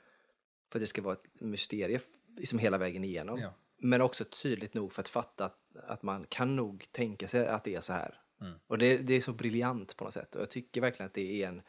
för 0.73 0.79
att 0.79 0.83
det 0.83 0.87
ska 0.87 1.03
vara 1.03 1.15
ett 1.15 1.41
mysterium 1.41 2.01
liksom 2.37 2.59
hela 2.59 2.79
vägen 2.79 3.05
igenom. 3.05 3.39
Ja. 3.39 3.55
Men 3.79 4.01
också 4.01 4.25
tydligt 4.25 4.75
nog 4.75 4.93
för 4.93 5.03
att 5.03 5.09
fatta 5.09 5.45
att, 5.45 5.77
att 5.77 6.03
man 6.03 6.27
kan 6.29 6.57
nog 6.57 6.87
tänka 6.91 7.29
sig 7.29 7.47
att 7.47 7.65
det 7.65 7.75
är 7.75 7.81
så 7.81 7.93
här. 7.93 8.21
Mm. 8.41 8.55
Och 8.67 8.79
det, 8.79 8.99
det 8.99 9.15
är 9.15 9.21
så 9.21 9.33
briljant 9.33 9.97
på 9.97 10.05
något 10.05 10.15
sätt. 10.15 10.35
Och 10.35 10.41
jag 10.41 10.51
tycker 10.51 10.81
verkligen 10.81 11.07
att 11.07 11.15
det 11.15 11.43
är 11.43 11.49
en... 11.49 11.63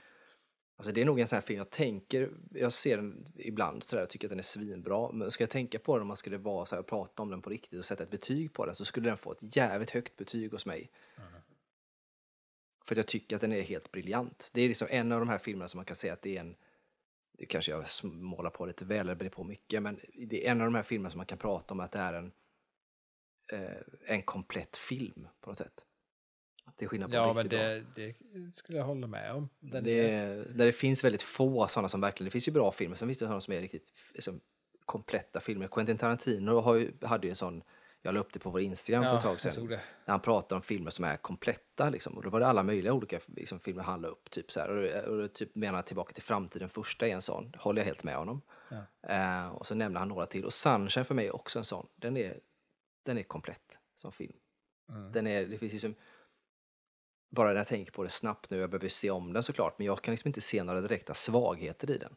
Alltså 0.80 0.92
det 0.92 1.02
är 1.02 1.06
nog 1.06 1.20
en 1.20 1.28
sån 1.28 1.36
här 1.36 1.42
film, 1.42 1.58
jag 1.58 1.70
tänker, 1.70 2.32
jag 2.52 2.74
ser 2.74 2.98
den 2.98 3.26
ibland 3.36 3.84
sådär 3.84 4.04
och 4.04 4.10
tycker 4.10 4.28
att 4.28 4.30
den 4.30 4.40
är 4.40 4.44
svinbra. 4.44 5.12
Men 5.12 5.32
ska 5.32 5.44
jag 5.44 5.50
tänka 5.50 5.80
på 5.80 5.96
den 5.96 6.02
om 6.02 6.08
man 6.08 6.18
skulle 6.18 6.38
vara 6.38 6.66
så 6.66 6.76
här 6.76 6.80
och 6.80 6.88
prata 6.88 7.24
om 7.24 7.30
den 7.30 7.42
på 7.42 7.50
riktigt 7.50 7.80
och 7.80 7.86
sätta 7.86 8.04
ett 8.04 8.10
betyg 8.10 8.54
på 8.54 8.66
den 8.66 8.76
så 8.76 8.86
skulle 8.86 9.10
den 9.10 9.18
få 9.18 9.32
ett 9.32 9.56
jävligt 9.56 9.92
högt 9.92 10.16
betyg 10.16 10.52
hos 10.52 10.66
mig. 10.66 10.92
Mm. 11.18 11.30
För 12.86 12.94
att 12.94 12.98
jag 12.98 13.08
tycker 13.08 13.36
att 13.36 13.42
den 13.42 13.54
är 13.54 13.62
helt 13.62 13.92
briljant. 13.92 14.52
Det 14.54 14.62
är 14.62 14.68
liksom 14.68 14.88
en 14.92 15.12
av 15.12 15.20
de 15.20 15.30
här 15.30 15.38
filmerna 15.38 15.68
som 15.68 15.78
man 15.78 15.86
kan 15.86 15.96
säga 15.96 16.14
att 16.14 16.22
det 16.22 16.38
är 16.38 16.42
en 16.42 16.56
det 17.32 17.46
kanske 17.46 17.72
jag 17.72 17.86
målar 18.04 18.50
på 18.50 18.66
lite 18.66 18.86
väl, 18.86 19.00
eller 19.00 19.16
brer 19.16 19.30
på 19.30 19.44
mycket, 19.44 19.84
men 19.84 20.00
det 20.14 20.48
är 20.48 20.52
en 20.52 20.62
av 20.62 20.68
de 20.68 20.76
här 20.76 20.84
filmerna 20.84 21.10
som 21.10 21.18
man 21.18 21.26
kan 21.26 21.38
prata 21.38 21.74
om 21.74 21.80
att 21.80 21.92
det 21.92 22.00
är 22.00 22.14
en, 22.14 22.32
eh, 23.52 23.82
en 24.06 24.22
komplett 24.22 24.78
film 24.78 25.28
på 25.42 25.50
något 25.50 25.58
sätt. 25.58 25.86
Till 26.80 26.88
skillnad 26.88 27.10
på 27.10 27.16
Ja, 27.16 27.30
en 27.30 27.36
men 27.36 27.44
riktigt 27.44 27.60
bra. 27.60 27.68
det, 27.96 28.16
det 28.40 28.56
skulle 28.56 28.78
jag 28.78 28.86
hålla 28.86 29.08
med 29.08 29.34
om. 29.34 29.50
Den 29.60 29.84
Det, 29.84 30.10
är, 30.10 30.36
där 30.36 30.66
det 30.66 30.72
finns 30.72 31.04
väldigt 31.04 31.24
få 31.24 31.68
sådana 31.68 31.90
som 31.90 32.02
verkligen, 32.02 32.26
det 32.26 32.32
finns 32.32 32.48
ju 32.48 32.52
bra 32.52 32.72
filmer, 32.72 32.96
sen 32.96 33.08
finns 33.08 33.18
det 33.18 33.26
sådana 33.26 33.42
som 33.42 33.54
är 33.54 33.62
riktigt 33.62 33.94
liksom, 34.14 34.40
kompletta 34.86 35.40
filmer. 35.40 35.68
Quentin 35.68 35.98
Tarantino 35.98 36.60
har 36.60 36.76
ju, 36.76 36.92
hade 37.02 37.28
ju 37.28 37.30
en 37.30 37.36
sån, 37.36 37.64
jag 38.02 38.14
la 38.14 38.20
upp 38.20 38.34
det 38.34 38.40
på 38.40 38.50
vår 38.50 38.62
Instagram 38.62 39.04
för 39.04 39.10
ja, 39.12 39.18
ett 39.18 39.24
tag 39.24 39.40
sedan, 39.40 39.68
det. 39.68 39.82
när 40.06 40.12
han 40.12 40.20
pratar 40.22 40.56
om 40.56 40.62
filmer 40.62 40.92
som 40.92 41.06
är 41.06 41.18
kompletta. 41.18 41.90
Liksom. 41.90 42.18
Och 42.18 42.24
då 42.24 42.30
var 42.30 42.40
det 42.40 42.48
alla 42.48 42.64
möjliga 42.64 42.94
olika 42.94 43.20
liksom, 43.28 43.60
filmer 43.60 43.84
han 43.84 44.02
la 44.02 44.08
upp. 44.08 44.32
Typ, 44.32 44.52
så 44.52 44.60
här. 44.60 44.70
Och, 44.70 45.14
och, 45.20 45.34
typ 45.34 45.56
menar 45.56 45.82
Tillbaka 45.82 46.14
till 46.14 46.24
framtiden, 46.24 46.70
första 46.70 47.08
är 47.08 47.12
en 47.12 47.22
sån. 47.22 47.54
håller 47.58 47.82
jag 47.82 47.86
helt 47.86 48.04
med 48.04 48.16
honom. 48.16 48.42
Ja. 48.70 49.14
Eh, 49.16 49.48
och 49.48 49.68
så 49.68 49.76
nämner 49.76 50.00
han 50.00 50.10
några 50.10 50.26
till. 50.26 50.46
Och 50.46 50.54
Sunshine 50.54 51.06
för 51.06 51.16
mig 51.16 51.28
är 51.28 51.36
också 51.36 51.60
en 51.60 51.66
sån. 51.66 51.88
Den 51.96 52.18
är, 52.18 52.40
den 53.04 53.18
är 53.18 53.24
komplett 53.24 53.80
som 53.96 54.12
film. 54.12 54.36
Mm. 54.90 55.12
Den 55.12 55.28
är, 55.28 55.46
det 55.46 55.58
finns 55.58 55.72
liksom, 55.74 55.96
bara 57.30 57.50
när 57.50 57.56
jag 57.56 57.68
tänker 57.68 57.92
på 57.92 58.04
det 58.04 58.10
snabbt 58.10 58.50
nu, 58.50 58.58
jag 58.58 58.70
behöver 58.70 58.90
se 58.90 59.12
om 59.12 59.34
den 59.34 59.44
såklart, 59.44 59.78
men 59.78 59.88
jag 59.88 60.02
kan 60.02 60.12
liksom 60.12 60.28
inte 60.28 60.42
se 60.42 60.64
några 60.64 60.82
direkta 60.82 61.14
svagheter 61.14 61.92
i 61.92 61.98
den. 61.98 62.16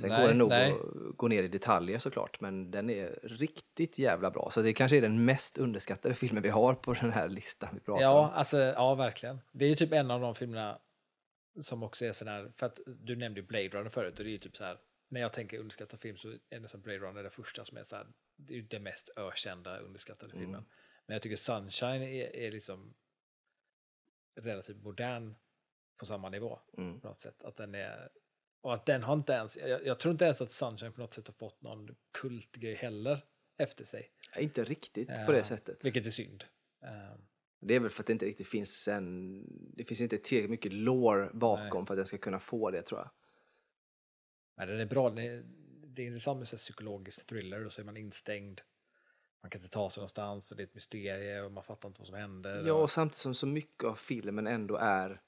Sen 0.00 0.08
Nej, 0.10 0.20
går 0.20 0.28
det 0.28 0.34
nog 0.34 0.48
nej. 0.48 0.72
att 0.72 1.16
gå 1.16 1.28
ner 1.28 1.42
i 1.42 1.48
detaljer 1.48 1.98
såklart, 1.98 2.40
men 2.40 2.70
den 2.70 2.90
är 2.90 3.20
riktigt 3.22 3.98
jävla 3.98 4.30
bra. 4.30 4.48
Så 4.50 4.62
det 4.62 4.72
kanske 4.72 4.96
är 4.96 5.00
den 5.00 5.24
mest 5.24 5.58
underskattade 5.58 6.14
filmen 6.14 6.42
vi 6.42 6.48
har 6.48 6.74
på 6.74 6.92
den 6.92 7.12
här 7.12 7.28
listan 7.28 7.68
vi 7.74 7.80
pratar 7.80 8.02
Ja, 8.02 8.28
om. 8.28 8.30
alltså, 8.34 8.58
ja, 8.58 8.94
verkligen. 8.94 9.40
Det 9.52 9.64
är 9.64 9.68
ju 9.68 9.74
typ 9.74 9.92
en 9.92 10.10
av 10.10 10.20
de 10.20 10.34
filmerna 10.34 10.78
som 11.60 11.82
också 11.82 12.04
är 12.04 12.12
sån 12.12 12.28
här, 12.28 12.52
för 12.56 12.66
att 12.66 12.80
du 12.86 13.16
nämnde 13.16 13.42
Blade 13.42 13.68
Runner 13.68 13.90
förut 13.90 14.18
och 14.18 14.24
det 14.24 14.30
är 14.30 14.32
ju 14.32 14.38
typ 14.38 14.56
så 14.56 14.64
här, 14.64 14.78
när 15.08 15.20
jag 15.20 15.32
tänker 15.32 15.58
underskattad 15.58 16.00
film 16.00 16.16
så 16.16 16.34
är 16.50 16.66
så 16.66 16.78
Blade 16.78 16.98
Runner 16.98 17.22
det 17.22 17.30
första 17.30 17.64
som 17.64 17.78
är 17.78 17.84
så 17.84 17.96
här, 17.96 18.06
det 18.36 18.52
är 18.52 18.56
ju 18.56 18.62
den 18.62 18.82
mest 18.82 19.10
ökända 19.16 19.78
underskattade 19.78 20.32
filmen. 20.32 20.48
Mm. 20.54 20.64
Men 21.06 21.14
jag 21.14 21.22
tycker 21.22 21.36
Sunshine 21.36 22.02
är, 22.02 22.36
är 22.36 22.52
liksom 22.52 22.94
relativt 24.40 24.82
modern 24.82 25.34
på 25.98 26.06
samma 26.06 26.28
nivå 26.28 26.60
Mm. 26.78 27.00
på 27.00 27.08
något 27.08 27.20
sätt. 27.20 27.42
Att 27.42 27.56
den 27.56 27.74
är, 27.74 28.08
och 28.60 28.74
att 28.74 28.86
den 28.86 29.02
har 29.02 29.14
inte 29.14 29.32
ens, 29.32 29.56
jag, 29.56 29.86
jag 29.86 29.98
tror 29.98 30.12
inte 30.12 30.24
ens 30.24 30.40
att 30.40 30.52
Sunshine 30.52 30.92
på 30.92 31.00
något 31.00 31.14
sätt 31.14 31.26
har 31.28 31.34
fått 31.34 31.62
någon 31.62 31.96
kultgrej 32.12 32.74
heller 32.74 33.24
efter 33.58 33.84
sig. 33.84 34.10
Ja, 34.34 34.40
Inte 34.40 34.64
riktigt 34.64 35.08
på 35.08 35.14
Ja, 35.16 35.32
det 35.32 35.44
sättet. 35.44 35.84
Vilket 35.84 36.06
är 36.06 36.10
synd. 36.10 36.44
Eh, 36.84 37.14
Det 37.60 37.74
är 37.74 37.80
väl 37.80 37.90
för 37.90 38.02
att 38.02 38.06
det 38.06 38.12
inte 38.12 38.26
riktigt 38.26 38.48
finns 38.48 38.88
en... 38.88 39.44
Det 39.76 39.84
finns 39.84 40.00
inte 40.00 40.18
tillräckligt 40.18 40.50
mycket 40.50 40.72
lore 40.72 41.30
bakom 41.34 41.80
Nej. 41.80 41.86
för 41.86 41.94
att 41.94 41.98
den 41.98 42.06
ska 42.06 42.18
kunna 42.18 42.40
få 42.40 42.70
det 42.70 42.82
tror 42.82 43.00
jag. 43.00 43.10
Men 44.56 44.68
den 44.68 44.80
är 44.80 44.86
bra, 44.86 45.08
den 45.10 45.18
är, 45.18 45.42
det 45.86 46.02
är 46.02 46.06
intressant 46.06 46.38
med 46.38 46.48
så 46.48 46.56
psykologisk 46.56 47.26
thriller, 47.26 47.60
då 47.64 47.70
så 47.70 47.80
är 47.80 47.84
man 47.84 47.96
instängd. 47.96 48.60
Man 49.42 49.50
kan 49.50 49.60
inte 49.60 49.72
ta 49.72 49.90
sig 49.90 50.00
någonstans 50.00 50.50
och 50.50 50.56
det 50.56 50.62
är 50.62 50.64
ett 50.64 50.74
mysterium 50.74 51.46
och 51.46 51.52
man 51.52 51.64
fattar 51.64 51.88
inte 51.88 52.00
vad 52.00 52.06
som 52.06 52.16
händer. 52.16 52.64
Ja, 52.66 52.74
och... 52.74 52.90
samtidigt 52.90 53.18
som 53.18 53.34
så 53.34 53.46
mycket 53.46 53.84
av 53.84 53.94
filmen 53.94 54.46
ändå 54.46 54.76
är... 54.76 55.20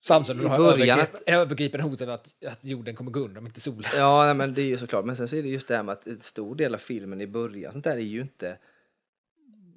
Samtidigt 0.00 0.40
i 0.40 0.44
du 0.44 0.48
har 0.48 0.72
övergrip, 0.72 1.22
övergripande 1.26 1.84
hot 1.84 2.00
över 2.00 2.12
att, 2.12 2.44
att 2.44 2.64
jorden 2.64 2.96
kommer 2.96 3.10
gå 3.10 3.20
under 3.20 3.38
om 3.38 3.46
inte 3.46 3.60
solen. 3.60 3.90
Ja, 3.96 4.24
nej, 4.24 4.34
men 4.34 4.54
det 4.54 4.62
är 4.62 4.66
ju 4.66 4.78
såklart. 4.78 5.04
Men 5.04 5.16
sen 5.16 5.28
så 5.28 5.36
är 5.36 5.42
det 5.42 5.48
just 5.48 5.68
det 5.68 5.76
här 5.76 5.82
med 5.82 5.92
att 5.92 6.06
en 6.06 6.18
stor 6.18 6.54
del 6.54 6.74
av 6.74 6.78
filmen 6.78 7.20
i 7.20 7.26
början, 7.26 7.72
sånt 7.72 7.84
där 7.84 7.96
är 7.96 8.00
ju 8.00 8.20
inte... 8.20 8.58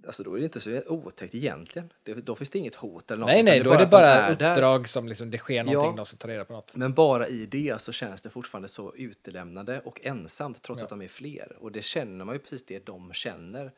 Alltså 0.05 0.23
då 0.23 0.33
är 0.33 0.37
det 0.39 0.43
inte 0.43 0.59
så 0.61 0.81
otäckt 0.87 1.35
egentligen. 1.35 1.93
Det, 2.03 2.13
då 2.13 2.35
finns 2.35 2.49
det 2.49 2.59
inget 2.59 2.75
hot 2.75 3.11
eller 3.11 3.19
något. 3.19 3.27
Nej, 3.27 3.43
nej, 3.43 3.59
då 3.63 3.71
är 3.73 3.77
det 3.79 3.85
bara 3.85 4.01
där. 4.35 4.51
uppdrag 4.51 4.89
som 4.89 5.07
liksom, 5.07 5.31
det 5.31 5.37
sker 5.37 5.63
någonting, 5.63 5.91
Ja. 5.91 5.95
de 5.95 6.05
ska 6.05 6.17
ta 6.17 6.27
reda 6.27 6.45
på 6.45 6.53
något. 6.53 6.75
Men 6.75 6.93
bara 6.93 7.27
i 7.27 7.45
det 7.45 7.81
så 7.81 7.91
känns 7.91 8.21
det 8.21 8.29
fortfarande 8.29 8.67
så 8.67 8.95
utelämnande 8.95 9.79
och 9.79 9.99
ensamt 10.05 10.61
trots 10.61 10.81
Ja. 10.81 10.83
att 10.85 10.89
de 10.89 11.01
är 11.01 11.07
fler. 11.07 11.57
Och 11.59 11.71
det 11.71 11.81
känner 11.81 12.25
man 12.25 12.35
ju 12.35 12.39
precis 12.39 12.65
det 12.65 12.85
de 12.85 13.13
känner. 13.13 13.71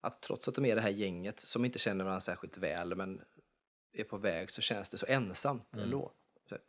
Att 0.00 0.20
trots 0.22 0.48
att 0.48 0.54
de 0.54 0.64
är 0.64 0.74
det 0.74 0.80
här 0.82 0.90
gänget 0.90 1.40
som 1.40 1.64
inte 1.64 1.78
känner 1.78 2.04
varandra 2.04 2.20
särskilt 2.20 2.58
väl 2.58 2.94
men 2.96 3.20
är 3.92 4.04
på 4.04 4.16
väg 4.16 4.50
så 4.50 4.60
känns 4.62 4.90
det 4.90 4.98
så 4.98 5.06
ensamt 5.06 5.72
Mm. 5.72 5.84
ändå. 5.84 6.12
Så 6.48 6.54
att, 6.54 6.60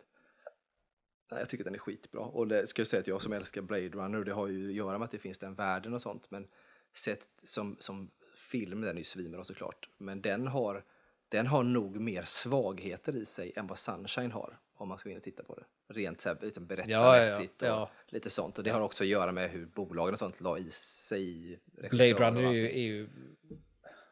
nej, 1.31 1.39
jag 1.39 1.49
tycker 1.49 1.63
att 1.63 1.65
den 1.65 1.75
är 1.75 1.79
skitbra. 1.79 2.21
Och 2.21 2.47
det 2.47 2.67
ska 2.67 2.79
jag 2.79 2.87
säga 2.87 2.99
att 3.01 3.07
jag 3.07 3.21
som 3.21 3.33
älskar 3.33 3.61
Blade 3.61 3.89
Runner, 3.89 4.23
det 4.23 4.33
har 4.33 4.47
ju 4.47 4.67
att 4.69 4.73
göra 4.75 4.97
med 4.97 5.05
att 5.05 5.11
det 5.11 5.19
finns 5.19 5.37
den 5.37 5.55
världen 5.55 5.93
och 5.93 6.01
sånt. 6.01 6.31
Men 6.31 6.47
sett 6.93 7.27
som, 7.43 7.77
som 7.79 8.11
film, 8.41 8.81
den 8.81 8.95
är 8.95 8.97
ju 8.97 9.03
svinbra 9.03 9.43
såklart. 9.43 9.89
Men 9.97 10.21
den 10.21 10.47
har, 10.47 10.83
den 11.29 11.47
har 11.47 11.63
nog 11.63 11.99
mer 11.99 12.23
svagheter 12.23 13.15
i 13.15 13.25
sig 13.25 13.53
än 13.55 13.67
vad 13.67 13.79
Sunshine 13.79 14.31
har. 14.31 14.59
Om 14.73 14.87
man 14.87 14.97
ska 14.97 15.09
gå 15.09 15.11
in 15.11 15.17
och 15.17 15.23
titta 15.23 15.43
på 15.43 15.55
det. 15.55 15.93
Rent 15.93 16.21
så 16.21 16.29
här, 16.29 16.37
liksom 16.41 16.65
berättarmässigt 16.67 17.61
Ja, 17.61 17.67
ja, 17.67 17.73
ja. 17.73 17.91
och 18.05 18.13
lite 18.13 18.29
sånt. 18.29 18.57
Och 18.57 18.63
det 18.63 18.69
har 18.69 18.81
också 18.81 19.03
att 19.03 19.07
göra 19.07 19.31
med 19.31 19.49
hur 19.49 19.65
bolagen 19.65 20.13
och 20.13 20.19
sånt 20.19 20.41
la 20.41 20.57
i 20.57 20.71
sig 20.71 21.59
Blade 21.89 22.13
Runner 22.13 22.43
är 22.43 22.51
ju, 22.51 22.69
är 22.69 22.81
ju 22.81 23.09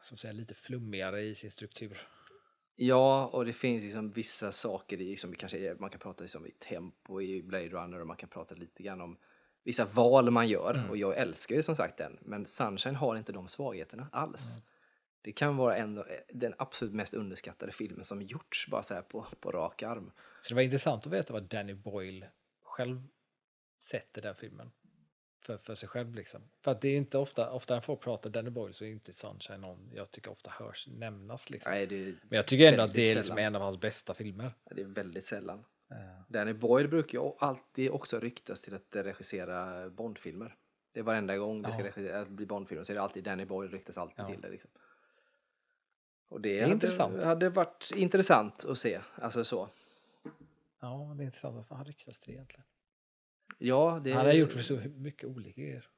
som 0.00 0.16
säger, 0.16 0.34
lite 0.34 0.54
flummigare 0.54 1.22
i 1.22 1.34
sin 1.34 1.50
struktur. 1.50 2.00
Ja, 2.76 3.26
och 3.26 3.44
det 3.44 3.52
finns 3.52 3.84
liksom 3.84 4.08
vissa 4.08 4.52
saker 4.52 5.00
i, 5.00 5.10
liksom, 5.10 5.34
kanske 5.34 5.76
man 5.78 5.90
kan 5.90 6.00
prata 6.00 6.24
liksom 6.24 6.46
i 6.46 6.50
tempo 6.50 7.20
i 7.20 7.42
Blade 7.42 7.68
Runner 7.68 8.00
och 8.00 8.06
man 8.06 8.16
kan 8.16 8.28
prata 8.28 8.54
lite 8.54 8.82
grann 8.82 9.00
om 9.00 9.16
vissa 9.64 9.84
val 9.84 10.30
man 10.30 10.48
gör. 10.48 10.74
Mm. 10.74 10.90
Och 10.90 10.96
jag 10.96 11.16
älskar 11.16 11.56
ju 11.56 11.62
som 11.62 11.76
sagt 11.76 11.96
den, 11.96 12.18
men 12.20 12.46
Sunshine 12.46 12.96
har 12.96 13.16
inte 13.16 13.32
de 13.32 13.48
svagheterna 13.48 14.08
alls. 14.12 14.56
Mm. 14.56 14.66
Det 15.22 15.32
kan 15.32 15.56
vara 15.56 15.76
en, 15.76 16.04
den 16.28 16.54
absolut 16.58 16.94
mest 16.94 17.14
underskattade 17.14 17.72
filmen 17.72 18.04
som 18.04 18.22
gjorts 18.22 18.68
bara 18.70 18.82
så 18.82 18.94
här 18.94 19.02
på, 19.02 19.26
på 19.40 19.50
rak 19.50 19.82
arm. 19.82 20.12
Så 20.40 20.48
det 20.48 20.54
var 20.54 20.62
intressant 20.62 21.06
att 21.06 21.12
veta 21.12 21.32
vad 21.32 21.42
Danny 21.42 21.74
Boyle 21.74 22.26
själv 22.62 23.02
sätter 23.82 24.22
den 24.22 24.34
filmen. 24.34 24.70
För, 25.42 25.56
för 25.58 25.74
sig 25.74 25.88
själv 25.88 26.14
liksom. 26.14 26.42
För 26.60 26.70
att 26.70 26.80
det 26.80 26.88
är 26.88 26.96
inte 26.96 27.18
ofta, 27.18 27.50
ofta 27.50 27.74
när 27.74 27.80
folk 27.80 28.00
pratar 28.00 28.30
Danny 28.30 28.50
Boyle 28.50 28.74
så 28.74 28.84
är 28.84 28.88
inte 28.88 29.12
Sunshine 29.12 29.60
någon 29.60 29.90
jag 29.94 30.10
tycker 30.10 30.30
ofta 30.30 30.50
hörs 30.50 30.86
nämnas 30.86 31.50
liksom. 31.50 31.72
Nej, 31.72 31.86
Men 32.22 32.36
jag 32.36 32.46
tycker 32.46 32.72
ändå 32.72 32.82
att 32.82 32.92
det 32.92 33.10
är 33.10 33.16
liksom 33.16 33.38
en 33.38 33.56
av 33.56 33.62
hans 33.62 33.80
bästa 33.80 34.14
filmer. 34.14 34.54
det 34.70 34.82
är 34.82 34.86
väldigt 34.86 35.24
sällan. 35.24 35.64
Eh, 35.90 35.96
Danny 36.28 36.52
Boyle 36.52 36.88
brukar 36.88 37.18
ju 37.18 37.32
alltid 37.38 37.90
också 37.90 38.20
ryktas 38.20 38.62
till 38.62 38.74
att 38.74 38.96
regissera 38.96 39.90
Bondfilmer. 39.90 40.56
Det 40.92 41.00
är 41.00 41.04
varenda 41.04 41.36
gång 41.36 41.62
det 41.62 41.72
ska 41.72 41.82
regissera, 41.82 42.24
bli 42.24 42.46
Bondfilmer 42.46 42.84
så 42.84 42.92
är 42.92 42.94
det 42.94 43.02
alltid 43.02 43.24
Danny 43.24 43.44
Boyle 43.44 43.70
ryktas 43.70 43.98
alltid 43.98 44.18
Ja. 44.18 44.26
till 44.26 44.40
det. 44.40 44.48
Liksom. 44.48 44.70
Och 46.28 46.40
det, 46.40 46.58
är 46.58 46.62
hade, 46.62 46.72
intressant. 46.72 47.24
hade 47.24 47.48
varit 47.48 47.90
intressant 47.96 48.64
att 48.64 48.78
se. 48.78 49.00
Alltså 49.14 49.44
så. 49.44 49.68
Ja, 50.80 51.14
det 51.16 51.22
är 51.22 51.24
intressant. 51.24 51.56
Varför 51.56 51.74
han 51.74 51.84
ryktas 51.84 52.18
till 52.18 52.32
det 52.32 52.36
egentligen? 52.36 52.64
Ja, 53.58 54.00
det, 54.04 54.12
Han 54.12 54.26
har 54.26 54.32
gjort 54.32 54.52
så 54.52 54.76
mycket 54.96 55.24
olika 55.28 55.60
grejer. 55.60 55.88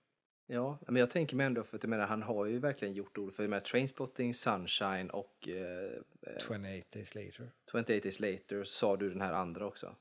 Ja, 0.46 0.78
men 0.86 0.96
jag 0.96 1.10
tänker 1.10 1.36
mig 1.36 1.46
ändå 1.46 1.62
för 1.62 1.76
att 1.76 1.82
jag 1.82 1.90
menar, 1.90 2.06
han 2.06 2.22
har 2.22 2.46
ju 2.46 2.58
verkligen 2.58 2.94
gjort 2.94 3.18
ord 3.18 3.34
för 3.34 3.42
jag 3.42 3.50
menar, 3.50 3.60
Trainspotting, 3.60 4.34
Sunshine 4.34 5.10
och 5.10 5.48
eh, 5.48 5.92
eh, 6.26 6.38
28 6.46 6.86
Days 6.92 7.14
Later. 7.14 7.52
28 7.70 7.86
Days 7.92 8.20
Later 8.20 8.64
så 8.64 8.72
sa 8.72 8.96
du 8.96 9.10
den 9.10 9.20
här 9.20 9.32
andra 9.32 9.66
också. 9.66 9.96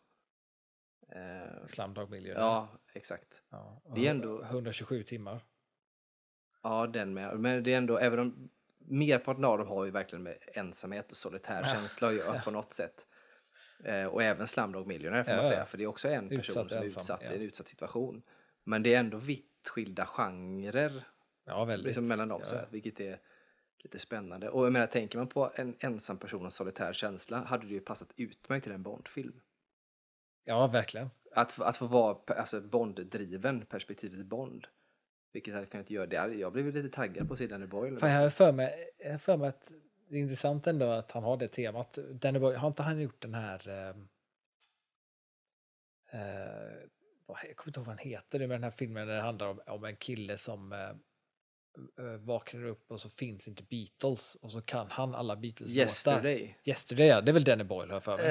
Eh, 1.09 1.65
Slumdog 1.65 2.09
Millionaire. 2.09 2.45
ja, 2.45 2.67
exakt. 2.93 3.41
Ja, 3.49 3.81
Det 3.95 4.07
är 4.07 4.11
ändå- 4.11 4.43
127 4.43 5.03
timmar. 5.03 5.45
Ja, 6.63 6.87
den 6.87 7.13
med. 7.13 7.39
Men 7.39 7.63
det 7.63 7.73
är 7.73 7.77
ändå, 7.77 7.97
även 7.97 8.19
om 8.19 8.49
merparten 8.77 9.45
av 9.45 9.57
dem 9.57 9.67
har 9.67 9.85
ju 9.85 9.91
verkligen 9.91 10.23
med 10.23 10.37
ensamhet 10.53 11.11
och 11.11 11.17
solitär 11.17 11.63
känsla 11.63 12.07
att 12.07 12.15
göra 12.15 12.41
på 12.41 12.51
något 12.51 12.73
sätt. 12.73 13.07
Eh, 13.83 14.05
och 14.05 14.23
även 14.23 14.47
Slumdog 14.47 14.87
Millionaire 14.87 15.23
får 15.23 15.31
Ja, 15.33 15.37
man 15.37 15.47
säga, 15.47 15.65
för 15.65 15.77
det 15.77 15.83
är 15.83 15.87
också 15.87 16.07
en 16.09 16.29
person 16.29 16.39
Utsatt 16.39 16.69
som 16.69 16.77
är 16.77 16.83
ensam, 16.83 17.01
utsatt 17.01 17.21
ja. 17.23 17.31
i 17.31 17.35
en 17.35 17.41
utsatt 17.41 17.67
situation. 17.67 18.21
Men 18.63 18.83
det 18.83 18.93
är 18.93 18.99
ändå 18.99 19.17
vitt 19.17 19.50
skilda 19.67 20.05
genrer 20.05 21.03
Ja, 21.45 21.65
väldigt. 21.65 21.85
liksom 21.85 22.07
mellan 22.07 22.27
dem, 22.27 22.41
så 22.43 22.55
ja. 22.55 22.59
här, 22.59 22.67
vilket 22.71 22.99
är 22.99 23.19
lite 23.83 23.99
spännande. 23.99 24.49
Och 24.49 24.65
jag 24.65 24.73
menar, 24.73 24.87
tänker 24.87 25.17
man 25.17 25.27
på 25.27 25.51
en 25.55 25.75
ensam 25.79 26.17
person 26.17 26.45
och 26.45 26.53
solitär 26.53 26.93
känsla 26.93 27.37
hade 27.37 27.67
det 27.67 27.73
ju 27.73 27.79
passat 27.79 28.13
utmärkt 28.17 28.63
till 28.63 28.71
en 28.73 28.83
Bondfilm. 28.83 29.41
ja, 30.45 30.67
verkligen. 30.67 31.09
Att, 31.35 31.61
att 31.61 31.77
få 31.77 31.87
vara 31.87 32.17
alltså, 32.27 32.61
Bond-driven, 32.61 33.65
perspektivet 33.65 34.25
Bond. 34.25 34.67
Vilket 35.33 35.53
hade 35.53 35.65
kunnat 35.65 35.89
göra 35.89 36.05
det. 36.07 36.15
Jag 36.15 36.53
blev 36.53 36.73
lite 36.73 36.89
taggad 36.89 37.27
på 37.27 37.33
att 37.33 37.39
se 37.39 37.47
Danny 37.47 37.65
Boyle. 37.65 37.97
Fan, 37.97 38.11
jag 38.11 38.21
har 38.21 38.29
för 38.29 38.51
mig, 38.51 38.89
jag 38.97 39.21
för 39.21 39.37
mig 39.37 39.47
att 39.49 39.71
det 40.09 40.15
är 40.15 40.19
intressant 40.19 40.67
ändå 40.67 40.85
att 40.85 41.11
han 41.11 41.23
har 41.23 41.37
det 41.37 41.47
temat. 41.47 41.99
Danny 42.11 42.39
Boyle, 42.39 42.57
har 42.57 42.67
inte 42.67 42.83
han 42.83 43.01
gjort 43.01 43.21
den 43.21 43.33
här... 43.33 43.69
eh, 43.69 43.95
vad, 46.13 47.00
jag 47.47 47.55
kommer 47.55 47.69
inte 47.69 47.79
ihåg 47.79 47.87
vad 47.87 47.95
han 47.97 48.05
heter 48.11 48.39
nu, 48.39 48.47
men 48.47 48.55
den 48.61 48.63
här 48.63 48.71
filmen 48.77 49.07
där 49.07 49.15
det 49.15 49.21
handlar 49.21 49.47
om, 49.47 49.59
om 49.67 49.83
en 49.83 49.95
kille 49.95 50.37
som 50.37 50.71
eh, 50.73 50.79
eh, 50.79 52.17
vaknar 52.19 52.63
upp 52.65 52.91
och 52.91 53.01
så 53.01 53.09
finns 53.09 53.47
inte 53.47 53.63
Beatles 53.63 54.35
och 54.35 54.51
så 54.51 54.61
kan 54.61 54.87
han 54.91 55.15
alla 55.15 55.35
Beatles-låtar. 55.35 55.81
Yesterday. 55.81 56.57
Yesterday, 56.65 57.07
ja. 57.07 57.21
Det 57.21 57.31
är 57.31 57.33
väl 57.33 57.43
Danny 57.43 57.63
Boyle 57.63 57.91
har 57.91 57.99
för 57.99 58.17
mig. 58.17 58.25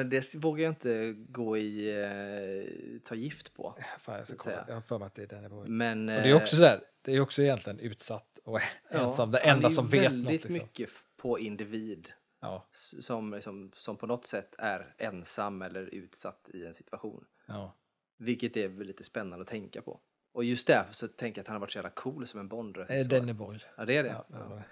Eh, 0.00 0.06
det 0.06 0.34
vågar 0.34 0.64
jag 0.64 0.70
inte 0.70 1.12
gå 1.12 1.56
i, 1.58 2.00
eh, 2.02 3.00
ta 3.04 3.14
gift 3.14 3.54
på. 3.54 3.78
Fan, 3.98 4.18
jag, 4.18 4.26
ska 4.26 4.36
kolla. 4.36 4.64
jag 4.68 4.74
har 4.74 4.80
för 4.82 4.98
mig 4.98 5.06
att 5.06 5.14
det 5.14 5.22
är 5.22 5.26
Danny 5.26 5.48
Boyle. 5.48 5.70
Men, 5.70 6.08
Och 6.08 6.14
det 6.22 6.28
är 6.30 6.34
också 6.34 6.56
så 6.56 6.64
här, 6.64 6.80
det 7.02 7.12
är 7.12 7.20
också 7.20 7.42
egentligen 7.42 7.78
utsatt 7.78 8.38
och 8.44 8.60
ensam. 8.90 9.30
Det 9.30 9.38
enda 9.38 9.70
som 9.70 9.88
vet 9.88 10.02
något. 10.02 10.12
väldigt 10.12 10.30
Liksom. 10.30 10.52
mycket 10.52 10.88
f- 10.88 11.04
på 11.16 11.38
individ. 11.38 12.12
Ja, 12.40 12.68
s- 12.72 13.04
Som, 13.06 13.34
liksom, 13.34 13.72
som 13.76 13.96
på 13.96 14.06
något 14.06 14.26
sätt 14.26 14.54
är 14.58 14.94
ensam 14.98 15.62
eller 15.62 15.82
utsatt 15.94 16.48
i 16.54 16.66
en 16.66 16.74
situation. 16.74 17.24
ja. 17.46 17.76
Vilket 18.18 18.56
är 18.56 18.68
lite 18.84 19.04
spännande 19.04 19.42
att 19.42 19.48
tänka 19.48 19.82
på. 19.82 20.00
Och 20.32 20.44
just 20.44 20.66
därför 20.66 20.94
så 20.94 21.08
tänker 21.08 21.38
jag 21.38 21.42
att 21.42 21.48
han 21.48 21.54
har 21.54 21.60
varit 21.60 21.70
så 21.72 21.78
jävla 21.78 21.90
cool 21.90 22.26
som 22.26 22.40
en 22.40 22.46
Eh, 22.46 22.48
Bondregissör. 22.50 23.10
Danny 23.10 23.32
Boyle. 23.32 23.64
Ja, 23.76 23.84
det 23.84 23.96
är 23.96 24.02
det. 24.02 24.08
Ja, 24.08 24.26
Ja. 24.30 24.62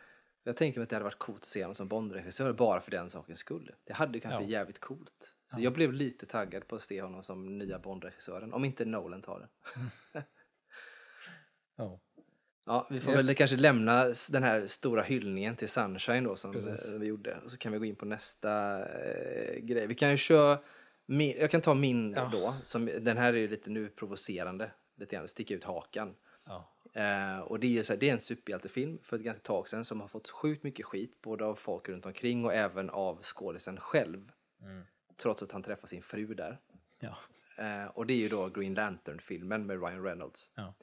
Jag 0.45 0.57
tänker 0.57 0.81
mig 0.81 0.83
att 0.85 0.91
det 0.91 0.97
hade 0.97 1.05
varit 1.05 1.19
coolt 1.19 1.43
att 1.43 1.49
se 1.49 1.63
honom 1.63 1.75
som 1.75 1.89
Bondregissör 1.89 2.53
bara 2.53 2.81
för 2.81 2.91
den 2.91 3.11
sakens 3.11 3.39
skull. 3.39 3.75
Det 3.85 3.93
hade 3.93 4.21
kunnat 4.21 4.35
Ja. 4.41 4.47
bli 4.47 4.53
jävligt 4.53 4.79
coolt. 4.81 5.37
Så 5.47 5.59
Ja. 5.59 5.63
jag 5.63 5.73
blev 5.73 5.93
lite 5.93 6.27
taggad 6.27 6.69
på 6.69 6.75
att 6.77 6.83
se 6.83 7.03
honom 7.03 7.23
som 7.23 7.59
nya 7.59 7.79
Bondregissören. 7.79 8.53
Om 8.53 8.65
inte 8.65 8.85
Nolan 8.85 9.23
tar 9.23 9.41
det. 9.41 9.49
Ja. 11.77 12.01
Ja, 12.67 12.87
vi 12.91 13.01
får 13.01 13.13
Yes. 13.13 13.29
väl 13.29 13.35
kanske 13.35 13.57
lämna 13.57 14.05
den 14.33 14.43
här 14.43 14.67
stora 14.67 15.03
hyllningen 15.03 15.57
till 15.57 15.69
Sunshine 15.69 16.25
då 16.25 16.37
som 16.37 16.53
Precis. 16.53 16.89
vi 16.89 17.07
gjorde. 17.07 17.39
Och 17.45 17.51
så 17.51 17.59
kan 17.59 17.73
vi 17.73 17.79
gå 17.79 17.85
in 17.85 17.97
på 17.97 18.05
nästa 18.07 18.79
eh, 18.89 19.59
grej. 19.61 19.87
Vi 19.87 19.95
kan 19.95 20.11
ju 20.11 20.17
köra, 20.17 20.59
min, 21.13 21.37
jag 21.39 21.51
kan 21.51 21.61
ta 21.61 21.75
min 21.75 22.13
Ja. 22.13 22.29
då. 22.33 22.55
Som, 22.63 22.87
den 22.87 23.17
här 23.17 23.33
är 23.33 23.39
ju 23.39 23.49
lite 23.49 23.71
nu 23.71 23.89
provocerande. 23.89 24.71
Lite 24.97 25.17
grann, 25.17 25.29
sticka 25.29 25.55
ut 25.55 25.65
hakan. 25.65 26.15
Ja. 26.45 26.69
Eh, 27.01 27.39
och 27.39 27.61
det 27.61 27.67
är 27.67 27.71
ju 27.71 27.85
så 27.85 27.93
här, 27.93 28.01
det 28.01 28.09
är 28.09 28.13
en 28.13 28.21
superhjältefilm 28.21 28.99
för 29.03 29.17
ett 29.17 29.23
ganska 29.23 29.43
tag 29.43 29.69
sedan 29.69 29.85
som 29.85 30.01
har 30.01 30.09
fått 30.09 30.31
sjukt 30.31 30.63
mycket 30.63 30.87
skit 30.87 31.23
både 31.23 31.45
av 31.45 31.55
folk 31.55 31.89
runt 31.89 32.07
omkring 32.07 32.45
och 32.45 32.55
även 32.55 32.91
av 32.91 33.23
skådisen 33.23 33.81
själv. 33.81 34.33
Mm. 34.63 34.85
Trots 35.17 35.43
att 35.43 35.53
han 35.53 35.63
träffar 35.63 35.87
sin 35.87 36.03
fru 36.03 36.35
där. 36.35 36.59
Ja. 37.01 37.17
Eh, 37.59 37.87
och 37.87 38.07
det 38.07 38.13
är 38.15 38.19
ju 38.19 38.29
då 38.29 38.49
Green 38.49 38.75
Lantern-filmen 38.75 39.67
med 39.67 39.83
Ryan 39.83 40.05
Reynolds. 40.05 40.51
Ja. 40.55 40.75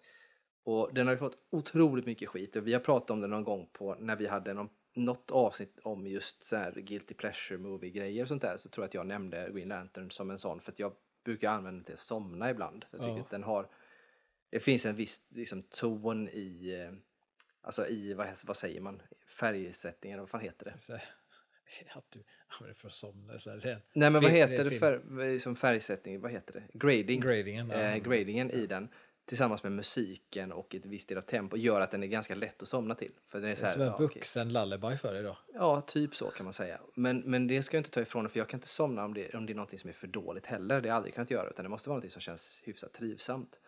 Och 0.63 0.93
den 0.93 1.07
har 1.07 1.13
ju 1.13 1.17
fått 1.19 1.37
otroligt 1.49 2.05
mycket 2.05 2.29
skit 2.29 2.55
och 2.55 2.67
vi 2.67 2.73
har 2.73 2.79
pratat 2.79 3.11
om 3.11 3.21
den 3.21 3.29
någon 3.29 3.43
gång 3.43 3.69
på 3.73 3.95
när 3.99 4.15
vi 4.15 4.27
hade 4.27 4.53
någon, 4.53 4.69
något 4.99 5.31
avsnitt 5.31 5.79
om 5.83 6.07
just 6.07 6.43
så 6.43 6.55
här 6.55 6.71
guilty 6.71 7.13
pleasure 7.13 7.57
movie-grejer 7.59 8.21
och 8.21 8.27
sånt 8.27 8.41
där 8.41 8.57
så 8.57 8.69
tror 8.69 8.83
jag 8.83 8.87
att 8.87 8.93
jag 8.93 9.07
nämnde 9.07 9.49
Green 9.53 9.67
Lantern 9.67 10.11
som 10.11 10.31
en 10.31 10.39
sån 10.39 10.59
för 10.61 10.71
att 10.71 10.79
jag 10.79 10.93
brukar 11.23 11.51
använda 11.51 11.93
att 11.93 11.99
somna 11.99 12.49
ibland. 12.49 12.85
Jag 12.91 12.99
tycker 13.01 13.13
Ja. 13.13 13.19
att 13.21 13.29
den 13.29 13.43
har, 13.43 13.67
det 14.49 14.59
finns 14.59 14.85
en 14.85 14.95
viss 14.95 15.21
liksom, 15.29 15.63
ton 15.63 16.29
i, 16.29 16.79
eh, 16.89 16.97
alltså 17.61 17.87
i, 17.87 18.13
vad, 18.13 18.27
vad 18.47 18.57
säger 18.57 18.81
man, 18.81 19.01
färgsättningen, 19.39 20.19
vad 20.19 20.29
fan 20.29 20.41
heter 20.41 20.65
det? 20.65 20.99
Att 21.91 22.11
du 22.11 22.23
använder 22.47 22.73
för 22.79 22.87
att 22.87 22.93
somna. 22.93 23.39
Så 23.39 23.49
här, 23.49 23.57
det 23.57 23.69
är 23.69 23.73
Nej 23.93 24.09
men 24.09 24.13
vad 24.13 24.21
Film- 24.21 24.33
det 24.33 24.39
heter 24.47 24.63
det 24.63 24.71
för, 24.71 25.39
som 25.39 25.55
färgsättning, 25.55 26.19
vad 26.21 26.31
heter 26.31 26.53
det? 26.53 26.63
Grading. 26.77 27.21
gradingen. 27.21 27.71
eh, 27.71 27.97
gradingen 27.97 28.51
i 28.51 28.67
den 28.67 28.89
tillsammans 29.29 29.63
med 29.63 29.71
musiken 29.71 30.51
och 30.51 30.75
ett 30.75 30.85
visst 30.85 31.09
del 31.09 31.17
av 31.17 31.21
tempo 31.21 31.57
gör 31.57 31.81
att 31.81 31.91
den 31.91 32.03
är 32.03 32.07
ganska 32.07 32.35
lätt 32.35 32.61
att 32.61 32.67
somna 32.67 32.95
till. 32.95 33.11
För 33.27 33.41
den 33.41 33.49
är 33.49 33.55
så 33.55 33.65
här, 33.65 33.73
Som 33.73 33.81
en 33.81 33.87
ja, 33.87 33.93
okej. 33.93 34.07
vuxen 34.07 34.53
lullaby 34.53 34.97
för 34.97 35.13
dig 35.13 35.23
då. 35.23 35.37
ja, 35.53 35.81
typ 35.81 36.15
så 36.15 36.25
kan 36.29 36.43
man 36.43 36.53
säga. 36.53 36.79
Men, 36.95 37.19
men 37.19 37.47
det 37.47 37.63
ska 37.63 37.77
jag 37.77 37.79
inte 37.79 37.91
ta 37.91 38.01
ifrån 38.01 38.23
det, 38.23 38.29
för 38.29 38.39
jag 38.39 38.47
kan 38.49 38.57
inte 38.57 38.67
somna 38.67 39.05
om 39.05 39.13
det, 39.13 39.33
om 39.33 39.45
det 39.45 39.53
är 39.53 39.55
någonting 39.55 39.79
som 39.79 39.89
är 39.89 39.93
för 39.93 40.07
dåligt 40.07 40.45
heller. 40.45 40.81
Det 40.81 40.87
har 40.87 40.87
jag 40.87 40.95
aldrig 40.95 41.13
kunnat 41.13 41.31
göra, 41.31 41.49
utan 41.49 41.63
det 41.63 41.69
måste 41.69 41.89
vara 41.89 41.93
någonting 41.95 42.09
som 42.09 42.21
känns 42.21 42.61
hyfsat 42.65 42.93
trivsamt. 42.93 43.59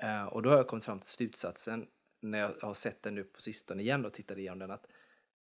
Eh, 0.00 0.24
och 0.24 0.42
då 0.42 0.50
har 0.50 0.56
jag 0.56 0.66
kommit 0.66 0.84
fram 0.84 1.00
till 1.00 1.10
slutsatsen, 1.10 1.86
när 2.20 2.38
jag 2.38 2.50
har 2.62 2.74
sett 2.74 3.02
den 3.02 3.14
nu 3.14 3.24
på 3.24 3.40
sistone 3.40 3.82
igen 3.82 4.04
och 4.04 4.12
tittade 4.12 4.40
igenom 4.40 4.58
den, 4.58 4.70
att 4.70 4.86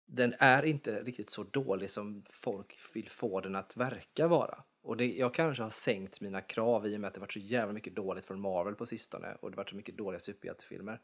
den 0.07 0.35
är 0.39 0.63
inte 0.63 1.03
riktigt 1.03 1.31
så 1.31 1.43
dålig 1.43 1.91
som 1.91 2.25
folk 2.31 2.79
vill 2.95 3.09
få 3.11 3.41
den 3.41 3.57
att 3.57 3.77
verka 3.77 4.29
vara. 4.29 4.63
Och 4.83 4.97
det, 4.97 5.13
jag 5.13 5.35
kanske 5.35 5.63
har 5.63 5.71
sänkt 5.71 6.21
mina 6.21 6.41
krav 6.41 6.87
i 6.87 6.97
och 6.97 7.01
med 7.01 7.09
att 7.09 7.15
det 7.15 7.21
varit 7.21 7.33
så 7.33 7.39
jävla 7.39 7.73
mycket 7.73 7.95
dåligt 7.95 8.27
från 8.27 8.41
Marvel 8.41 8.75
på 8.75 8.87
sistone 8.87 9.35
och 9.35 9.51
det 9.51 9.57
varit 9.57 9.71
så 9.71 9.77
mycket 9.77 9.97
dåliga 9.97 10.21
superhjältefilmer. 10.21 11.01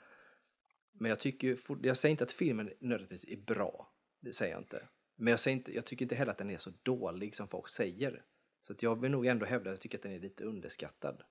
Men 0.93 1.09
jag 1.09 1.19
tycker 1.19 1.59
jag 1.83 1.97
säger 1.97 2.11
inte 2.11 2.25
att 2.25 2.33
filmen 2.33 2.73
nödvändigtvis 2.81 3.25
är 3.25 3.37
bra. 3.37 3.93
Det 4.21 4.33
säger 4.33 4.53
jag 4.53 4.61
inte. 4.61 4.89
Men 5.17 5.31
jag, 5.31 5.41
säger 5.41 5.57
inte, 5.57 5.75
jag 5.75 5.87
tycker 5.87 6.05
inte 6.05 6.15
heller 6.15 6.33
att 6.33 6.39
den 6.39 6.51
är 6.51 6.57
så 6.57 6.73
dålig 6.83 7.35
som 7.35 7.49
folk 7.49 7.69
säger. 7.69 8.25
Så 8.63 8.73
att 8.73 8.83
jag 8.83 9.01
vill 9.01 9.11
nog 9.11 9.27
ändå 9.27 9.47
hävda 9.47 9.71
att 9.71 9.75
jag 9.75 9.81
tycker 9.81 9.99
att 9.99 10.03
den 10.03 10.13
är 10.13 10.21
lite 10.21 10.45
underskattad. 10.45 11.23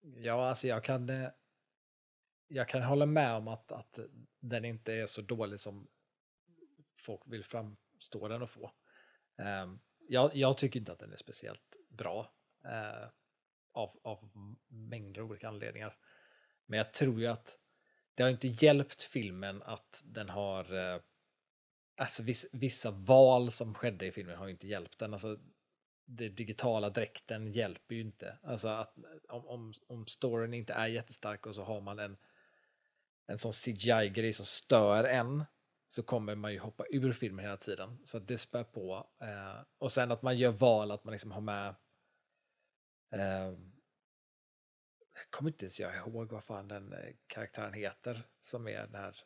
Ja, 0.00 0.48
alltså 0.48 0.68
jag 0.68 0.84
kan, 0.84 1.10
eh, 1.10 1.28
jag 2.48 2.68
kan 2.68 2.82
hålla 2.82 3.06
med 3.06 3.34
om 3.34 3.48
att, 3.48 3.72
att 3.72 3.98
den 4.40 4.64
inte 4.64 4.92
är 4.92 5.06
så 5.06 5.22
dålig 5.22 5.60
som 5.60 5.88
folk 6.96 7.22
vill 7.26 7.44
framstå 7.44 8.28
den 8.28 8.42
och 8.42 8.50
få. 8.50 8.72
Ehm, 9.38 9.78
jag, 10.08 10.36
jag 10.36 10.58
tycker 10.58 10.80
inte 10.80 10.92
att 10.92 10.98
den 10.98 11.12
är 11.12 11.16
speciellt 11.16 11.76
bra 11.88 12.32
eh, 12.64 13.08
av, 13.72 14.00
av 14.02 14.30
mängder 14.68 15.20
av 15.20 15.30
olika 15.30 15.48
anledningar. 15.48 15.96
Men 16.66 16.76
jag 16.76 16.92
tror 16.92 17.20
ju 17.20 17.26
att 17.26 17.58
det 18.14 18.22
har 18.22 18.30
inte 18.30 18.48
hjälpt 18.48 19.02
filmen 19.02 19.62
att 19.62 20.02
den 20.04 20.28
har 20.28 20.74
eh, 20.74 21.00
Alltså 21.98 22.22
viss, 22.22 22.46
vissa 22.52 22.90
val 22.90 23.50
som 23.50 23.74
skedde 23.74 24.06
i 24.06 24.12
filmen 24.12 24.36
har 24.36 24.46
ju 24.46 24.52
inte 24.52 24.66
hjälpt 24.66 24.98
den. 24.98 25.12
Alltså, 25.12 25.38
det 26.04 26.28
digitala 26.28 26.90
dräkten 26.90 27.52
hjälper 27.52 27.94
ju 27.94 28.00
inte. 28.00 28.38
Alltså 28.42 28.68
att 28.68 28.94
om, 29.28 29.46
om, 29.46 29.74
om 29.86 30.06
storyn 30.06 30.54
inte 30.54 30.72
är 30.72 30.86
jättestark 30.86 31.46
och 31.46 31.54
så 31.54 31.62
har 31.62 31.80
man 31.80 31.98
en, 31.98 32.16
en 33.26 33.38
sån 33.38 33.52
CGI-grej 33.52 34.32
som 34.32 34.46
stör 34.46 35.04
en 35.04 35.44
så 35.88 36.02
kommer 36.02 36.34
man 36.34 36.52
ju 36.52 36.58
hoppa 36.58 36.84
ur 36.90 37.12
filmen 37.12 37.44
hela 37.44 37.56
tiden. 37.56 37.98
Så 38.04 38.18
det 38.18 38.38
spär 38.38 38.64
på. 38.64 39.10
Eh, 39.20 39.60
och 39.78 39.92
sen 39.92 40.12
att 40.12 40.22
man 40.22 40.38
gör 40.38 40.52
val 40.52 40.90
att 40.90 41.04
man 41.04 41.12
liksom 41.12 41.30
har 41.30 41.40
med 41.40 41.74
eh, 43.10 43.54
jag 45.16 45.30
kommer 45.30 45.50
inte 45.50 45.64
ens 45.64 45.80
jag 45.80 45.96
ihåg 45.96 46.32
vad 46.32 46.44
fan 46.44 46.68
den 46.68 46.92
eh, 46.92 47.14
karaktären 47.26 47.72
heter 47.72 48.22
som 48.42 48.68
är 48.68 48.86
den 48.86 48.94
här 48.94 49.16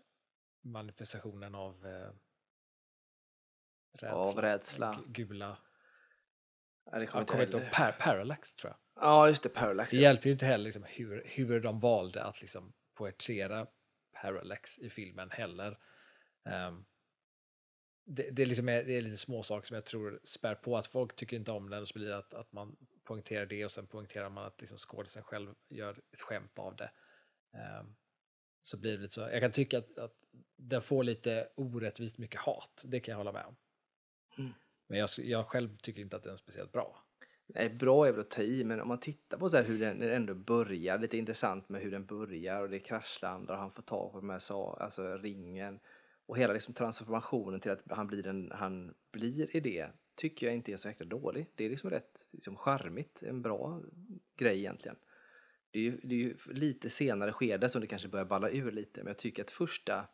manifestationen 0.62 1.54
av 1.54 1.86
eh, 1.86 2.10
rädsla. 3.92 4.12
Av 4.12 4.36
rädsla. 4.36 4.92
Gu- 4.92 5.12
Gula. 5.12 5.58
Ja, 6.84 6.92
det 6.92 7.00
Jag 7.00 7.08
kommer 7.10 7.24
kommer 7.24 7.44
inte 7.44 7.56
ihåg. 7.56 7.72
Par 7.72 7.92
Parallax 7.92 8.54
tror 8.54 8.70
jag. 8.70 9.04
Ja, 9.04 9.28
just 9.28 9.42
det. 9.42 9.48
Parallax. 9.48 9.90
Det 9.90 9.96
ja. 9.96 10.02
hjälper 10.02 10.26
ju 10.26 10.32
inte 10.32 10.46
heller 10.46 10.64
liksom 10.64 10.84
hur, 10.88 11.24
hur 11.26 11.60
de 11.60 11.80
valde 11.80 12.24
att 12.24 12.40
liksom 12.40 12.72
porträttera 12.94 13.66
Parallax 14.12 14.78
i 14.78 14.90
filmen 14.90 15.30
heller. 15.30 15.78
Ehm, 16.44 16.84
det, 18.04 18.30
det, 18.30 18.42
är 18.42 18.46
liksom 18.46 18.68
är, 18.68 18.84
det 18.84 18.92
är 18.92 19.00
lite 19.00 19.16
små 19.16 19.42
saker 19.42 19.66
som 19.66 19.74
jag 19.74 19.84
tror 19.84 20.20
spär 20.24 20.54
på 20.54 20.76
att 20.76 20.86
folk 20.86 21.16
tycker 21.16 21.36
inte 21.36 21.52
om 21.52 21.70
den 21.70 21.80
och 21.80 21.88
så 21.88 21.98
blir 21.98 22.08
det 22.08 22.16
att, 22.16 22.34
att 22.34 22.52
man 22.52 22.76
poängterar 23.04 23.46
det 23.46 23.64
och 23.64 23.72
sen 23.72 23.86
poängterar 23.86 24.30
man 24.30 24.44
att 24.44 24.60
liksom 24.60 24.78
skådisen 24.78 25.22
själv 25.22 25.54
gör 25.68 26.00
ett 26.12 26.20
skämt 26.20 26.58
av 26.58 26.76
det. 26.76 26.90
Ehm, 27.52 27.96
så 28.62 28.76
blir 28.76 28.92
det 28.92 29.02
lite 29.02 29.14
så. 29.14 29.20
Jag 29.20 29.40
kan 29.40 29.52
tycka 29.52 29.78
att, 29.78 29.98
att 29.98 30.14
den 30.56 30.82
får 30.82 31.04
lite 31.04 31.48
orättvist 31.54 32.18
mycket 32.18 32.40
hat. 32.40 32.82
Det 32.84 33.00
kan 33.00 33.12
jag 33.12 33.16
hålla 33.16 33.32
med 33.32 33.44
om. 33.44 33.56
Mm. 34.38 34.52
Men 34.86 34.98
jag, 34.98 35.08
jag 35.18 35.46
själv 35.46 35.76
tycker 35.76 36.02
inte 36.02 36.16
att 36.16 36.22
den 36.22 36.32
är 36.32 36.36
speciellt 36.36 36.72
bra. 36.72 37.04
Nej, 37.54 37.68
bra 37.68 38.06
är 38.06 38.12
väl 38.12 38.20
att 38.20 38.30
ta 38.30 38.42
i, 38.42 38.64
men 38.64 38.80
om 38.80 38.88
man 38.88 39.00
tittar 39.00 39.38
på 39.38 39.48
så 39.48 39.62
hur 39.62 39.78
den 39.78 40.02
ändå 40.02 40.34
börjar, 40.34 40.98
lite 40.98 41.18
intressant 41.18 41.68
med 41.68 41.82
hur 41.82 41.90
den 41.90 42.06
börjar 42.06 42.62
och 42.62 42.70
det 42.70 42.78
kraschlandar 42.78 43.54
och 43.54 43.60
han 43.60 43.70
får 43.70 43.82
tag 43.82 44.12
på 44.12 44.20
de 44.20 44.30
här 44.30 44.82
alltså 44.82 45.16
ringen 45.16 45.80
och 46.30 46.38
hela 46.38 46.52
liksom 46.52 46.74
transformationen 46.74 47.60
till 47.60 47.70
att 47.70 47.82
han 47.90 48.06
blir 48.06 48.22
den 48.22 48.50
han 48.54 48.94
blir 49.12 49.56
i 49.56 49.60
det 49.60 49.90
tycker 50.14 50.46
jag 50.46 50.54
inte 50.54 50.72
är 50.72 50.76
så 50.76 50.88
jäkla 50.88 51.06
dålig. 51.06 51.46
Det 51.54 51.64
är 51.64 51.70
liksom 51.70 51.90
rätt 51.90 52.28
liksom 52.30 52.56
charmigt, 52.56 53.22
en 53.22 53.42
bra 53.42 53.82
grej 54.36 54.58
egentligen. 54.58 54.96
Det 55.70 55.78
är, 55.78 55.82
ju, 55.82 56.00
det 56.02 56.14
är 56.14 56.18
ju 56.18 56.36
lite 56.50 56.90
senare 56.90 57.32
skede 57.32 57.68
som 57.68 57.80
det 57.80 57.86
kanske 57.86 58.08
börjar 58.08 58.24
balla 58.24 58.50
ur 58.50 58.72
lite, 58.72 59.00
men 59.00 59.06
jag 59.06 59.18
tycker 59.18 59.42
att 59.42 59.50
första 59.50 60.08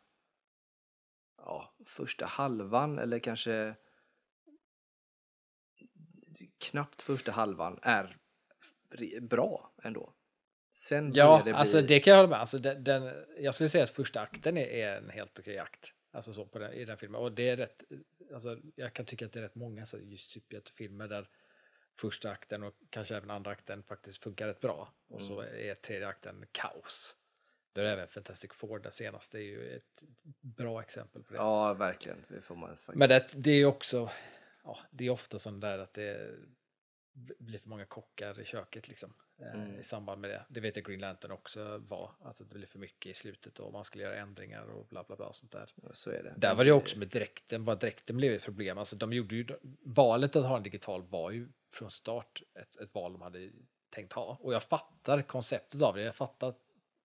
ja, 1.37 1.75
första 1.85 2.25
halvan 2.25 2.99
eller 2.99 3.19
kanske 3.19 3.75
knappt 6.57 7.01
första 7.01 7.31
halvan 7.31 7.79
är 7.81 8.17
bra 9.21 9.73
ändå. 9.83 10.13
Sen 10.71 11.11
Ja, 11.13 11.37
det 11.37 11.43
bli... 11.43 11.53
alltså 11.53 11.81
det 11.81 11.99
kan 11.99 12.11
jag 12.11 12.17
hålla 12.17 12.29
med. 12.29 12.39
Alltså 12.39 12.57
den, 12.57 12.83
den, 12.83 13.25
jag 13.39 13.53
skulle 13.53 13.69
säga 13.69 13.83
att 13.83 13.89
första 13.89 14.21
akten 14.21 14.57
är, 14.57 14.67
är 14.67 14.97
en 14.97 15.09
helt 15.09 15.39
okej 15.39 15.57
akt. 15.57 15.93
Alltså 16.11 16.33
så 16.33 16.45
på 16.45 16.59
den, 16.59 16.73
i 16.73 16.85
den 16.85 16.97
filmen. 16.97 17.21
Och 17.21 17.31
det 17.31 17.49
är 17.49 17.57
rätt, 17.57 17.83
alltså 18.33 18.59
jag 18.75 18.93
kan 18.93 19.05
tycka 19.05 19.25
att 19.25 19.31
det 19.31 19.39
är 19.39 19.43
rätt 19.43 19.55
många 19.55 19.85
så 19.85 19.97
just 19.99 20.29
superhjältefilmer 20.29 21.07
där 21.07 21.29
första 21.97 22.29
akten 22.31 22.63
och 22.63 22.73
kanske 22.89 23.15
även 23.15 23.29
andra 23.31 23.51
akten 23.51 23.83
faktiskt 23.83 24.23
funkar 24.23 24.47
rätt 24.47 24.59
bra. 24.61 24.93
Och 25.07 25.21
så 25.21 25.41
Mm. 25.41 25.69
är 25.69 25.75
tredje 25.75 26.07
akten 26.07 26.45
kaos. 26.51 27.17
Då 27.73 27.81
är 27.81 27.85
det 27.85 27.91
även 27.91 28.07
Fantastic 28.07 28.51
Four, 28.53 28.79
den 28.79 28.91
senaste, 28.91 29.37
är 29.37 29.41
ju 29.41 29.75
ett 29.75 30.03
bra 30.41 30.81
exempel 30.81 31.23
på 31.23 31.33
det. 31.33 31.37
Ja, 31.37 31.73
verkligen. 31.73 32.25
Det 32.29 32.41
får 32.41 32.55
man 32.55 32.69
faktiskt. 32.69 32.95
Men 32.95 33.09
det, 33.09 33.27
det 33.35 33.51
är 33.51 33.55
ju 33.55 33.65
också, 33.65 34.09
ja, 34.63 34.77
det 34.91 35.05
är 35.05 35.09
ofta 35.09 35.39
sånt 35.39 35.61
där 35.61 35.79
att 35.79 35.93
det 35.93 36.35
blir 37.39 37.59
för 37.59 37.69
många 37.69 37.85
kockar 37.85 38.39
i 38.39 38.45
köket 38.45 38.87
liksom. 38.87 39.13
Eh, 39.39 39.53
Mm. 39.53 39.79
I 39.79 39.83
samband 39.83 40.21
med 40.21 40.29
det. 40.29 40.45
Det 40.49 40.59
vet 40.59 40.75
jag 40.75 40.85
Green 40.85 40.99
Lantern 40.99 41.31
också 41.31 41.77
var. 41.77 42.11
Alltså 42.23 42.43
det 42.43 42.55
blir 42.55 42.67
för 42.67 42.79
mycket 42.79 43.09
i 43.09 43.13
slutet 43.13 43.59
och 43.59 43.73
man 43.73 43.83
skulle 43.83 44.03
göra 44.03 44.15
ändringar 44.15 44.63
och 44.63 44.87
bla 44.87 45.03
bla 45.03 45.15
bla 45.15 45.25
och 45.25 45.35
sånt 45.35 45.51
där. 45.51 45.71
Ja, 45.75 45.89
så 45.93 46.09
är 46.09 46.23
det. 46.23 46.33
Där 46.37 46.55
var 46.55 46.65
det 46.65 46.71
också 46.71 46.97
med 46.97 47.07
dräkten, 47.07 47.65
bara 47.65 47.75
dräkten 47.75 48.17
blev 48.17 48.33
ett 48.33 48.43
problem. 48.43 48.77
Alltså 48.77 48.95
de 48.95 49.13
gjorde 49.13 49.35
ju, 49.35 49.47
valet 49.81 50.35
att 50.35 50.45
ha 50.45 50.57
en 50.57 50.63
digital 50.63 51.03
var 51.03 51.31
ju 51.31 51.47
från 51.71 51.91
start 51.91 52.41
ett, 52.53 52.75
ett 52.75 52.93
val 52.93 53.13
de 53.13 53.21
hade 53.21 53.49
tänkt 53.89 54.13
ha. 54.13 54.37
Och 54.41 54.53
jag 54.53 54.63
fattar 54.63 55.21
konceptet 55.21 55.81
av 55.81 55.95
det, 55.95 56.01
jag 56.01 56.15
fattar 56.15 56.53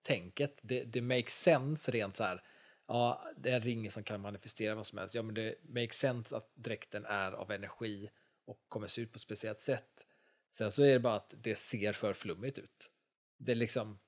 tänket. 0.02 0.58
Det, 0.62 0.84
det 0.84 1.00
makes 1.00 1.34
sense 1.34 1.90
rent 1.90 2.16
så 2.16 2.24
här. 2.24 2.42
Ja, 2.86 3.24
det 3.36 3.50
är 3.50 3.56
en 3.56 3.62
ring 3.62 3.90
som 3.90 4.02
kan 4.02 4.20
manifestera 4.20 4.74
vad 4.74 4.86
som 4.86 4.98
helst. 4.98 5.14
Ja, 5.14 5.22
men 5.22 5.34
det 5.34 5.54
makes 5.62 5.96
sense 5.96 6.36
att 6.36 6.50
dräkten 6.54 7.04
är 7.04 7.32
av 7.32 7.50
energi 7.50 8.10
och 8.44 8.60
kommer 8.68 8.86
se 8.86 9.02
ut 9.02 9.12
på 9.12 9.16
ett 9.16 9.22
speciellt 9.22 9.60
sätt. 9.60 10.06
Sen 10.52 10.72
så 10.72 10.82
är 10.84 10.92
det 10.92 10.98
bara 11.00 11.14
att 11.14 11.34
det 11.42 11.54
ser 11.54 11.92
för 11.92 12.12
flummigt 12.12 12.58
ut. 12.58 12.90
Det 13.38 13.52
är 13.52 13.56
liksom 13.56 13.98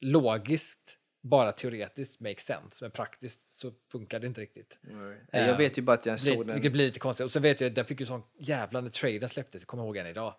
logiskt, 0.00 0.98
bara 1.22 1.52
teoretiskt 1.52 2.20
makes 2.20 2.44
sense, 2.44 2.84
men 2.84 2.90
praktiskt 2.90 3.48
så 3.58 3.72
funkar 3.92 4.20
det 4.20 4.26
inte 4.26 4.40
riktigt. 4.40 4.78
Nej. 4.82 5.18
Jag 5.32 5.56
vet 5.56 5.78
ju 5.78 5.82
bara 5.82 5.92
att 5.96 6.06
jag 6.06 6.20
såg 6.20 6.36
Blir, 6.36 6.44
den. 6.44 6.54
Vilket 6.54 6.72
blir 6.72 6.84
lite 6.86 6.98
konstigt. 6.98 7.24
Och 7.24 7.32
sen 7.32 7.42
vet 7.42 7.60
jag, 7.60 7.74
den 7.74 7.84
fick 7.84 8.00
ju 8.00 8.06
sån 8.06 8.22
jävla, 8.38 8.80
när 8.80 8.90
trailern 8.90 9.28
släpptes, 9.28 9.64
kommer 9.64 9.84
ihåg 9.84 9.96
än 9.96 10.06
idag, 10.06 10.34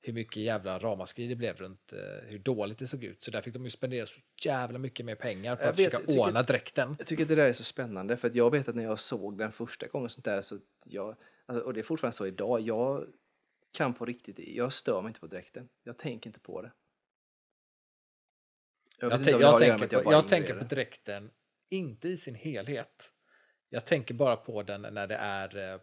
hur 0.00 0.12
mycket 0.12 0.36
jävla 0.42 0.78
ramaskri 0.78 1.26
det 1.28 1.36
blev 1.36 1.56
runt 1.56 1.92
eh, 1.92 1.98
hur 2.28 2.38
dåligt 2.38 2.78
det 2.78 2.86
såg 2.86 3.04
ut. 3.04 3.22
Så 3.22 3.30
där 3.30 3.40
fick 3.40 3.54
de 3.54 3.64
ju 3.64 3.70
spendera 3.70 4.06
så 4.06 4.20
jävla 4.44 4.78
mycket 4.78 5.06
mer 5.06 5.14
pengar 5.14 5.56
på 5.56 5.62
Jag 5.62 5.68
att 5.70 5.78
vet, 5.78 5.84
försöka 5.86 6.06
tycker- 6.06 6.20
ordna 6.20 6.42
dräkten. 6.42 6.96
Jag 6.98 7.06
tycker 7.06 7.22
att 7.22 7.28
det 7.28 7.34
där 7.34 7.48
är 7.48 7.52
så 7.52 7.64
spännande 7.64 8.16
för 8.16 8.28
att 8.28 8.34
jag 8.34 8.50
vet 8.50 8.68
att 8.68 8.74
när 8.76 8.84
jag 8.84 8.98
såg 8.98 9.38
den 9.38 9.52
första 9.52 9.86
gången 9.86 10.08
sånt 10.10 10.24
där 10.24 10.42
så 10.42 10.58
jag, 10.84 11.16
alltså, 11.46 11.64
och 11.64 11.74
det 11.74 11.80
är 11.80 11.84
fortfarande 11.84 12.16
så 12.16 12.26
idag, 12.26 12.60
jag 12.60 13.06
kan 13.72 13.94
på 13.94 14.04
riktigt, 14.04 14.38
jag 14.38 14.72
stör 14.72 15.02
mig 15.02 15.08
inte 15.08 15.20
på 15.20 15.26
dräkten. 15.26 15.68
Jag 15.82 15.98
tänker 15.98 16.30
inte 16.30 16.40
på 16.40 16.62
det. 16.62 16.72
Jag, 18.98 19.12
Jag, 19.12 19.40
jag, 19.40 19.40
med 19.40 19.58
tänker 19.58 19.98
på, 19.98 20.04
bara 20.04 20.14
jag 20.14 20.28
tänker 20.28 20.58
på 20.58 20.64
dräkten, 20.64 21.30
inte 21.68 22.08
i 22.08 22.16
sin 22.16 22.34
helhet. 22.34 23.12
Jag 23.68 23.86
tänker 23.86 24.14
bara 24.14 24.36
på 24.36 24.62
den 24.62 24.82
när 24.82 25.06
det 25.06 25.14
är 25.14 25.56
eh, 25.56 25.80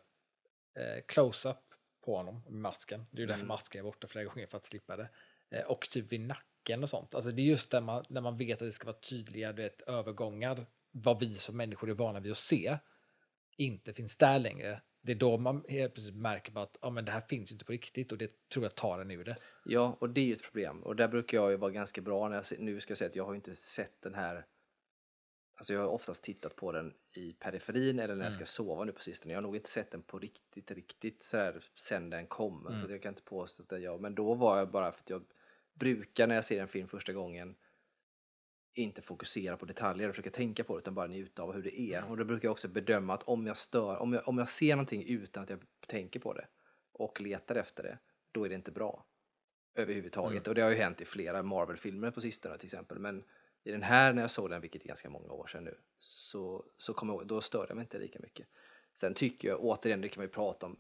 eh, 0.83 1.03
close-up 1.07 1.57
på 2.05 2.15
honom, 2.17 2.43
masken. 2.49 3.05
Det 3.11 3.17
är 3.17 3.21
ju 3.21 3.27
därför 3.27 3.39
Mm. 3.43 3.47
masken 3.47 3.79
är 3.79 3.83
borta 3.83 4.07
flera 4.07 4.25
gånger 4.25 4.47
för 4.47 4.57
att 4.57 4.65
slippa 4.65 4.97
det. 4.97 5.09
Eh, 5.49 5.63
och 5.65 5.89
typ 5.89 6.11
vid 6.11 6.21
nacken 6.21 6.83
och 6.83 6.89
sånt. 6.89 7.15
Alltså 7.15 7.31
det 7.31 7.41
är 7.41 7.45
just 7.45 7.71
där 7.71 7.81
man, 7.81 8.03
när 8.09 8.21
man 8.21 8.37
vet 8.37 8.61
att 8.61 8.67
det 8.67 8.71
ska 8.71 8.85
vara 8.85 8.99
tydliga 8.99 9.53
du 9.53 9.63
vet, 9.63 9.81
övergångar, 9.81 10.65
vad 10.91 11.19
vi 11.19 11.35
som 11.35 11.57
människor 11.57 11.89
är 11.89 11.93
vana 11.93 12.19
vid 12.19 12.31
att 12.31 12.37
se, 12.37 12.77
inte 13.57 13.93
finns 13.93 14.17
där 14.17 14.39
längre. 14.39 14.81
Det 15.01 15.11
är 15.11 15.15
då 15.15 15.37
man 15.37 15.65
helt 15.69 15.93
plötsligt 15.93 16.15
märker 16.15 16.51
bara 16.51 16.63
att 16.63 16.77
ja, 16.81 16.89
men 16.89 17.05
det 17.05 17.11
här 17.11 17.21
finns 17.21 17.51
ju 17.51 17.53
inte 17.53 17.65
på 17.65 17.71
riktigt 17.71 18.11
och 18.11 18.17
det 18.17 18.49
tror 18.49 18.65
jag 18.65 18.75
tar 18.75 18.99
en 18.99 19.11
ur 19.11 19.23
det. 19.23 19.35
Ja, 19.65 19.97
och 19.99 20.09
det 20.09 20.21
är 20.21 20.25
ju 20.25 20.33
ett 20.33 20.43
problem. 20.43 20.83
Och 20.83 20.95
där 20.95 21.07
brukar 21.07 21.37
jag 21.37 21.51
ju 21.51 21.57
vara 21.57 21.71
ganska 21.71 22.01
bra 22.01 22.27
när 22.29 22.35
jag 22.35 22.59
nu 22.59 22.79
ska 22.79 22.91
jag 22.91 22.97
säga 22.97 23.09
att 23.09 23.15
jag 23.15 23.25
har 23.25 23.35
inte 23.35 23.55
sett 23.55 24.01
den 24.01 24.15
här 24.15 24.45
Alltså 25.55 25.73
jag 25.73 25.81
har 25.81 25.87
oftast 25.87 26.23
tittat 26.23 26.55
på 26.55 26.71
den 26.71 26.93
i 27.15 27.33
periferin 27.33 27.99
eller 27.99 28.15
när 28.15 28.23
jag 28.23 28.33
ska 28.33 28.39
Mm. 28.39 28.45
sova 28.47 28.83
nu 28.83 28.91
på 28.91 29.01
sistone. 29.01 29.33
Jag 29.33 29.37
har 29.37 29.41
nog 29.41 29.55
inte 29.55 29.69
sett 29.69 29.91
den 29.91 30.01
på 30.01 30.19
riktigt, 30.19 30.71
riktigt 30.71 31.23
sådär 31.23 31.63
sen 31.75 32.09
den 32.09 32.27
kom. 32.27 32.61
Så 32.63 32.69
Mm. 32.69 32.83
att 32.85 32.91
jag 32.91 33.01
kan 33.01 33.11
inte 33.11 33.23
påstå 33.23 33.63
att 33.75 33.81
jag. 33.81 34.01
Men 34.01 34.15
då 34.15 34.33
var 34.33 34.57
jag 34.57 34.71
bara 34.71 34.91
för 34.91 35.01
att 35.03 35.09
jag 35.09 35.23
brukar 35.73 36.27
när 36.27 36.35
jag 36.35 36.45
ser 36.45 36.61
en 36.61 36.67
film 36.67 36.87
första 36.87 37.13
gången 37.13 37.55
inte 38.73 39.01
fokusera 39.01 39.57
på 39.57 39.65
detaljer 39.65 40.09
och 40.09 40.15
försöka 40.15 40.31
tänka 40.31 40.63
på 40.63 40.75
det 40.75 40.79
utan 40.79 40.95
bara 40.95 41.07
njuta 41.07 41.43
av 41.43 41.53
hur 41.53 41.63
det 41.63 41.79
är. 41.79 42.09
Och 42.09 42.17
då 42.17 42.25
brukar 42.25 42.45
jag 42.45 42.51
också 42.51 42.67
bedöma 42.67 43.13
att 43.13 43.23
om 43.23 43.47
jag 43.47 43.57
stör, 43.57 43.97
om 43.97 44.13
jag, 44.13 44.27
om 44.27 44.37
jag 44.37 44.49
ser 44.49 44.75
någonting 44.75 45.03
utan 45.07 45.43
att 45.43 45.49
jag 45.49 45.59
tänker 45.87 46.19
på 46.19 46.33
det 46.33 46.47
och 46.91 47.21
letar 47.21 47.55
efter 47.55 47.83
det, 47.83 47.97
då 48.31 48.45
är 48.45 48.49
det 48.49 48.55
inte 48.55 48.71
bra. 48.71 49.05
Överhuvudtaget. 49.75 50.47
Mm. 50.47 50.51
Och 50.51 50.55
det 50.55 50.61
har 50.61 50.69
ju 50.69 50.75
hänt 50.75 51.01
i 51.01 51.05
flera 51.05 51.43
Marvel-filmer 51.43 52.11
på 52.11 52.21
sistone 52.21 52.57
till 52.57 52.67
exempel. 52.67 52.99
Men 52.99 53.23
i 53.63 53.71
den 53.71 53.83
här 53.83 54.13
när 54.13 54.21
jag 54.21 54.31
såg 54.31 54.49
den, 54.49 54.61
vilket 54.61 54.83
är 54.83 54.87
ganska 54.87 55.09
många 55.09 55.33
år 55.33 55.47
sedan 55.47 55.63
nu, 55.63 55.77
så, 55.97 56.65
så 56.77 56.93
kom 56.93 57.09
jag, 57.09 57.15
ihåg- 57.15 57.27
då 57.27 57.41
störde 57.41 57.67
jag 57.69 57.75
mig 57.75 57.83
inte 57.83 57.99
lika 57.99 58.19
mycket. 58.19 58.47
Sen 58.93 59.13
tycker 59.13 59.47
jag, 59.47 59.63
återigen, 59.63 60.01
det 60.01 60.09
kan 60.09 60.21
man 60.21 60.25
ju 60.25 60.31
prata 60.31 60.65
om, 60.65 60.77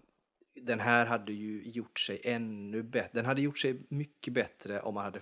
den 0.55 0.79
här 0.79 1.05
hade 1.05 1.33
ju 1.33 1.63
gjort 1.69 1.99
sig 1.99 2.21
ännu 2.23 2.83
bättre. 2.83 3.09
Den 3.13 3.25
hade 3.25 3.41
gjort 3.41 3.59
sig 3.59 3.81
mycket 3.89 4.33
bättre 4.33 4.81
om 4.81 4.93
man 4.93 5.03
hade... 5.03 5.19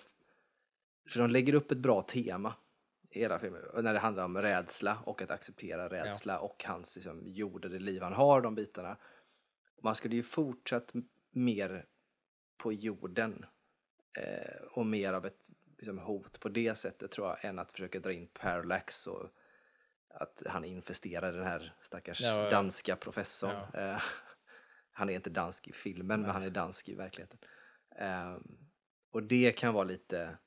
För 1.09 1.19
de 1.19 1.29
lägger 1.29 1.53
upp 1.53 1.71
ett 1.71 1.77
bra 1.77 2.01
tema 2.01 2.53
i 3.09 3.19
hela 3.19 3.39
filmen. 3.39 3.61
När 3.73 3.93
det 3.93 3.99
handlar 3.99 4.25
om 4.25 4.37
rädsla 4.37 4.97
och 5.05 5.21
att 5.21 5.31
acceptera 5.31 5.89
rädsla 5.89 6.39
och 6.39 6.63
hans 6.67 6.95
liksom, 6.95 7.27
jordade 7.27 7.79
liv 7.79 8.01
han 8.01 8.13
har, 8.13 8.41
de 8.41 8.55
bitarna. 8.55 8.97
Man 9.81 9.95
skulle 9.95 10.15
ju 10.15 10.23
fortsatt 10.23 10.93
mer 11.31 11.85
på 12.57 12.73
jorden 12.73 13.45
eh, 14.17 14.61
och 14.71 14.85
mer 14.85 15.13
av 15.13 15.25
ett 15.25 15.49
liksom, 15.77 15.97
hot 15.97 16.39
på 16.39 16.49
det 16.49 16.75
sättet 16.75 17.11
tror 17.11 17.27
jag 17.27 17.45
än 17.45 17.59
att 17.59 17.71
försöka 17.71 17.99
dra 17.99 18.11
in 18.11 18.27
Parallax 18.27 19.07
och 19.07 19.29
att 20.09 20.43
han 20.45 20.63
infesterar 20.63 21.33
den 21.33 21.43
här 21.43 21.75
stackars 21.81 22.21
Ja, 22.21 22.43
ja. 22.43 22.49
danska 22.49 22.95
professorn. 22.95 23.55
Ja. 23.73 23.79
Eh, 23.79 24.01
han 24.91 25.09
är 25.09 25.13
inte 25.13 25.29
dansk 25.29 25.67
i 25.67 25.71
filmen 25.71 26.21
men 26.21 26.29
han 26.29 26.43
är 26.43 26.49
dansk 26.49 26.89
i 26.89 26.95
verkligheten. 26.95 27.39
Ehm, 27.95 28.57
och 29.11 29.23
det 29.23 29.51
kan 29.51 29.73
vara 29.73 29.83
lite 29.83 30.37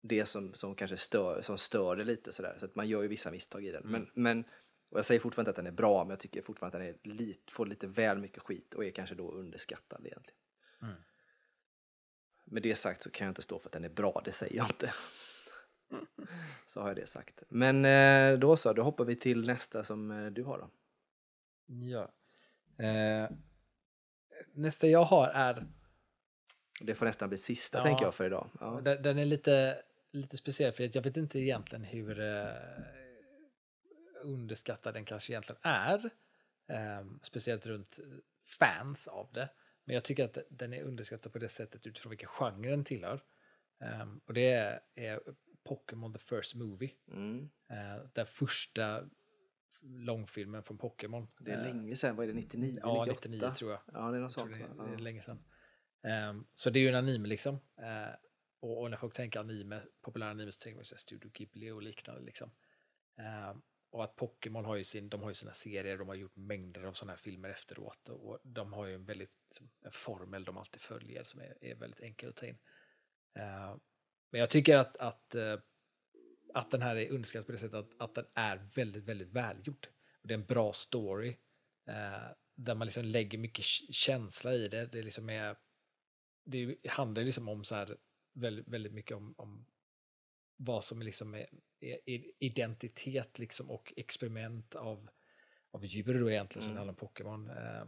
det 0.00 0.26
som, 0.26 0.54
som 0.54 0.74
kanske 0.74 0.96
stör, 0.96 1.42
som 1.42 1.58
stör 1.58 1.96
det 1.96 2.04
lite 2.04 2.32
sådär. 2.32 2.56
Så 2.58 2.64
att 2.64 2.74
man 2.74 2.88
gör 2.88 3.02
ju 3.02 3.08
vissa 3.08 3.30
misstag 3.30 3.64
i 3.64 3.70
den. 3.70 3.84
Mm. 3.84 3.92
Men, 3.92 4.10
men, 4.14 4.44
och 4.90 4.98
jag 4.98 5.04
säger 5.04 5.20
fortfarande 5.20 5.50
att 5.50 5.56
den 5.56 5.66
är 5.66 5.70
bra, 5.70 6.04
men 6.04 6.10
jag 6.10 6.20
tycker 6.20 6.42
fortfarande 6.42 6.78
att 6.78 6.82
den 7.02 7.12
är 7.12 7.16
lit, 7.16 7.50
får 7.50 7.66
lite 7.66 7.86
väl 7.86 8.18
mycket 8.18 8.42
skit 8.42 8.74
och 8.74 8.84
är 8.84 8.90
kanske 8.90 9.14
då 9.14 9.32
underskattad 9.32 10.06
egentligen. 10.06 10.40
Mm. 10.82 10.94
Med 12.44 12.62
det 12.62 12.74
sagt 12.74 13.02
så 13.02 13.10
kan 13.10 13.24
jag 13.24 13.30
inte 13.30 13.42
stå 13.42 13.58
för 13.58 13.68
att 13.68 13.72
den 13.72 13.84
är 13.84 13.88
bra, 13.88 14.22
det 14.24 14.32
säger 14.32 14.56
jag 14.56 14.66
inte. 14.66 14.92
så 16.66 16.80
har 16.80 16.88
jag 16.88 16.96
det 16.96 17.06
sagt. 17.06 17.42
Men 17.48 17.84
eh, 17.84 18.38
då 18.38 18.56
så, 18.56 18.72
då 18.72 18.82
hoppar 18.82 19.04
vi 19.04 19.16
till 19.16 19.46
nästa 19.46 19.84
som 19.84 20.10
eh, 20.10 20.26
du 20.26 20.42
har 20.44 20.58
då. 20.58 20.70
Ja. 21.66 22.12
Eh, 22.84 23.30
nästa 24.52 24.86
jag 24.86 25.04
har 25.04 25.28
är, 25.28 25.66
Det 26.80 26.94
får 26.94 27.06
nästan 27.06 27.28
bli 27.28 27.38
sista 27.38 27.78
Ja. 27.78 27.82
tänker 27.82 28.04
jag 28.04 28.14
för 28.14 28.24
idag. 28.24 28.50
Ja. 28.60 28.80
den, 28.84 29.02
den 29.02 29.18
är 29.18 29.24
lite, 29.24 29.82
lite 30.12 30.36
speciell 30.36 30.72
för 30.72 30.90
jag 30.96 31.02
vet 31.02 31.16
inte 31.16 31.38
egentligen 31.38 31.84
hur 31.84 32.20
eh, 32.20 32.46
underskattad 34.22 34.94
den 34.94 35.04
kanske 35.04 35.32
egentligen 35.32 35.60
är. 35.62 36.10
Eh, 36.66 37.06
speciellt 37.22 37.66
runt 37.66 37.98
fans 38.58 39.08
av 39.08 39.32
det. 39.32 39.48
Men 39.84 39.94
jag 39.94 40.04
tycker 40.04 40.24
att 40.24 40.38
den 40.50 40.72
är 40.72 40.82
underskattad 40.82 41.32
på 41.32 41.38
det 41.38 41.48
sättet 41.48 41.86
utifrån 41.86 42.10
vilken 42.10 42.28
genre 42.28 42.70
den 42.70 42.84
tillhör. 42.84 43.22
Eh, 43.80 44.06
och 44.24 44.34
det 44.34 44.50
är, 44.50 44.80
är 44.94 45.20
Pokémon 45.68 46.12
the 46.12 46.18
first 46.18 46.54
movie. 46.54 46.90
Mm. 47.08 47.50
Eh, 47.70 48.04
den 48.12 48.26
första 48.26 49.04
långfilmen 49.82 50.62
från 50.62 50.78
Pokémon. 50.78 51.28
Det 51.40 51.52
är 51.52 51.58
Eh, 51.58 51.64
länge 51.64 51.96
sedan, 51.96 52.16
vad 52.16 52.24
är 52.24 52.28
det, 52.32 52.34
99, 52.34 52.78
Ja, 52.82 53.04
98? 53.06 53.28
99 53.28 53.54
tror 53.54 53.70
jag. 53.70 53.80
Ja, 53.92 54.10
det 54.10 54.16
är 54.16 54.20
något 54.20 54.32
sånt. 54.32 54.54
det, 54.54 54.84
det 54.84 54.94
är 54.94 54.98
länge 54.98 55.22
sedan. 55.22 55.44
Ehm, 56.02 56.44
så 56.54 56.70
det 56.70 56.78
är 56.78 56.82
ju 56.82 56.88
en 56.88 56.94
anime 56.94 57.28
liksom. 57.28 57.58
Och, 58.60 58.80
och 58.80 58.90
när 58.90 58.96
folk 58.96 59.14
tänker 59.14 59.40
anime, 59.40 59.82
populära 60.00 60.30
anime 60.30 60.52
så 60.52 60.60
tänker 60.60 60.76
man 60.76 60.84
ju 60.90 60.96
Studio 60.96 61.30
Ghibli 61.34 61.70
och 61.70 61.82
liknande 61.82 62.22
liksom. 62.22 62.50
Ehm, 63.16 63.62
och 63.90 64.04
att 64.04 64.16
Pokémon 64.16 64.64
har 64.64 64.76
ju, 64.76 64.84
sin, 64.84 65.08
de 65.08 65.22
har 65.22 65.30
ju 65.30 65.34
sina 65.34 65.52
serier, 65.52 65.98
de 65.98 66.08
har 66.08 66.14
gjort 66.14 66.36
mängder 66.36 66.84
av 66.84 66.92
sådana 66.92 67.12
här 67.12 67.18
filmer 67.18 67.48
efteråt. 67.48 68.08
Och, 68.08 68.28
och 68.28 68.38
de 68.42 68.72
har 68.72 68.86
ju 68.86 68.94
en 68.94 69.04
väldigt 69.04 69.36
liksom, 69.48 69.70
en 69.80 69.92
formel 69.92 70.44
de 70.44 70.58
alltid 70.58 70.80
följer 70.80 71.24
som 71.24 71.40
är, 71.40 71.58
är 71.60 71.74
väldigt 71.74 72.00
enkel 72.00 72.28
att 72.28 72.36
ta 72.36 72.46
in. 72.46 72.58
Uh, 73.38 73.76
men 74.30 74.40
jag 74.40 74.50
tycker 74.50 74.76
att, 74.76 74.96
att, 74.96 75.34
eh, 75.34 75.58
att 76.54 76.70
den 76.70 76.82
här 76.82 76.96
är 76.96 77.10
underskattad 77.10 77.46
på 77.46 77.52
det 77.52 77.58
sättet 77.58 77.74
att, 77.74 77.94
att 77.98 78.14
den 78.14 78.26
är 78.34 78.68
väldigt, 78.74 79.04
väldigt 79.04 79.28
välgjord. 79.28 79.88
Och 80.22 80.28
det 80.28 80.34
är 80.34 80.38
en 80.38 80.46
bra 80.46 80.72
story. 80.72 81.28
Uh, 81.88 82.32
där 82.54 82.74
man 82.74 82.86
liksom 82.86 83.04
lägger 83.04 83.38
mycket 83.38 83.64
känsla 83.64 84.54
i 84.54 84.68
det. 84.68 84.86
Det, 84.86 85.02
liksom 85.02 85.30
är, 85.30 85.56
det 86.44 86.76
handlar 86.88 87.22
liksom 87.22 87.48
om 87.48 87.64
så 87.64 87.74
här 87.74 87.96
väldigt, 88.32 88.68
väldigt 88.68 88.92
mycket 88.92 89.16
om, 89.16 89.34
om 89.38 89.66
vad 90.56 90.84
som 90.84 91.02
liksom 91.02 91.34
är, 91.34 91.46
är 91.80 92.24
identitet 92.38 93.38
liksom 93.38 93.70
och 93.70 93.92
experiment 93.96 94.74
av, 94.74 95.08
av 95.70 95.84
djur 95.84 96.20
då 96.20 96.30
egentligen 96.30 96.62
som 96.62 96.70
Mm. 96.70 96.74
det 96.74 96.78
handlar 96.78 96.92
om 96.92 97.08
Pokémon. 97.08 97.50
Eh, 97.50 97.84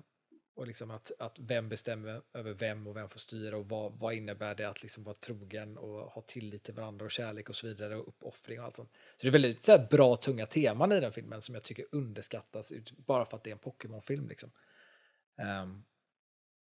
och 0.55 0.67
liksom 0.67 0.91
att, 0.91 1.13
att 1.19 1.39
vem 1.41 1.69
bestämmer 1.69 2.23
över 2.33 2.53
vem 2.53 2.87
och 2.87 2.97
vem 2.97 3.09
får 3.09 3.19
styra 3.19 3.57
och 3.57 3.69
vad, 3.69 3.99
vad 3.99 4.15
innebär 4.15 4.55
det 4.55 4.69
att 4.69 4.83
liksom 4.83 5.05
vara 5.05 5.15
trogen 5.15 5.79
och 5.79 6.13
ha 6.13 6.23
tillit 6.23 6.63
till 6.63 6.75
varandra 6.75 7.05
och 7.05 7.11
kärlek 7.11 7.49
och 7.49 7.57
så 7.57 7.67
vidare 7.67 7.97
och 7.97 8.09
uppoffring 8.09 8.61
och 8.61 8.65
allt 8.65 8.77
sånt. 8.77 8.93
Så 8.93 9.23
det 9.23 9.29
är 9.29 9.33
väldigt 9.33 9.65
så 9.65 9.73
här, 9.73 9.89
bra 9.91 10.17
tunga 10.17 10.47
teman 10.47 10.93
i 10.93 11.01
den 11.01 11.13
filmen 11.13 11.43
som 11.43 11.55
jag 11.55 11.65
tycker 11.65 11.87
underskattas 11.93 12.73
ut, 12.73 12.93
bara 12.93 13.25
för 13.25 13.37
att 13.37 13.45
det 13.45 13.51
är 13.51 13.53
en 13.53 13.59
Pokémon-film 13.59 14.29
liksom. 14.29 14.51
Ehm, 15.39 15.85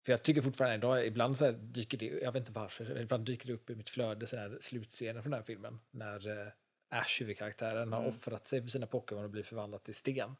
för 0.05 0.11
jag 0.13 0.23
tycker 0.23 0.41
fortfarande 0.41 0.75
idag, 0.75 1.05
ibland 1.07 1.37
så 1.37 1.51
dyker 1.51 1.97
det, 1.97 2.05
jag 2.05 2.31
vet 2.31 2.39
inte 2.39 2.51
varför, 2.51 3.01
ibland 3.01 3.25
dyker 3.25 3.47
det 3.47 3.53
upp 3.53 3.69
i 3.69 3.75
mitt 3.75 3.89
flöde 3.89 4.27
så 4.27 4.37
här 4.37 4.57
slutscener 4.59 5.21
från 5.21 5.31
den 5.31 5.37
här 5.39 5.45
filmen. 5.45 5.79
När 5.91 6.27
eh, 6.47 6.51
Ash, 6.89 7.19
huvudkaraktären, 7.21 7.93
har 7.93 7.99
Mm. 7.99 8.09
offrat 8.15 8.47
sig 8.47 8.61
för 8.61 8.67
sina 8.67 8.87
Pokémon 8.87 9.23
och 9.23 9.29
blir 9.29 9.43
förvandlat 9.43 9.83
till 9.83 9.95
sten. 9.95 10.35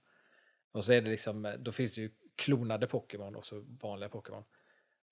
Och 0.72 0.86
så 0.86 0.93
är 0.93 1.01
det 1.01 1.09
liksom, 1.09 1.45
eh, 1.45 1.53
då 1.53 1.72
finns 1.72 1.95
det 1.95 2.01
ju 2.01 2.12
klonade 2.36 2.88
Pokémon 2.88 3.36
och 3.36 3.45
så 3.45 3.59
vanliga 3.82 4.09
Pokémon. 4.09 4.43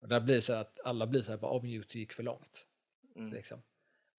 Och 0.01 0.07
där 0.07 0.19
blir 0.19 0.35
det 0.35 0.41
så 0.41 0.53
här 0.53 0.61
att 0.61 0.79
alla 0.83 1.07
blir 1.07 1.21
så 1.21 1.31
här, 1.31 1.37
bara 1.39 1.51
om 1.51 1.63
Mewtwo 1.65 1.99
gick 1.99 2.13
för 2.13 2.23
långt. 2.23 2.65
Mm. 3.15 3.33
Liksom. 3.33 3.61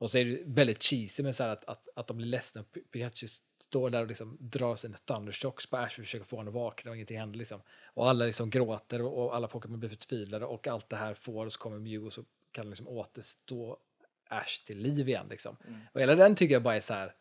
Och 0.01 0.11
så 0.11 0.18
är 0.18 0.24
det 0.24 0.42
väldigt 0.46 0.82
cheesy 0.82 1.22
med 1.22 1.34
så 1.34 1.42
här 1.42 1.51
att, 1.51 1.64
att, 1.64 1.88
att 1.96 2.07
de 2.07 2.16
blir 2.16 2.26
ledsna 2.26 2.61
och 2.61 2.66
Pi- 2.72 2.84
Pikachu 2.90 3.26
står 3.62 3.90
där 3.90 4.03
och 4.03 4.09
liksom 4.09 4.36
drar 4.40 4.74
sina 4.74 4.96
thundershocks 4.96 5.66
på 5.66 5.76
Ash 5.76 5.84
och 5.84 5.92
försöker 6.05 6.24
få 6.24 6.36
honom 6.36 6.48
att 6.48 6.62
vakna 6.62 6.90
och 6.90 6.96
ingenting 6.96 7.18
händer 7.18 7.38
liksom. 7.38 7.62
Och 7.84 8.09
alla 8.09 8.24
liksom 8.24 8.51
gråter 8.51 9.03
och, 9.03 9.24
och 9.24 9.36
alla 9.36 9.48
Pokémon 9.48 9.80
blir 9.80 9.90
förtvivlade 9.90 10.46
och 10.46 10.68
allt 10.68 10.88
det 10.88 10.96
här 10.96 11.14
får 11.14 11.46
och 11.46 11.53
så 11.53 11.59
kommer 11.59 11.78
Mew 11.78 12.07
och 12.07 12.12
så 12.12 12.24
kan 12.53 12.70
liksom 12.70 12.88
återstå 12.88 13.78
Ash 14.28 14.64
till 14.66 14.78
liv 14.78 15.09
igen 15.09 15.26
liksom. 15.30 15.57
Mm. 15.66 15.80
Och 15.92 16.01
hela 16.01 16.14
den 16.14 16.34
tycker 16.34 16.55
jag 16.55 16.62
bara 16.62 16.76
är 16.76 16.80
så 16.80 16.94
här, 16.94 17.14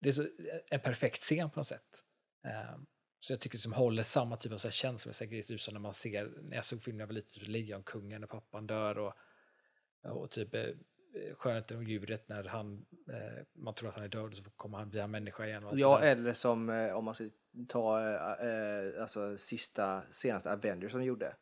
det 0.00 0.08
är 0.08 0.12
så, 0.12 0.26
en 0.70 0.80
perfekt 0.80 1.22
scen 1.22 1.50
på 1.50 1.60
något 1.60 1.66
sätt. 1.66 2.04
Ehm, 2.44 2.86
så 3.20 3.32
jag 3.32 3.40
tycker 3.40 3.58
det 3.58 3.62
som 3.62 3.72
håller 3.72 4.02
samma 4.02 4.36
typ 4.36 4.52
av 4.52 4.56
så 4.56 4.68
här 4.68 4.72
känslomässiga 4.72 5.38
ut 5.48 5.60
som 5.60 5.74
när 5.74 5.80
man 5.80 5.94
ser, 5.94 6.32
när 6.42 6.56
jag 6.56 6.64
såg 6.64 6.82
filmen 6.82 6.96
när 6.96 7.02
jag 7.02 7.06
var 7.06 7.14
liten, 7.14 7.32
typ 7.32 7.48
Lejonkungen 7.48 8.20
när 8.20 8.28
pappan 8.28 8.66
dör 8.66 8.98
och, 8.98 9.14
och 10.02 10.30
typ 10.30 10.54
eh, 10.54 10.64
Skönheten 11.38 11.76
och 11.76 11.84
djuret 11.84 12.28
när 12.28 12.44
han, 12.44 12.86
eh, 13.08 13.44
man 13.52 13.74
tror 13.74 13.88
att 13.88 13.94
han 13.94 14.04
är 14.04 14.08
död 14.08 14.24
och 14.24 14.34
så 14.34 14.42
kommer 14.56 14.78
han 14.78 14.90
bli 14.90 15.00
en 15.00 15.10
människa 15.10 15.46
igen. 15.46 15.62
Ja, 15.72 16.00
eller 16.00 16.32
som 16.32 16.70
eh, 16.70 16.92
om 16.92 17.04
man 17.04 17.14
ska 17.14 17.24
ta 17.68 18.00
eh, 18.00 18.48
eh, 18.48 19.02
alltså 19.02 19.36
sista, 19.36 20.02
senaste 20.10 20.52
Avengers 20.52 20.90
som 20.90 21.00
de 21.00 21.06
gjorde. 21.06 21.34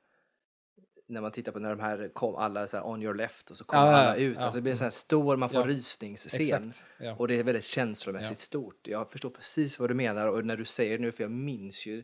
När 1.06 1.20
man 1.20 1.32
tittar 1.32 1.52
på 1.52 1.58
när 1.58 1.70
de 1.70 1.80
här 1.80 2.10
kom, 2.12 2.34
alla 2.34 2.66
så 2.66 2.76
här 2.76 2.86
on 2.86 3.02
your 3.02 3.14
left 3.14 3.50
och 3.50 3.56
så 3.56 3.64
kommer 3.64 3.82
ja, 3.86 3.96
alla 3.96 4.16
ut. 4.16 4.36
ja, 4.36 4.42
Alltså 4.42 4.58
det 4.58 4.62
blir 4.62 4.72
en 4.72 4.78
sån 4.78 4.84
här 4.84 4.90
stor, 4.90 5.36
man 5.36 5.48
får 5.48 5.60
Ja, 5.60 5.66
rysningsscen. 5.66 6.68
Exakt. 6.68 6.84
Ja. 6.98 7.14
Och 7.18 7.28
det 7.28 7.38
är 7.38 7.42
väldigt 7.42 7.64
känslomässigt 7.64 8.38
stort. 8.38 8.88
Jag 8.88 9.10
förstår 9.10 9.30
precis 9.30 9.78
vad 9.78 9.90
du 9.90 9.94
menar 9.94 10.28
och 10.28 10.44
när 10.44 10.56
du 10.56 10.64
säger 10.64 10.98
det 10.98 11.02
nu, 11.02 11.12
för 11.12 11.24
jag 11.24 11.30
minns 11.30 11.86
ju 11.86 12.02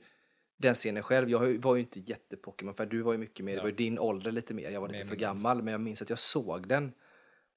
den 0.57 0.75
scenen 0.75 1.03
själv. 1.03 1.31
Jag 1.31 1.59
var 1.59 1.75
ju 1.75 1.81
inte 1.81 2.01
jätte-Pokémon, 2.01 2.75
för 2.75 2.87
du 2.87 3.03
var 3.03 3.13
ju 3.13 3.19
mycket 3.19 3.45
mer, 3.45 3.55
det 3.57 3.61
var 3.61 3.69
ju 3.69 3.75
din 3.75 3.99
ålder 3.99 4.33
lite 4.33 4.55
mer. 4.55 4.71
Jag 4.71 4.81
var 4.81 4.89
lite 4.89 5.05
för 5.05 5.11
min 5.11 5.19
gammal, 5.19 5.63
men 5.63 5.73
jag 5.73 5.81
minns 5.81 6.03
att 6.03 6.11
jag 6.11 6.19
såg 6.19 6.69
den. 6.69 6.93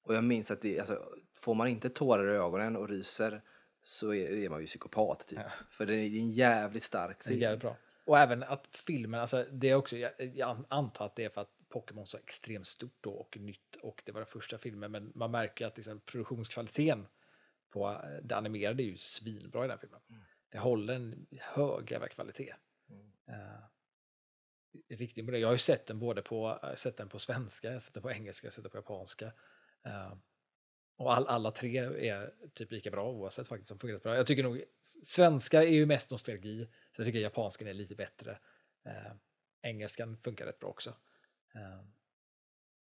Och 0.07 0.15
jag 0.15 0.23
minns 0.23 0.51
att 0.51 0.61
det, 0.61 0.79
alltså, 0.79 1.09
får 1.33 1.55
man 1.55 1.67
inte 1.67 1.89
tårar 1.89 2.33
i 2.33 2.37
ögonen 2.37 2.75
och 2.75 2.89
ryser 2.89 3.41
så 3.81 4.13
är, 4.13 4.29
är 4.29 4.49
man 4.49 4.59
ju 4.61 4.65
psykopat 4.65 5.27
typ. 5.27 5.39
Ja. 5.39 5.51
För 5.69 5.85
det 5.85 5.95
är 5.95 6.05
en 6.05 6.31
jävligt 6.31 6.83
stark 6.83 7.17
Det 7.17 7.21
är 7.21 7.23
scen. 7.23 7.39
jävligt 7.39 7.61
bra. 7.61 7.77
Och 8.05 8.19
även 8.19 8.43
att 8.43 8.67
filmen, 8.71 9.19
alltså 9.19 9.45
det 9.51 9.69
är 9.69 9.75
också, 9.75 9.97
jag, 9.97 10.11
jag 10.35 10.65
antar 10.69 11.05
att 11.05 11.15
det 11.15 11.23
är 11.23 11.29
för 11.29 11.41
att 11.41 11.51
Pokémon 11.69 12.05
så 12.05 12.17
extremt 12.17 12.67
stort 12.67 12.97
då 13.01 13.11
och 13.11 13.37
nytt 13.37 13.75
och 13.81 14.01
det 14.05 14.11
var 14.11 14.19
den 14.19 14.27
första 14.27 14.57
filmen, 14.57 14.91
men 14.91 15.11
man 15.15 15.31
märker 15.31 15.65
att 15.65 15.77
liksom, 15.77 15.99
produktionskvaliteten 15.99 17.07
på 17.69 17.89
eh, 17.89 18.23
det 18.23 18.35
animerade 18.35 18.83
är 18.83 18.85
ju 18.85 18.97
svinbra 18.97 19.59
i 19.59 19.67
den 19.67 19.69
här 19.71 19.77
filmen. 19.77 19.99
Det 20.51 20.59
håller 20.59 20.93
en 20.93 21.27
hög 21.39 21.91
jävla 21.91 22.07
kvalitet. 22.07 22.53
Mm. 22.89 23.11
Eh, 23.27 23.59
riktigt 24.89 25.25
bra. 25.25 25.37
Jag 25.37 25.47
har 25.47 25.53
ju 25.53 25.59
sett 25.59 25.85
den 25.85 25.99
både 25.99 26.21
på, 26.21 26.47
har 26.47 26.75
sett 26.75 26.97
den 26.97 27.09
på 27.09 27.19
svenska, 27.19 27.67
jag 27.67 27.75
har 27.75 27.79
sett 27.79 27.93
den 27.93 28.03
på 28.03 28.11
engelska, 28.11 28.45
jag 28.45 28.49
har 28.49 28.53
sett 28.53 28.63
den 28.63 28.71
på 28.71 28.77
japanska. 28.77 29.31
Eh, 29.85 30.13
och 30.97 31.15
all, 31.15 31.27
alla 31.27 31.51
tre 31.51 31.77
är 32.09 32.33
typ 32.53 32.71
lika 32.71 32.91
bra 32.91 33.11
oavsett 33.11 33.47
faktiskt. 33.47 33.67
Som 33.67 33.79
fungerar 33.79 33.99
bra. 33.99 34.15
Jag 34.15 34.27
tycker 34.27 34.43
nog 34.43 34.63
svenska 35.03 35.63
är 35.63 35.69
ju 35.69 35.85
mest 35.85 36.11
nostalgi. 36.11 36.67
Så 36.91 37.01
jag 37.01 37.05
tycker 37.05 37.19
japanskan 37.19 37.67
är 37.67 37.73
lite 37.73 37.95
bättre. 37.95 38.39
Eh, 38.85 39.13
engelskan 39.61 40.17
funkar 40.17 40.45
rätt 40.45 40.59
bra 40.59 40.69
också. 40.69 40.89
Eh, 41.55 41.81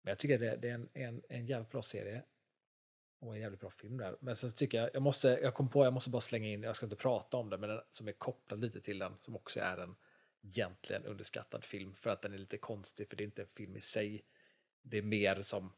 men 0.02 0.12
jag 0.12 0.18
tycker 0.18 0.38
det, 0.38 0.56
det 0.56 0.70
är 0.70 0.74
en, 0.74 0.90
en, 0.94 1.22
en 1.30 1.46
jävligt 1.46 1.72
bra 1.72 1.82
serie. 1.82 2.24
Och 3.20 3.36
en 3.36 3.42
jävligt 3.42 3.60
bra 3.60 3.70
film 3.70 3.98
där. 3.98 4.18
Men 4.20 4.36
sen 4.36 4.52
tycker 4.52 4.78
jag, 4.78 4.90
jag 4.94 5.02
måste, 5.02 5.28
jag 5.28 5.54
kom 5.54 5.70
på, 5.70 5.86
jag 5.86 5.94
måste 5.94 6.10
bara 6.10 6.22
slänga 6.22 6.48
in, 6.48 6.64
jag 6.64 6.76
ska 6.76 6.86
inte 6.86 6.96
prata 6.96 7.38
om 7.38 7.50
det, 7.50 7.58
men 7.58 7.70
den 7.70 7.82
som 7.92 8.08
är 8.08 8.12
kopplad 8.12 8.62
lite 8.62 8.82
till 8.82 9.00
den, 9.00 9.18
som 9.22 9.36
också 9.36 9.60
är 9.60 9.78
en 9.78 9.96
egentligen 10.44 11.06
underskattad 11.06 11.64
film 11.64 11.96
för 11.96 12.10
att 12.10 12.22
den 12.22 12.34
är 12.34 12.38
lite 12.38 12.58
konstig, 12.58 13.08
för 13.08 13.16
det 13.16 13.24
är 13.24 13.26
inte 13.26 13.42
en 13.42 13.48
film 13.48 13.78
i 13.78 13.82
sig. 13.82 14.26
Det 14.82 14.98
är 14.98 15.02
mer 15.02 15.42
som 15.42 15.74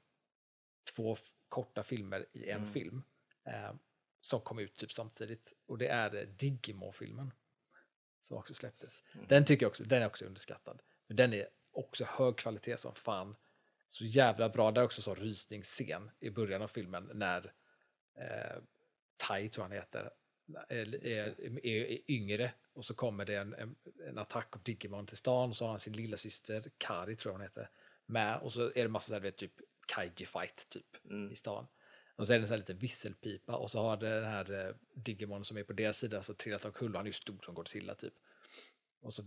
två 0.96 1.18
korta 1.50 1.84
filmer 1.84 2.26
i 2.34 2.50
en 2.50 2.58
Mm. 2.58 2.74
film 2.74 3.04
eh, 3.46 3.74
som 4.22 4.42
kom 4.42 4.60
ut 4.60 4.76
typ 4.76 4.92
samtidigt. 4.92 5.54
Och 5.66 5.78
det 5.78 5.88
är 5.88 6.16
eh, 6.16 6.28
Digimon-filmen 6.28 7.34
som 8.22 8.38
också 8.38 8.54
släpptes. 8.54 9.04
Mm. 9.14 9.26
Den 9.30 9.46
tycker 9.46 9.64
jag 9.66 9.70
också, 9.70 9.84
den 9.84 10.02
är 10.02 10.06
också 10.06 10.26
underskattad. 10.26 10.82
Men 11.08 11.18
den 11.18 11.34
är 11.34 11.48
också 11.72 12.06
hög 12.06 12.38
kvalitet 12.38 12.78
som 12.78 12.96
fan. 12.96 13.36
Så 13.90 14.06
jävla 14.06 14.50
bra. 14.50 14.72
Det 14.72 14.82
är 14.82 14.86
också 14.86 15.02
så 15.02 15.16
rysningsscen 15.16 16.12
i 16.20 16.30
början 16.30 16.62
av 16.62 16.68
filmen 16.68 17.12
när 17.14 17.54
eh, 18.18 18.62
Tai, 19.18 19.50
tror 19.50 19.64
han 19.64 19.72
heter, 19.72 20.12
är, 20.70 21.06
är, 21.06 21.42
är, 21.66 21.68
är 21.68 22.12
yngre 22.12 22.54
och 22.74 22.86
så 22.86 22.94
kommer 22.94 23.26
det 23.26 23.36
en, 23.36 23.54
en, 23.54 23.76
en 24.08 24.18
attack 24.18 24.56
av 24.56 24.64
Digimon 24.64 25.08
till 25.08 25.18
stan 25.18 25.50
och 25.50 25.56
så 25.56 25.64
har 25.66 25.70
han 25.70 25.80
sin 25.80 25.94
lilla 25.94 26.18
syster 26.18 26.72
Kari, 26.78 27.16
tror 27.16 27.32
jag 27.32 27.38
hon 27.38 27.42
heter, 27.42 27.70
med 28.06 28.40
och 28.40 28.54
så 28.54 28.62
är 28.62 28.84
det 28.84 28.88
massa 28.88 29.08
så 29.08 29.14
här, 29.14 29.22
vet, 29.22 29.38
typ 29.38 29.54
kaiji 29.96 30.26
fight 30.26 30.70
typ 30.70 31.06
Mm. 31.10 31.32
i 31.32 31.36
stan. 31.36 31.68
Och 32.16 32.28
så 32.28 32.34
är 32.34 32.38
det 32.38 32.44
en 32.44 32.48
sån 32.48 32.54
här 32.54 32.58
liten 32.60 32.78
visselpipa 32.78 33.56
och 33.56 33.72
så 33.72 33.82
har 33.82 33.98
den 33.98 34.24
här 34.26 34.68
eh, 34.68 34.76
Digimon 34.96 35.44
som 35.46 35.58
är 35.58 35.64
på 35.64 35.74
deras 35.74 35.98
sida 35.98 36.22
så 36.22 36.34
trillat 36.34 36.66
omkull 36.66 36.92
och 36.92 36.98
han 36.98 37.06
är 37.06 37.10
ju 37.10 37.14
stor 37.14 37.38
som 37.46 37.54
Godzilla 37.56 37.96
typ. 37.96 38.14
Och 39.02 39.14
så 39.14 39.24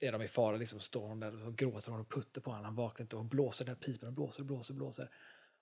är 0.00 0.12
de 0.12 0.22
i 0.22 0.28
fara 0.28 0.56
liksom, 0.56 0.80
står 0.80 1.08
hon 1.08 1.20
där 1.20 1.46
och 1.46 1.56
gråter 1.56 1.90
hon 1.92 2.00
och 2.00 2.12
putter 2.12 2.40
på 2.40 2.50
honom, 2.50 2.64
han 2.64 2.74
vaknar 2.74 3.04
inte 3.04 3.16
och 3.16 3.24
blåser 3.24 3.64
den 3.64 3.74
här 3.74 3.82
pipan 3.82 4.06
och 4.08 4.12
blåser 4.14 4.40
och 4.40 4.46
blåser 4.46 4.74
och 4.74 4.76
blåser. 4.78 5.10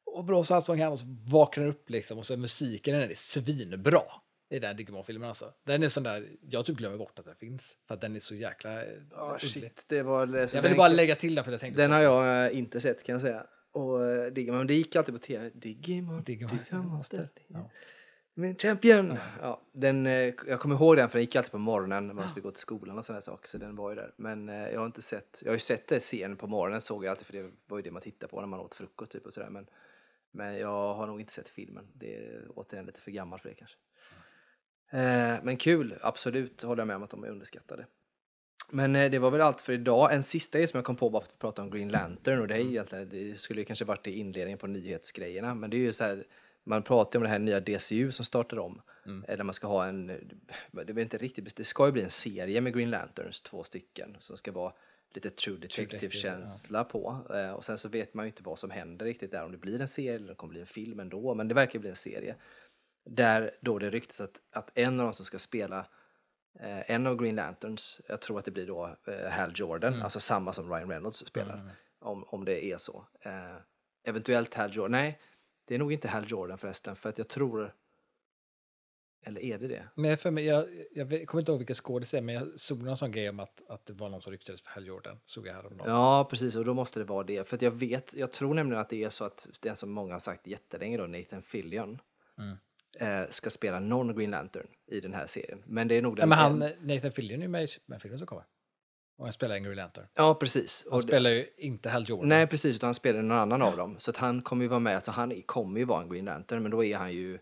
Och 0.05 0.25
blåser 0.25 0.55
allt 0.55 0.69
vad 0.69 0.79
han 0.79 0.85
kan 0.87 0.93
och 0.93 0.99
så 0.99 1.07
vaknar 1.09 1.65
den 1.65 1.73
upp 1.73 1.91
liksom 1.91 2.19
och 2.19 2.27
så 2.27 2.33
är 2.33 2.39
musiken 2.39 2.95
den 3.01 3.11
är 3.11 3.15
svinbra 3.15 4.03
i 4.51 4.59
den 4.59 4.77
Digimon-filmen 4.77 5.29
alltså. 5.29 5.53
Den 5.65 5.83
är 5.83 5.89
sån 5.89 6.03
där, 6.03 6.37
jag 6.41 6.67
typ 6.67 6.77
glömmer 6.77 6.97
bort 6.99 7.19
att 7.19 7.25
den 7.25 7.35
finns 7.35 7.79
för 7.89 7.95
att 7.95 8.01
den 8.01 8.17
är 8.17 8.21
så 8.21 8.35
jäkla 8.35 8.85
underlig. 8.85 9.41
shit, 9.41 9.85
det 9.89 10.03
var... 10.03 10.47
så 10.47 10.57
Jag 10.57 10.63
ville 10.63 10.75
bara 10.75 10.89
lägga 10.89 11.15
till 11.15 11.35
den 11.35 11.45
för 11.45 11.51
att 11.51 11.55
jag 11.55 11.61
tänkte 11.61 11.83
Den 11.83 11.91
på 11.91 11.95
har 11.95 12.03
jag 12.03 12.53
eh, 12.53 12.59
inte 12.59 12.81
sett 12.81 13.03
kan 13.03 13.13
jag 13.13 13.23
säga. 13.23 13.47
Och 13.77 14.05
eh, 14.05 14.33
Digimon, 14.33 14.59
men 14.59 14.67
det 14.67 14.75
gick 14.75 14.97
alltid 14.97 15.15
på 15.15 15.19
tv. 15.19 15.51
Digimon, 15.55 16.23
Digimon. 16.23 16.57
Digimon. 16.57 17.69
Min 18.35 18.57
champion! 18.57 19.19
Ja, 19.41 19.63
den, 19.73 20.07
eh, 20.07 20.35
jag 20.47 20.61
kommer 20.61 20.75
ihåg 20.75 20.97
den 20.97 21.09
för 21.09 21.19
den 21.19 21.23
gick 21.23 21.37
alltid 21.37 21.53
på 21.53 21.59
morgonen 21.59 22.07
när 22.07 22.15
man 22.15 22.29
skulle 22.29 22.43
gå 22.43 22.51
till 22.51 22.61
skolan 22.61 22.99
och 22.99 23.05
sådana 23.05 23.21
saker. 23.21 23.49
Så 23.49 23.59
den 23.59 23.77
var 23.77 23.91
ju 23.91 23.97
där. 23.97 24.15
Men 24.17 24.49
eh, 24.49 24.69
jag 24.69 24.81
har 24.81 24.87
inte 24.87 25.03
sett, 25.03 25.43
jag 25.43 25.51
har 25.51 25.55
ju 25.55 25.61
sett 25.61 25.89
det 25.89 26.01
sen 26.01 26.37
på 26.37 26.47
morgonen 26.47 26.81
såg 26.81 27.05
jag 27.05 27.11
alltid 27.11 27.27
för 27.27 27.33
det 27.33 27.51
var 27.67 27.79
ju 27.79 27.83
det 27.83 27.91
man 27.91 28.03
tittade 28.03 28.31
på 28.31 28.41
när 28.41 28.47
man 28.47 28.61
åt 28.61 28.75
frukost 28.75 29.13
typ 29.13 29.27
och 29.27 29.33
sådär. 29.33 29.51
Men, 29.51 29.67
men 30.31 30.59
jag 30.59 30.95
har 30.95 31.07
nog 31.07 31.21
inte 31.21 31.33
sett 31.33 31.49
filmen. 31.49 31.87
Det 31.95 32.17
är 32.17 32.47
återigen 32.55 32.87
lite 32.87 33.01
för 33.01 33.11
gammalt 33.11 33.43
för 33.43 33.49
det 33.49 33.55
kanske. 33.55 33.77
Eh, 34.91 35.45
men 35.45 35.57
kul, 35.57 35.99
absolut 36.01 36.63
håller 36.63 36.81
jag 36.81 36.87
med 36.87 36.97
om 36.97 37.03
att 37.03 37.11
de 37.11 37.25
är 37.25 37.29
underskattade. 37.29 37.87
Men 38.71 38.97
eh, 38.97 39.11
det 39.11 39.19
var 39.19 39.31
väl 39.31 39.41
allt 39.41 39.61
för 39.61 39.73
idag. 39.73 40.15
En 40.15 40.23
sista 40.23 40.59
grej 40.59 40.69
som 40.69 40.79
jag 40.79 40.85
kom 40.85 40.97
på 40.97 41.11
bara 41.11 41.23
för 41.23 41.29
att 41.29 41.39
prata 41.39 41.63
om 41.63 41.71
Green 41.71 41.89
Lantern 41.89 42.41
och 42.41 42.49
det 42.49 42.55
är 42.55 42.59
ju 42.59 42.69
egentligen, 42.69 43.09
det 43.09 43.39
skulle 43.41 43.65
kanske 43.65 43.85
varit 43.85 44.07
i 44.07 44.19
inledningen 44.19 44.59
på 44.59 44.67
nyhetsgrejerna, 44.67 45.55
men 45.55 45.71
det 45.71 45.77
är 45.77 45.79
ju 45.79 45.93
så 45.93 46.05
här, 46.05 46.25
man 46.65 46.83
pratar 46.83 47.19
ju 47.19 47.19
om 47.19 47.23
det 47.23 47.29
här 47.29 47.39
nya 47.39 47.61
DCU 47.61 48.13
som 48.13 48.25
startar 48.25 48.59
om, 48.59 48.83
eh, 49.29 49.37
där 49.37 49.45
man 49.45 49.55
ska 49.55 49.67
ha 49.67 49.87
en, 49.87 50.07
det 50.07 50.93
är 50.93 50.99
inte 50.99 51.19
riktigt, 51.19 51.57
det 51.57 51.65
ska 51.65 51.87
ju 51.87 51.93
bli 51.93 52.03
en 52.03 52.11
serie 52.11 52.61
med 52.61 52.75
Green 52.75 52.91
Lanterns, 52.91 53.43
två 53.43 53.65
stycken, 53.65 54.17
som 54.19 54.37
ska 54.37 54.53
vara 54.53 54.73
lite 55.15 55.31
True 55.31 55.57
Detective, 55.57 55.87
Detective-känsla 55.87 56.85
på. 56.85 57.27
Eh, 57.35 57.51
Och 57.53 57.65
sen 57.65 57.79
så 57.79 57.89
vet 57.89 58.15
man 58.15 58.25
ju 58.25 58.31
inte 58.31 58.43
vad 58.43 58.59
som 58.59 58.71
händer 58.71 59.07
riktigt 59.07 59.31
där, 59.31 59.45
om 59.45 59.53
det 59.53 59.59
blir 59.59 59.81
en 59.81 59.89
serie 59.89 60.15
eller 60.15 60.21
om 60.23 60.27
det 60.29 60.35
kommer 60.35 60.51
bli 60.51 60.61
en 60.61 60.67
film 60.67 61.01
ändå, 61.01 61.35
men 61.35 61.49
det 61.49 61.55
verkar 61.55 61.79
bli 61.79 61.89
en 61.89 61.97
serie. 61.97 62.35
Där 63.05 63.51
då 63.61 63.79
det 63.79 63.91
ryktas 63.91 64.21
att, 64.21 64.41
att 64.53 64.71
en 64.75 65.01
av 65.01 65.07
de 65.07 65.15
som 65.15 65.25
ska 65.25 65.39
spela 65.39 65.79
eh, 65.79 65.85
en 66.61 67.07
av 67.07 67.17
Green 67.17 67.35
Lanterns, 67.37 68.01
jag 68.09 68.21
tror 68.21 68.39
att 68.39 68.45
det 68.45 68.51
blir 68.51 68.67
då 68.67 68.97
eh, 69.07 69.31
Hal 69.31 69.53
Jordan, 69.55 70.03
alltså 70.03 70.21
samma 70.21 70.53
som 70.53 70.73
Ryan 70.73 70.91
Reynolds 70.91 71.27
spelar, 71.27 71.71
om, 71.99 72.25
om 72.25 72.45
det 72.45 72.65
är 72.65 72.79
så. 72.79 73.07
Eh, 73.21 73.57
eventuellt 74.05 74.55
Hal 74.55 74.71
Jordan, 74.73 74.91
nej, 74.93 75.21
det 75.65 75.75
är 75.75 75.79
nog 75.79 75.93
inte 75.93 76.09
Hal 76.09 76.25
Jordan 76.27 76.59
förresten, 76.59 76.97
för 76.97 77.09
att 77.09 77.19
jag 77.19 77.29
tror, 77.29 77.75
eller 79.25 79.41
är 79.41 79.59
det 79.59 79.69
det? 79.69 79.89
Men 79.95 80.19
för 80.19 80.31
mig, 80.31 80.45
jag, 80.45 80.69
jag 80.93 81.29
kommer 81.29 81.43
inte 81.43 81.53
ihåg 81.53 81.59
vilka 81.59 81.75
skådis 81.75 82.11
det 82.11 82.19
är, 82.19 82.23
men 82.23 82.35
jag 82.35 82.61
såg 82.61 82.83
någon 82.83 82.97
sån 82.97 83.13
grej 83.13 83.29
om 83.29 83.41
att, 83.41 83.63
att 83.69 83.87
det 83.87 83.93
var 83.93 84.09
någon 84.09 84.23
som 84.23 84.33
ryktades 84.33 84.63
för 84.63 84.71
Hal 84.71 84.87
Jordan. 84.87 85.19
Såg 85.25 85.47
jag 85.47 85.55
häromdagen. 85.55 85.91
Ja, 85.91 86.27
precis, 86.31 86.57
och 86.57 86.65
då 86.65 86.75
måste 86.75 87.01
det 87.01 87.05
vara 87.05 87.25
det. 87.25 87.49
För 87.49 87.59
jag 87.65 87.71
vet, 87.71 88.15
jag 88.15 88.33
tror 88.33 88.55
nämligen 88.55 88.81
att 88.81 88.89
det 88.89 89.05
är 89.05 89.11
så 89.11 89.25
att 89.25 89.49
den 89.61 89.77
som 89.77 89.91
många 89.91 90.15
har 90.15 90.21
sagt 90.21 90.47
jättelänge 90.47 90.97
då, 90.99 91.07
Nathan 91.07 91.43
Fillion, 91.43 91.99
Mm. 92.39 92.57
Eh, 93.01 93.23
ska 93.31 93.51
spela 93.51 93.81
någon 93.81 94.17
Green 94.17 94.31
Lantern 94.31 94.67
i 94.87 95.01
den 95.01 95.15
här 95.15 95.27
serien. 95.27 95.63
Men 95.67 95.89
det 95.89 95.95
är 95.95 96.03
nog 96.03 96.19
Ja, 96.19 96.21
den 96.21 96.29
men 96.29 96.39
han, 96.39 96.59
Nathan 96.81 97.13
Fillion 97.13 97.39
är 97.39 97.43
ju 97.43 97.49
med 97.49 97.63
i 97.63 97.67
Superman-filmen 97.67 98.19
som 98.19 98.27
kommer. 98.27 98.45
Och 99.19 99.25
han 99.25 99.33
spelar 99.33 99.55
en 99.57 99.63
Green 99.63 99.77
Lantern. 99.77 100.07
Ja, 100.15 100.35
precis. 100.35 100.85
Han 100.91 100.93
Och 100.97 101.01
det- 101.03 101.07
spelar 101.09 101.31
ju 101.31 101.47
inte 101.57 101.91
Hal 101.91 102.05
Jordan. 102.09 102.29
Nej, 102.29 102.47
precis, 102.47 102.77
utan 102.77 102.87
han 102.87 102.95
spelar 102.95 103.23
någon 103.23 103.39
annan 103.39 103.63
av 103.63 103.77
dem. 103.77 103.97
Så 103.99 104.11
att 104.11 104.17
han 104.17 104.43
kommer 104.43 104.63
ju 104.63 104.69
vara 104.69 104.81
med, 104.81 105.03
så 105.03 105.11
han 105.13 105.43
kommer 105.43 105.79
ju 105.81 105.85
vara 105.87 106.03
en 106.03 106.09
Green 106.09 106.25
Lantern, 106.25 106.63
men 106.63 106.71
då 106.71 106.85
är 106.85 106.97
han 106.97 107.13
ju, 107.13 107.39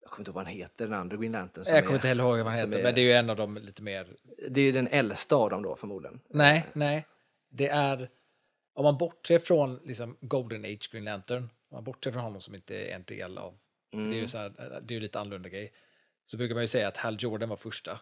jag 0.00 0.10
kommer 0.10 0.20
inte 0.20 0.28
ihåg 0.30 0.34
vad 0.34 0.44
han 0.44 0.54
heter, 0.54 0.84
den 0.86 0.94
andra 0.94 1.16
Green 1.16 1.32
Lantern. 1.32 1.64
som 1.64 1.74
jag 1.74 1.84
kommer 1.84 1.92
är- 1.94 1.98
inte 1.98 2.08
heller 2.08 2.24
ihåg 2.24 2.36
vad 2.38 2.46
han 2.46 2.54
heter, 2.54 2.78
är- 2.78 2.82
men 2.82 2.94
det 2.94 3.00
är 3.00 3.04
ju 3.04 3.12
en 3.12 3.30
av 3.30 3.36
de 3.36 3.56
lite 3.56 3.82
mer... 3.82 4.08
Det 4.48 4.60
är 4.60 4.64
ju 4.64 4.72
den 4.72 4.88
äldsta 4.88 5.36
av 5.36 5.50
dem 5.50 5.62
då 5.62 5.76
förmodligen. 5.76 6.20
Nej, 6.28 6.64
nej. 6.72 7.06
Det 7.50 7.68
är... 7.68 8.10
Om 8.76 8.84
man 8.84 8.98
bortser 8.98 9.38
från 9.38 9.76
liksom 9.84 10.16
Golden 10.20 10.64
Age 10.64 10.88
Green 10.92 11.04
Lantern, 11.04 11.42
om 11.42 11.48
man 11.76 11.84
bortser 11.84 12.12
från 12.12 12.22
honom 12.22 12.40
som 12.40 12.54
inte 12.54 12.76
är 12.76 12.94
en 12.94 13.04
del 13.04 13.38
av... 13.38 13.54
För 13.94 14.10
det 14.10 14.16
är 14.16 14.20
ju 14.20 14.28
så 14.28 14.38
här, 14.38 14.80
det 14.82 14.96
är 14.96 15.00
lite 15.00 15.20
annorlunda 15.20 15.48
grej. 15.48 15.72
Så 16.24 16.36
brukar 16.36 16.54
man 16.54 16.64
ju 16.64 16.68
säga 16.68 16.88
att 16.88 16.96
Hal 16.96 17.16
Jordan 17.20 17.48
var 17.48 17.56
första. 17.56 18.00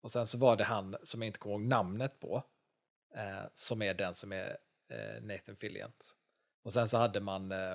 Och 0.00 0.12
sen 0.12 0.26
så 0.26 0.38
var 0.38 0.56
det 0.56 0.64
han 0.64 0.96
som 1.02 1.22
jag 1.22 1.26
inte 1.26 1.38
kommer 1.38 1.54
ihåg 1.54 1.62
namnet 1.64 2.20
på, 2.20 2.42
eh, 3.14 3.44
som 3.54 3.82
är 3.82 3.94
den 3.94 4.14
som 4.14 4.32
är 4.32 4.56
eh, 4.90 5.22
Nathan 5.22 5.56
Fillion. 5.56 5.92
Och 6.62 6.72
sen 6.72 6.88
så 6.88 6.98
hade 6.98 7.20
man... 7.20 7.52
Eh, 7.52 7.72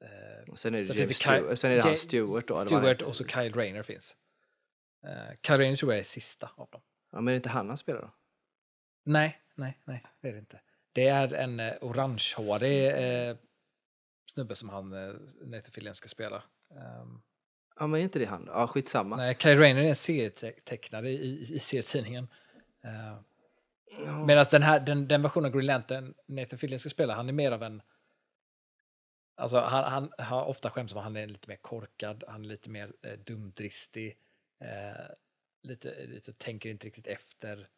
eh, 0.00 0.54
Sen 0.54 0.74
är 0.74 0.78
det, 0.78 0.86
Så 0.86 0.92
James 0.94 1.08
finns 1.08 1.08
det 1.08 1.24
Ky- 1.24 1.36
Stewart, 1.36 1.58
sen 1.58 1.70
är 1.72 1.76
det 1.76 1.82
han 1.82 1.96
Stewart 1.96 2.48
då. 2.48 2.56
Stewart 2.56 3.02
och 3.02 3.16
så 3.16 3.24
Kyle 3.24 3.52
Rayner 3.52 3.82
finns. 3.82 4.16
Eh, 5.04 5.34
Kyle 5.42 5.58
Rayner 5.58 5.76
tror 5.76 5.92
jag 5.92 5.98
är 5.98 6.04
sista 6.04 6.50
av 6.56 6.68
dem. 6.70 6.80
Ja, 7.12 7.20
men 7.20 7.28
är 7.28 7.32
det 7.32 7.36
inte 7.36 7.48
han 7.48 7.68
han 7.68 7.76
spelar 7.76 8.00
då? 8.00 8.10
Nej, 9.04 9.40
nej, 9.54 9.78
nej, 9.84 10.04
det 10.20 10.28
är 10.28 10.32
det 10.32 10.38
inte. 10.38 10.60
Det 10.92 11.06
är 11.08 11.32
en 11.34 11.60
eh, 11.60 11.74
orangehårig 11.80 12.86
eh, 12.88 13.36
snubbe 14.30 14.54
som 14.54 14.68
han, 14.68 14.92
eh, 14.92 15.14
Nathan 15.40 15.70
Fillion, 15.72 15.94
ska 15.94 16.08
spela. 16.08 16.42
Ehm, 16.70 17.22
Ja, 17.78 17.86
men 17.86 18.00
är 18.00 18.04
inte 18.04 18.18
det 18.18 18.24
han 18.24 18.44
då? 18.44 18.52
Ja, 18.52 18.66
skitsamma. 18.66 19.16
nej, 19.16 19.36
Kyle 19.40 19.58
Rayner 19.58 19.82
är 19.82 19.88
en 19.88 19.96
serietecknare 19.96 21.10
i, 21.10 21.14
i, 21.14 21.54
i 21.54 21.58
serietidningen. 21.58 22.28
Uh, 22.84 23.20
Ja. 24.04 24.26
Medan 24.26 24.46
den, 24.50 24.62
här, 24.62 24.80
den, 24.80 25.08
den 25.08 25.22
versionen 25.22 25.46
av 25.46 25.52
Green 25.56 25.66
Lantern 25.66 26.14
Nathan 26.26 26.58
Fillion 26.58 26.78
ska 26.78 26.88
spela, 26.88 27.14
han 27.14 27.28
är 27.28 27.32
mer 27.32 27.52
av 27.52 27.62
en... 27.62 27.82
Alltså 29.34 29.60
han, 29.60 29.84
han 29.84 30.26
har 30.26 30.44
ofta 30.44 30.70
skämt 30.70 30.90
som 30.90 30.98
att 30.98 31.04
han 31.04 31.16
är 31.16 31.26
lite 31.26 31.48
mer 31.48 31.56
korkad, 31.56 32.24
han 32.28 32.44
är 32.44 32.48
lite 32.48 32.70
mer 32.70 32.92
eh, 33.02 33.12
dumdristig, 33.12 34.18
eh, 34.60 35.14
lite, 35.62 36.06
lite 36.06 36.32
tänker 36.32 36.70
inte 36.70 36.86
riktigt 36.86 37.06
efter. 37.06 37.68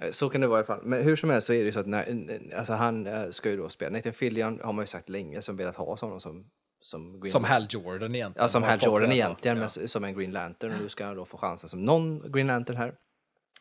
Eh, 0.00 0.10
Så 0.10 0.28
kan 0.28 0.40
det 0.40 0.46
vara 0.46 0.56
i 0.56 0.60
alla 0.60 0.66
fall. 0.66 0.80
Men 0.82 1.02
hur 1.02 1.16
som 1.16 1.30
helst 1.30 1.46
så 1.46 1.52
är 1.52 1.58
det 1.58 1.64
ju 1.64 1.72
så 1.72 1.80
att 1.80 1.86
när, 1.86 2.52
alltså 2.56 2.72
han 2.72 3.06
eh, 3.06 3.30
ska 3.30 3.50
ju 3.50 3.56
då 3.56 3.68
spela. 3.68 3.96
Nathan 3.96 4.12
Fillion 4.12 4.60
har 4.62 4.72
man 4.72 4.82
ju 4.82 4.86
sagt 4.86 5.08
länge 5.08 5.42
som 5.42 5.56
velat 5.56 5.76
ha 5.76 5.96
honom 5.96 6.20
som, 6.20 6.46
som 6.80 7.20
Green 7.20 7.32
som 7.32 7.44
Hal 7.44 7.66
Jordan 7.70 8.14
egentligen. 8.14 8.42
Ja, 8.44 8.48
som 8.48 8.62
Hal 8.62 8.78
Jordan 8.82 9.12
egentligen, 9.12 9.56
Ja. 9.56 9.60
men 9.60 9.66
s- 9.66 9.92
som 9.92 10.04
en 10.04 10.14
Green 10.14 10.30
Lantern. 10.32 10.72
Och 10.72 10.80
nu 10.82 10.88
ska 10.88 11.04
han 11.06 11.16
då 11.16 11.24
få 11.24 11.36
chansen 11.38 11.68
som 11.68 11.84
någon 11.84 12.32
Green 12.32 12.46
Lantern 12.46 12.76
här. 12.76 12.94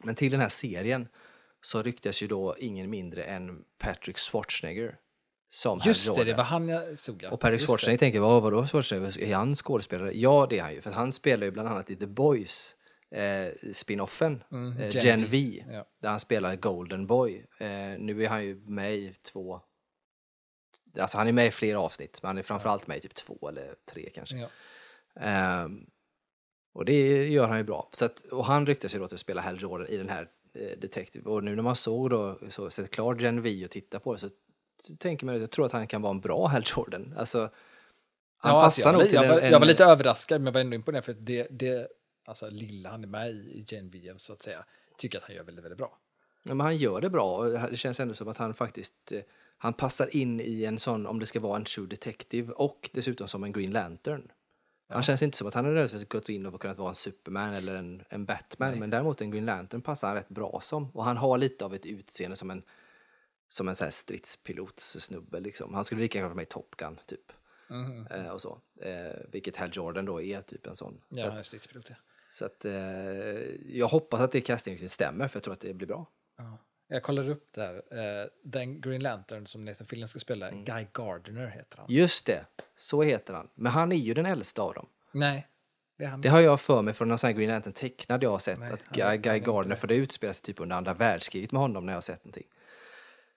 Men 0.03 0.15
till 0.15 0.31
den 0.31 0.39
här 0.41 0.49
serien 0.49 1.07
så 1.61 1.81
ryktas 1.81 2.23
ju 2.23 2.27
då 2.27 2.55
ingen 2.57 2.89
mindre 2.89 3.23
än 3.23 3.63
Patrick 3.79 4.17
Schwarzenegger 4.17 4.95
som 5.49 5.79
Hal 5.79 5.87
Just 5.87 6.05
det, 6.05 6.09
Jordan. 6.09 6.25
det 6.25 6.33
var 6.33 6.43
han 6.43 6.67
jag 6.69 6.97
såg. 6.99 7.23
Ja. 7.23 7.31
Och 7.31 7.39
Patrick 7.39 7.61
Just 7.61 7.69
Schwarzenegger 7.69 7.97
tänker, 7.99 8.19
vad, 8.19 8.43
vadå 8.43 8.65
Schwarzenegger? 8.67 9.21
Är 9.23 9.35
han 9.35 9.55
skådespelare? 9.55 10.11
Ja, 10.17 10.47
det 10.49 10.59
är 10.59 10.63
han 10.63 10.73
ju. 10.73 10.81
För 10.81 10.91
han 10.91 11.11
spelar 11.11 11.45
ju 11.45 11.51
bland 11.51 11.69
annat 11.69 11.89
i 11.89 11.95
The 11.95 12.05
Boys 12.07 12.75
eh, 13.11 13.47
spinoffen, 13.73 14.43
Mm, 14.51 14.77
eh, 14.77 14.89
Gen 14.89 15.03
Gen, 15.03 15.19
V. 15.21 15.27
V, 15.27 15.63
Ja. 15.73 15.85
där 16.01 16.09
han 16.09 16.19
spelar 16.19 16.55
Golden 16.55 17.07
Boy. 17.07 17.45
Eh, 17.57 17.67
nu 17.99 18.23
är 18.23 18.29
han 18.29 18.43
ju 18.45 18.55
med 18.55 18.95
i 18.95 19.13
två, 19.13 19.61
alltså 20.99 21.17
han 21.17 21.27
är 21.27 21.31
med 21.31 21.47
i 21.47 21.51
flera 21.51 21.79
avsnitt, 21.79 22.19
men 22.21 22.27
han 22.27 22.37
är 22.37 22.41
framförallt 22.43 22.87
med 22.87 22.97
i 22.97 22.99
typ 23.01 23.15
två 23.15 23.49
eller 23.49 23.75
tre 23.93 24.09
kanske. 24.15 24.35
Ja. 24.37 24.47
Ehm, 25.15 25.85
och 26.73 26.85
det 26.85 27.27
gör 27.29 27.47
han 27.47 27.57
ju 27.57 27.63
bra. 27.63 27.89
Så 27.91 28.05
att, 28.05 28.19
och 28.21 28.45
han 28.45 28.65
ryktas 28.65 28.95
ju 28.95 28.99
då 28.99 29.07
till 29.07 29.15
att 29.15 29.19
spela 29.21 29.41
Hal 29.41 29.61
Jordan 29.61 29.87
i 29.87 29.97
den 29.97 30.09
här 30.09 30.29
eh, 30.53 30.77
Detective. 30.79 31.29
Och 31.29 31.43
nu 31.43 31.55
när 31.55 31.63
man 31.63 31.75
såg 31.75 32.09
då, 32.09 32.39
så, 32.49 32.69
sett 32.69 32.91
klart 32.91 33.21
Gen 33.21 33.41
V 33.41 33.65
och 33.65 33.71
tittar 33.71 33.99
på 33.99 34.13
det 34.13 34.19
så 34.19 34.29
tänker 34.99 35.25
man 35.25 35.35
att 35.35 35.41
jag 35.41 35.51
tror 35.51 35.65
att 35.65 35.71
han 35.71 35.87
kan 35.87 36.01
vara 36.01 36.11
en 36.11 36.21
bra 36.21 36.47
Hal 36.47 36.63
Jordan. 36.75 37.13
Alltså, 37.17 37.39
Han 37.39 37.49
Ja, 38.55 38.61
alltså, 38.63 38.79
passar 38.81 38.91
jag, 38.93 38.99
nog 38.99 39.09
till 39.09 39.15
jag, 39.15 39.25
en, 39.25 39.43
en, 39.45 39.51
jag 39.51 39.59
var 39.59 39.67
lite 39.67 39.85
överraskad, 39.85 40.41
men 40.41 40.53
var 40.53 40.61
ändå 40.61 40.75
imponerad 40.75 41.05
för 41.05 41.13
det, 41.13 41.47
det 41.51 41.87
alltså 42.25 42.49
lilla 42.49 42.89
han 42.89 43.03
är 43.03 43.07
med 43.07 43.31
i, 43.31 43.65
Genevieve 43.67 44.19
så 44.19 44.33
att 44.33 44.41
säga, 44.41 44.65
tycker 44.97 45.17
att 45.17 45.23
han 45.23 45.35
gör 45.35 45.43
väldigt, 45.43 45.65
väldigt 45.65 45.77
bra. 45.77 45.97
Ja, 46.43 46.53
men 46.53 46.65
han 46.65 46.77
gör 46.77 47.01
det 47.01 47.09
bra. 47.09 47.45
Det 47.45 47.77
känns 47.77 47.99
ändå 47.99 48.13
som 48.13 48.27
att 48.27 48.37
han 48.37 48.53
faktiskt 48.53 49.11
eh, 49.11 49.21
han 49.57 49.73
passar 49.73 50.15
in 50.15 50.41
i 50.41 50.63
en 50.63 50.79
sån, 50.79 51.07
om 51.07 51.19
det 51.19 51.25
ska 51.25 51.39
vara 51.39 51.55
en 51.55 51.65
true 51.65 51.87
detective 51.87 52.53
och 52.53 52.89
dessutom 52.93 53.27
som 53.27 53.43
en 53.43 53.51
Green 53.51 53.71
Lantern. 53.71 54.31
Han 54.87 55.03
känns 55.03 55.21
inte 55.21 55.37
som 55.37 55.47
att 55.47 55.53
han 55.53 55.65
nödvändigtvis 55.65 56.09
gått 56.09 56.29
in 56.29 56.45
och 56.45 56.61
kunnat 56.61 56.77
vara 56.77 56.89
en 56.89 56.95
Superman 56.95 57.53
eller 57.53 57.75
en, 57.75 58.03
en 58.09 58.25
Batman, 58.25 58.71
Nej. 58.71 58.79
men 58.79 58.89
däremot 58.89 59.21
en 59.21 59.31
Green 59.31 59.45
Lantern 59.45 59.81
passar 59.81 60.07
han 60.07 60.17
rätt 60.17 60.29
bra 60.29 60.59
som. 60.61 60.91
Och 60.91 61.03
han 61.03 61.17
har 61.17 61.37
lite 61.37 61.65
av 61.65 61.73
ett 61.73 61.85
utseende 61.85 62.37
som 62.37 62.51
en, 62.51 62.63
som 63.49 63.67
en 63.67 63.75
här 63.81 63.89
stridspilotssnubbe 63.89 65.39
liksom. 65.39 65.73
Han 65.73 65.85
skulle 65.85 66.01
lika 66.01 66.17
gärna 66.17 66.27
vara 66.27 66.35
med 66.35 66.43
i 66.43 66.49
Top 66.49 66.75
Gun 66.77 66.99
typ. 67.05 67.31
Mhm. 67.67 68.07
Eh, 68.07 68.31
och 68.31 68.41
så. 68.41 68.59
Eh, 68.81 69.15
vilket 69.31 69.57
Hal 69.57 69.69
Jordan 69.73 70.05
då 70.05 70.21
är 70.21 70.41
typ 70.41 70.67
en 70.67 70.75
sån. 70.75 71.01
Ja, 71.09 71.25
så 71.25 71.31
att, 71.31 71.45
stridspilot, 71.45 71.89
ja. 71.89 71.95
Så 72.31 72.45
att 72.45 72.65
eh, 72.65 72.73
jag 73.77 73.87
hoppas 73.87 74.19
att 74.21 74.31
det 74.31 74.41
castingin 74.41 74.89
stämmer 74.89 75.27
för 75.27 75.37
jag 75.37 75.43
tror 75.43 75.53
att 75.53 75.59
det 75.59 75.73
blir 75.73 75.87
bra. 75.87 76.05
ja. 76.37 76.57
Jag 76.87 77.03
kollar 77.03 77.29
upp 77.29 77.53
där. 77.53 77.75
Eh, 77.75 78.27
den 78.43 78.81
Green 78.81 79.01
Lantern 79.03 79.47
som 79.47 79.65
Nathan 79.65 79.87
Fillion 79.87 80.07
ska 80.07 80.19
spela, 80.19 80.47
Mm. 80.47 80.65
Guy 80.65 80.87
Gardner 80.93 81.47
heter 81.47 81.77
han. 81.77 81.85
Just 81.89 82.25
det, 82.25 82.45
så 82.75 83.03
heter 83.03 83.33
han. 83.33 83.49
Men 83.55 83.71
han 83.71 83.91
är 83.91 83.95
ju 83.95 84.13
den 84.13 84.25
äldsta 84.25 84.61
av 84.61 84.73
dem. 84.73 84.87
Nej, 85.11 85.47
det. 85.97 86.19
Det 86.21 86.29
har 86.29 86.39
jag 86.39 86.61
för 86.61 86.81
mig 86.81 86.93
från 86.93 87.07
någon 87.07 87.17
sån 87.17 87.27
här 87.27 87.33
Green 87.33 87.49
Lantern 87.49 87.73
tecknad 87.73 88.23
jag 88.23 88.29
har 88.29 88.39
sett. 88.39 88.59
Nej, 88.59 88.71
att 88.73 88.87
Guy, 88.89 89.03
han 89.03 89.21
Guy 89.21 89.39
Gardner, 89.39 89.69
det. 89.69 89.75
för 89.75 89.87
det 89.87 89.95
utspelar 89.95 90.33
sig 90.33 90.43
typ 90.43 90.59
under 90.59 90.75
andra 90.75 90.93
världskriget 90.93 91.51
med 91.51 91.61
honom 91.61 91.85
när 91.85 91.93
jag 91.93 91.97
har 91.97 92.01
sett 92.01 92.23
någonting. 92.25 92.47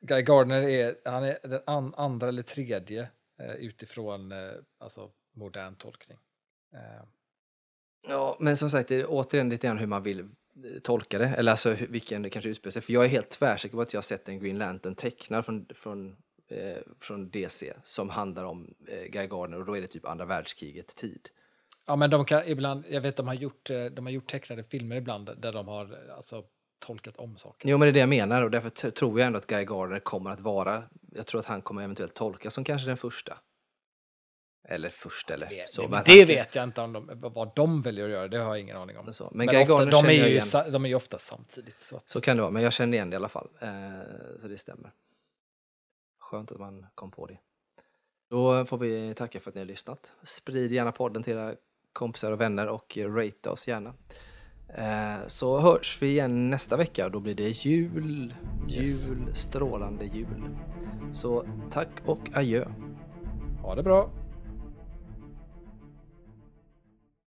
Guy 0.01 0.23
Gardner 0.23 0.63
är, 0.63 0.97
han 1.05 1.25
är 1.25 1.39
den 1.43 1.61
an, 1.67 1.95
andra 1.97 2.29
eller 2.29 2.43
tredje 2.43 3.09
eh, 3.41 3.51
utifrån 3.55 4.33
eh, 4.33 4.53
alltså, 4.79 5.11
modern 5.33 5.75
tolkning. 5.77 6.19
Ja, 8.09 8.37
men 8.41 8.57
som 8.57 8.71
sagt, 8.71 8.89
det 8.89 9.01
är 9.01 9.07
återigen 9.09 9.49
lite 9.49 9.67
grann 9.67 9.79
hur 9.79 9.87
man 9.87 10.03
vill 10.03 10.21
eh, 10.21 10.27
tolka 10.83 11.19
det. 11.19 11.27
Eller 11.27 11.51
alltså 11.51 11.77
vilken 11.89 12.23
det 12.23 12.31
kanske 12.31 12.49
utspelar 12.49 12.71
sig. 12.71 12.83
För 12.83 12.93
jag 12.93 13.05
är 13.05 13.09
helt 13.09 13.31
tvärsäker 13.31 13.77
på 13.77 13.83
att 13.83 13.93
jag 13.93 13.99
har 13.99 14.03
sett 14.03 14.29
en 14.29 14.39
Green 14.39 14.59
Lantern 14.59 14.95
tecknad 14.95 15.45
från, 15.45 15.67
från, 15.75 16.17
eh, 16.49 16.79
från 17.01 17.31
DC 17.31 17.73
som 17.83 18.11
handlar 18.11 18.45
om 18.45 18.75
eh, 18.89 19.11
Guy 19.11 19.27
Gardner 19.27 19.59
och 19.59 19.67
då 19.67 19.77
är 19.77 19.81
det 19.81 19.87
typ 19.87 20.07
andra 20.07 20.25
världskriget 20.25 20.97
tid. 20.97 21.29
ja, 21.87 21.97
men 21.97 22.11
de 22.11 22.25
kan 22.25 22.49
ibland, 22.49 22.85
jag 22.89 23.01
vet 23.01 23.17
de 23.17 23.27
har 23.27 23.35
gjort, 23.35 23.71
eh, 23.71 23.85
de 23.85 24.07
har 24.07 24.13
gjort 24.13 24.31
tecknade 24.31 24.65
filmer 24.65 24.97
ibland 24.97 25.31
där 25.37 25.53
de 25.53 25.69
har 25.69 25.85
eh, 25.85 26.17
alltså, 26.17 26.45
tolkat 26.87 27.17
om 27.17 27.37
saker. 27.37 27.69
Jo, 27.69 27.79
men 27.79 27.87
det 27.87 27.91
är 27.91 27.93
det 27.93 28.01
jag 28.01 28.09
menar 28.09 28.43
och 28.43 28.51
därför 28.51 28.91
tror 28.91 29.21
jag 29.21 29.27
ändå 29.27 29.39
att 29.39 29.47
Guy 29.47 29.65
Gardner 29.65 30.01
kommer 30.01 30.31
att 30.31 30.41
vara, 30.41 30.85
jag 31.13 31.27
tror 31.27 31.39
att 31.39 31.47
han 31.47 31.63
kommer 31.63 31.83
eventuellt 31.83 32.15
tolkas 32.15 32.55
som 32.55 32.65
kanske 32.65 32.89
den 32.89 32.97
första. 32.97 33.39
Eller 34.69 34.89
första 34.91 35.35
eller 35.35 35.47
Det, 35.49 35.71
så. 35.71 35.87
det, 35.87 36.03
det 36.07 36.25
vet 36.25 36.55
jag 36.55 36.65
inte 36.65 36.81
om 36.81 36.93
de, 36.93 37.11
vad 37.15 37.53
de 37.57 37.83
väljer 37.83 38.05
att 38.05 38.11
göra, 38.11 38.29
det 38.29 38.39
har 38.39 38.45
jag 38.55 38.61
ingen 38.61 38.77
aning 38.77 38.99
om. 38.99 39.13
Så. 39.13 39.31
Men, 39.35 39.47
Men, 39.47 39.63
ofta, 39.63 39.85
de, 39.85 40.05
är 40.07 40.11
ju, 40.13 40.41
de 40.73 40.85
är 40.85 40.89
ju 40.89 40.95
ofta 40.95 41.19
samtidigt. 41.19 41.83
Så 41.83 41.97
att, 41.97 42.09
Så 42.09 42.21
kan 42.21 42.37
det 42.37 42.43
vara, 42.43 42.53
men 42.53 42.63
jag 42.63 42.73
känner 42.73 42.97
igen 42.97 43.11
det 43.11 43.15
i 43.15 43.17
alla 43.17 43.29
fall. 43.29 43.49
Eh, 43.61 43.69
så 44.41 44.49
det 44.49 44.59
stämmer. 44.59 44.93
Skönt 46.19 46.53
att 46.53 46.59
man 46.59 46.87
kom 46.95 47.11
på 47.11 47.27
det. 47.27 47.39
Då 48.31 48.65
får 48.65 48.79
vi 48.79 49.15
tacka 49.15 49.41
för 49.41 49.51
att 49.51 49.55
ni 49.55 49.61
har 49.61 49.67
lyssnat. 49.67 50.13
Sprid 50.23 50.73
gärna 50.73 50.93
podden 50.93 51.23
till 51.23 51.33
era 51.33 51.55
kompisar 51.93 52.33
och 52.33 52.41
vänner 52.41 52.67
och 52.69 52.99
rate 52.99 53.51
oss 53.51 53.69
gärna. 53.69 53.95
Eh, 54.69 55.27
så 55.27 55.61
hörs 55.61 56.03
vi 56.03 56.09
igen 56.09 56.51
nästa 56.51 56.77
vecka. 56.77 57.09
Då 57.09 57.21
blir 57.21 57.35
det 57.35 57.49
jul, 57.49 58.35
Yes. 58.69 59.09
jul, 59.09 59.35
strålande 59.35 60.05
jul. 60.05 60.49
Så 61.13 61.47
tack 61.71 61.89
och 62.07 62.19
adjö. 62.35 62.65
ha 63.63 63.75
det 63.75 63.83
bra! 63.83 64.11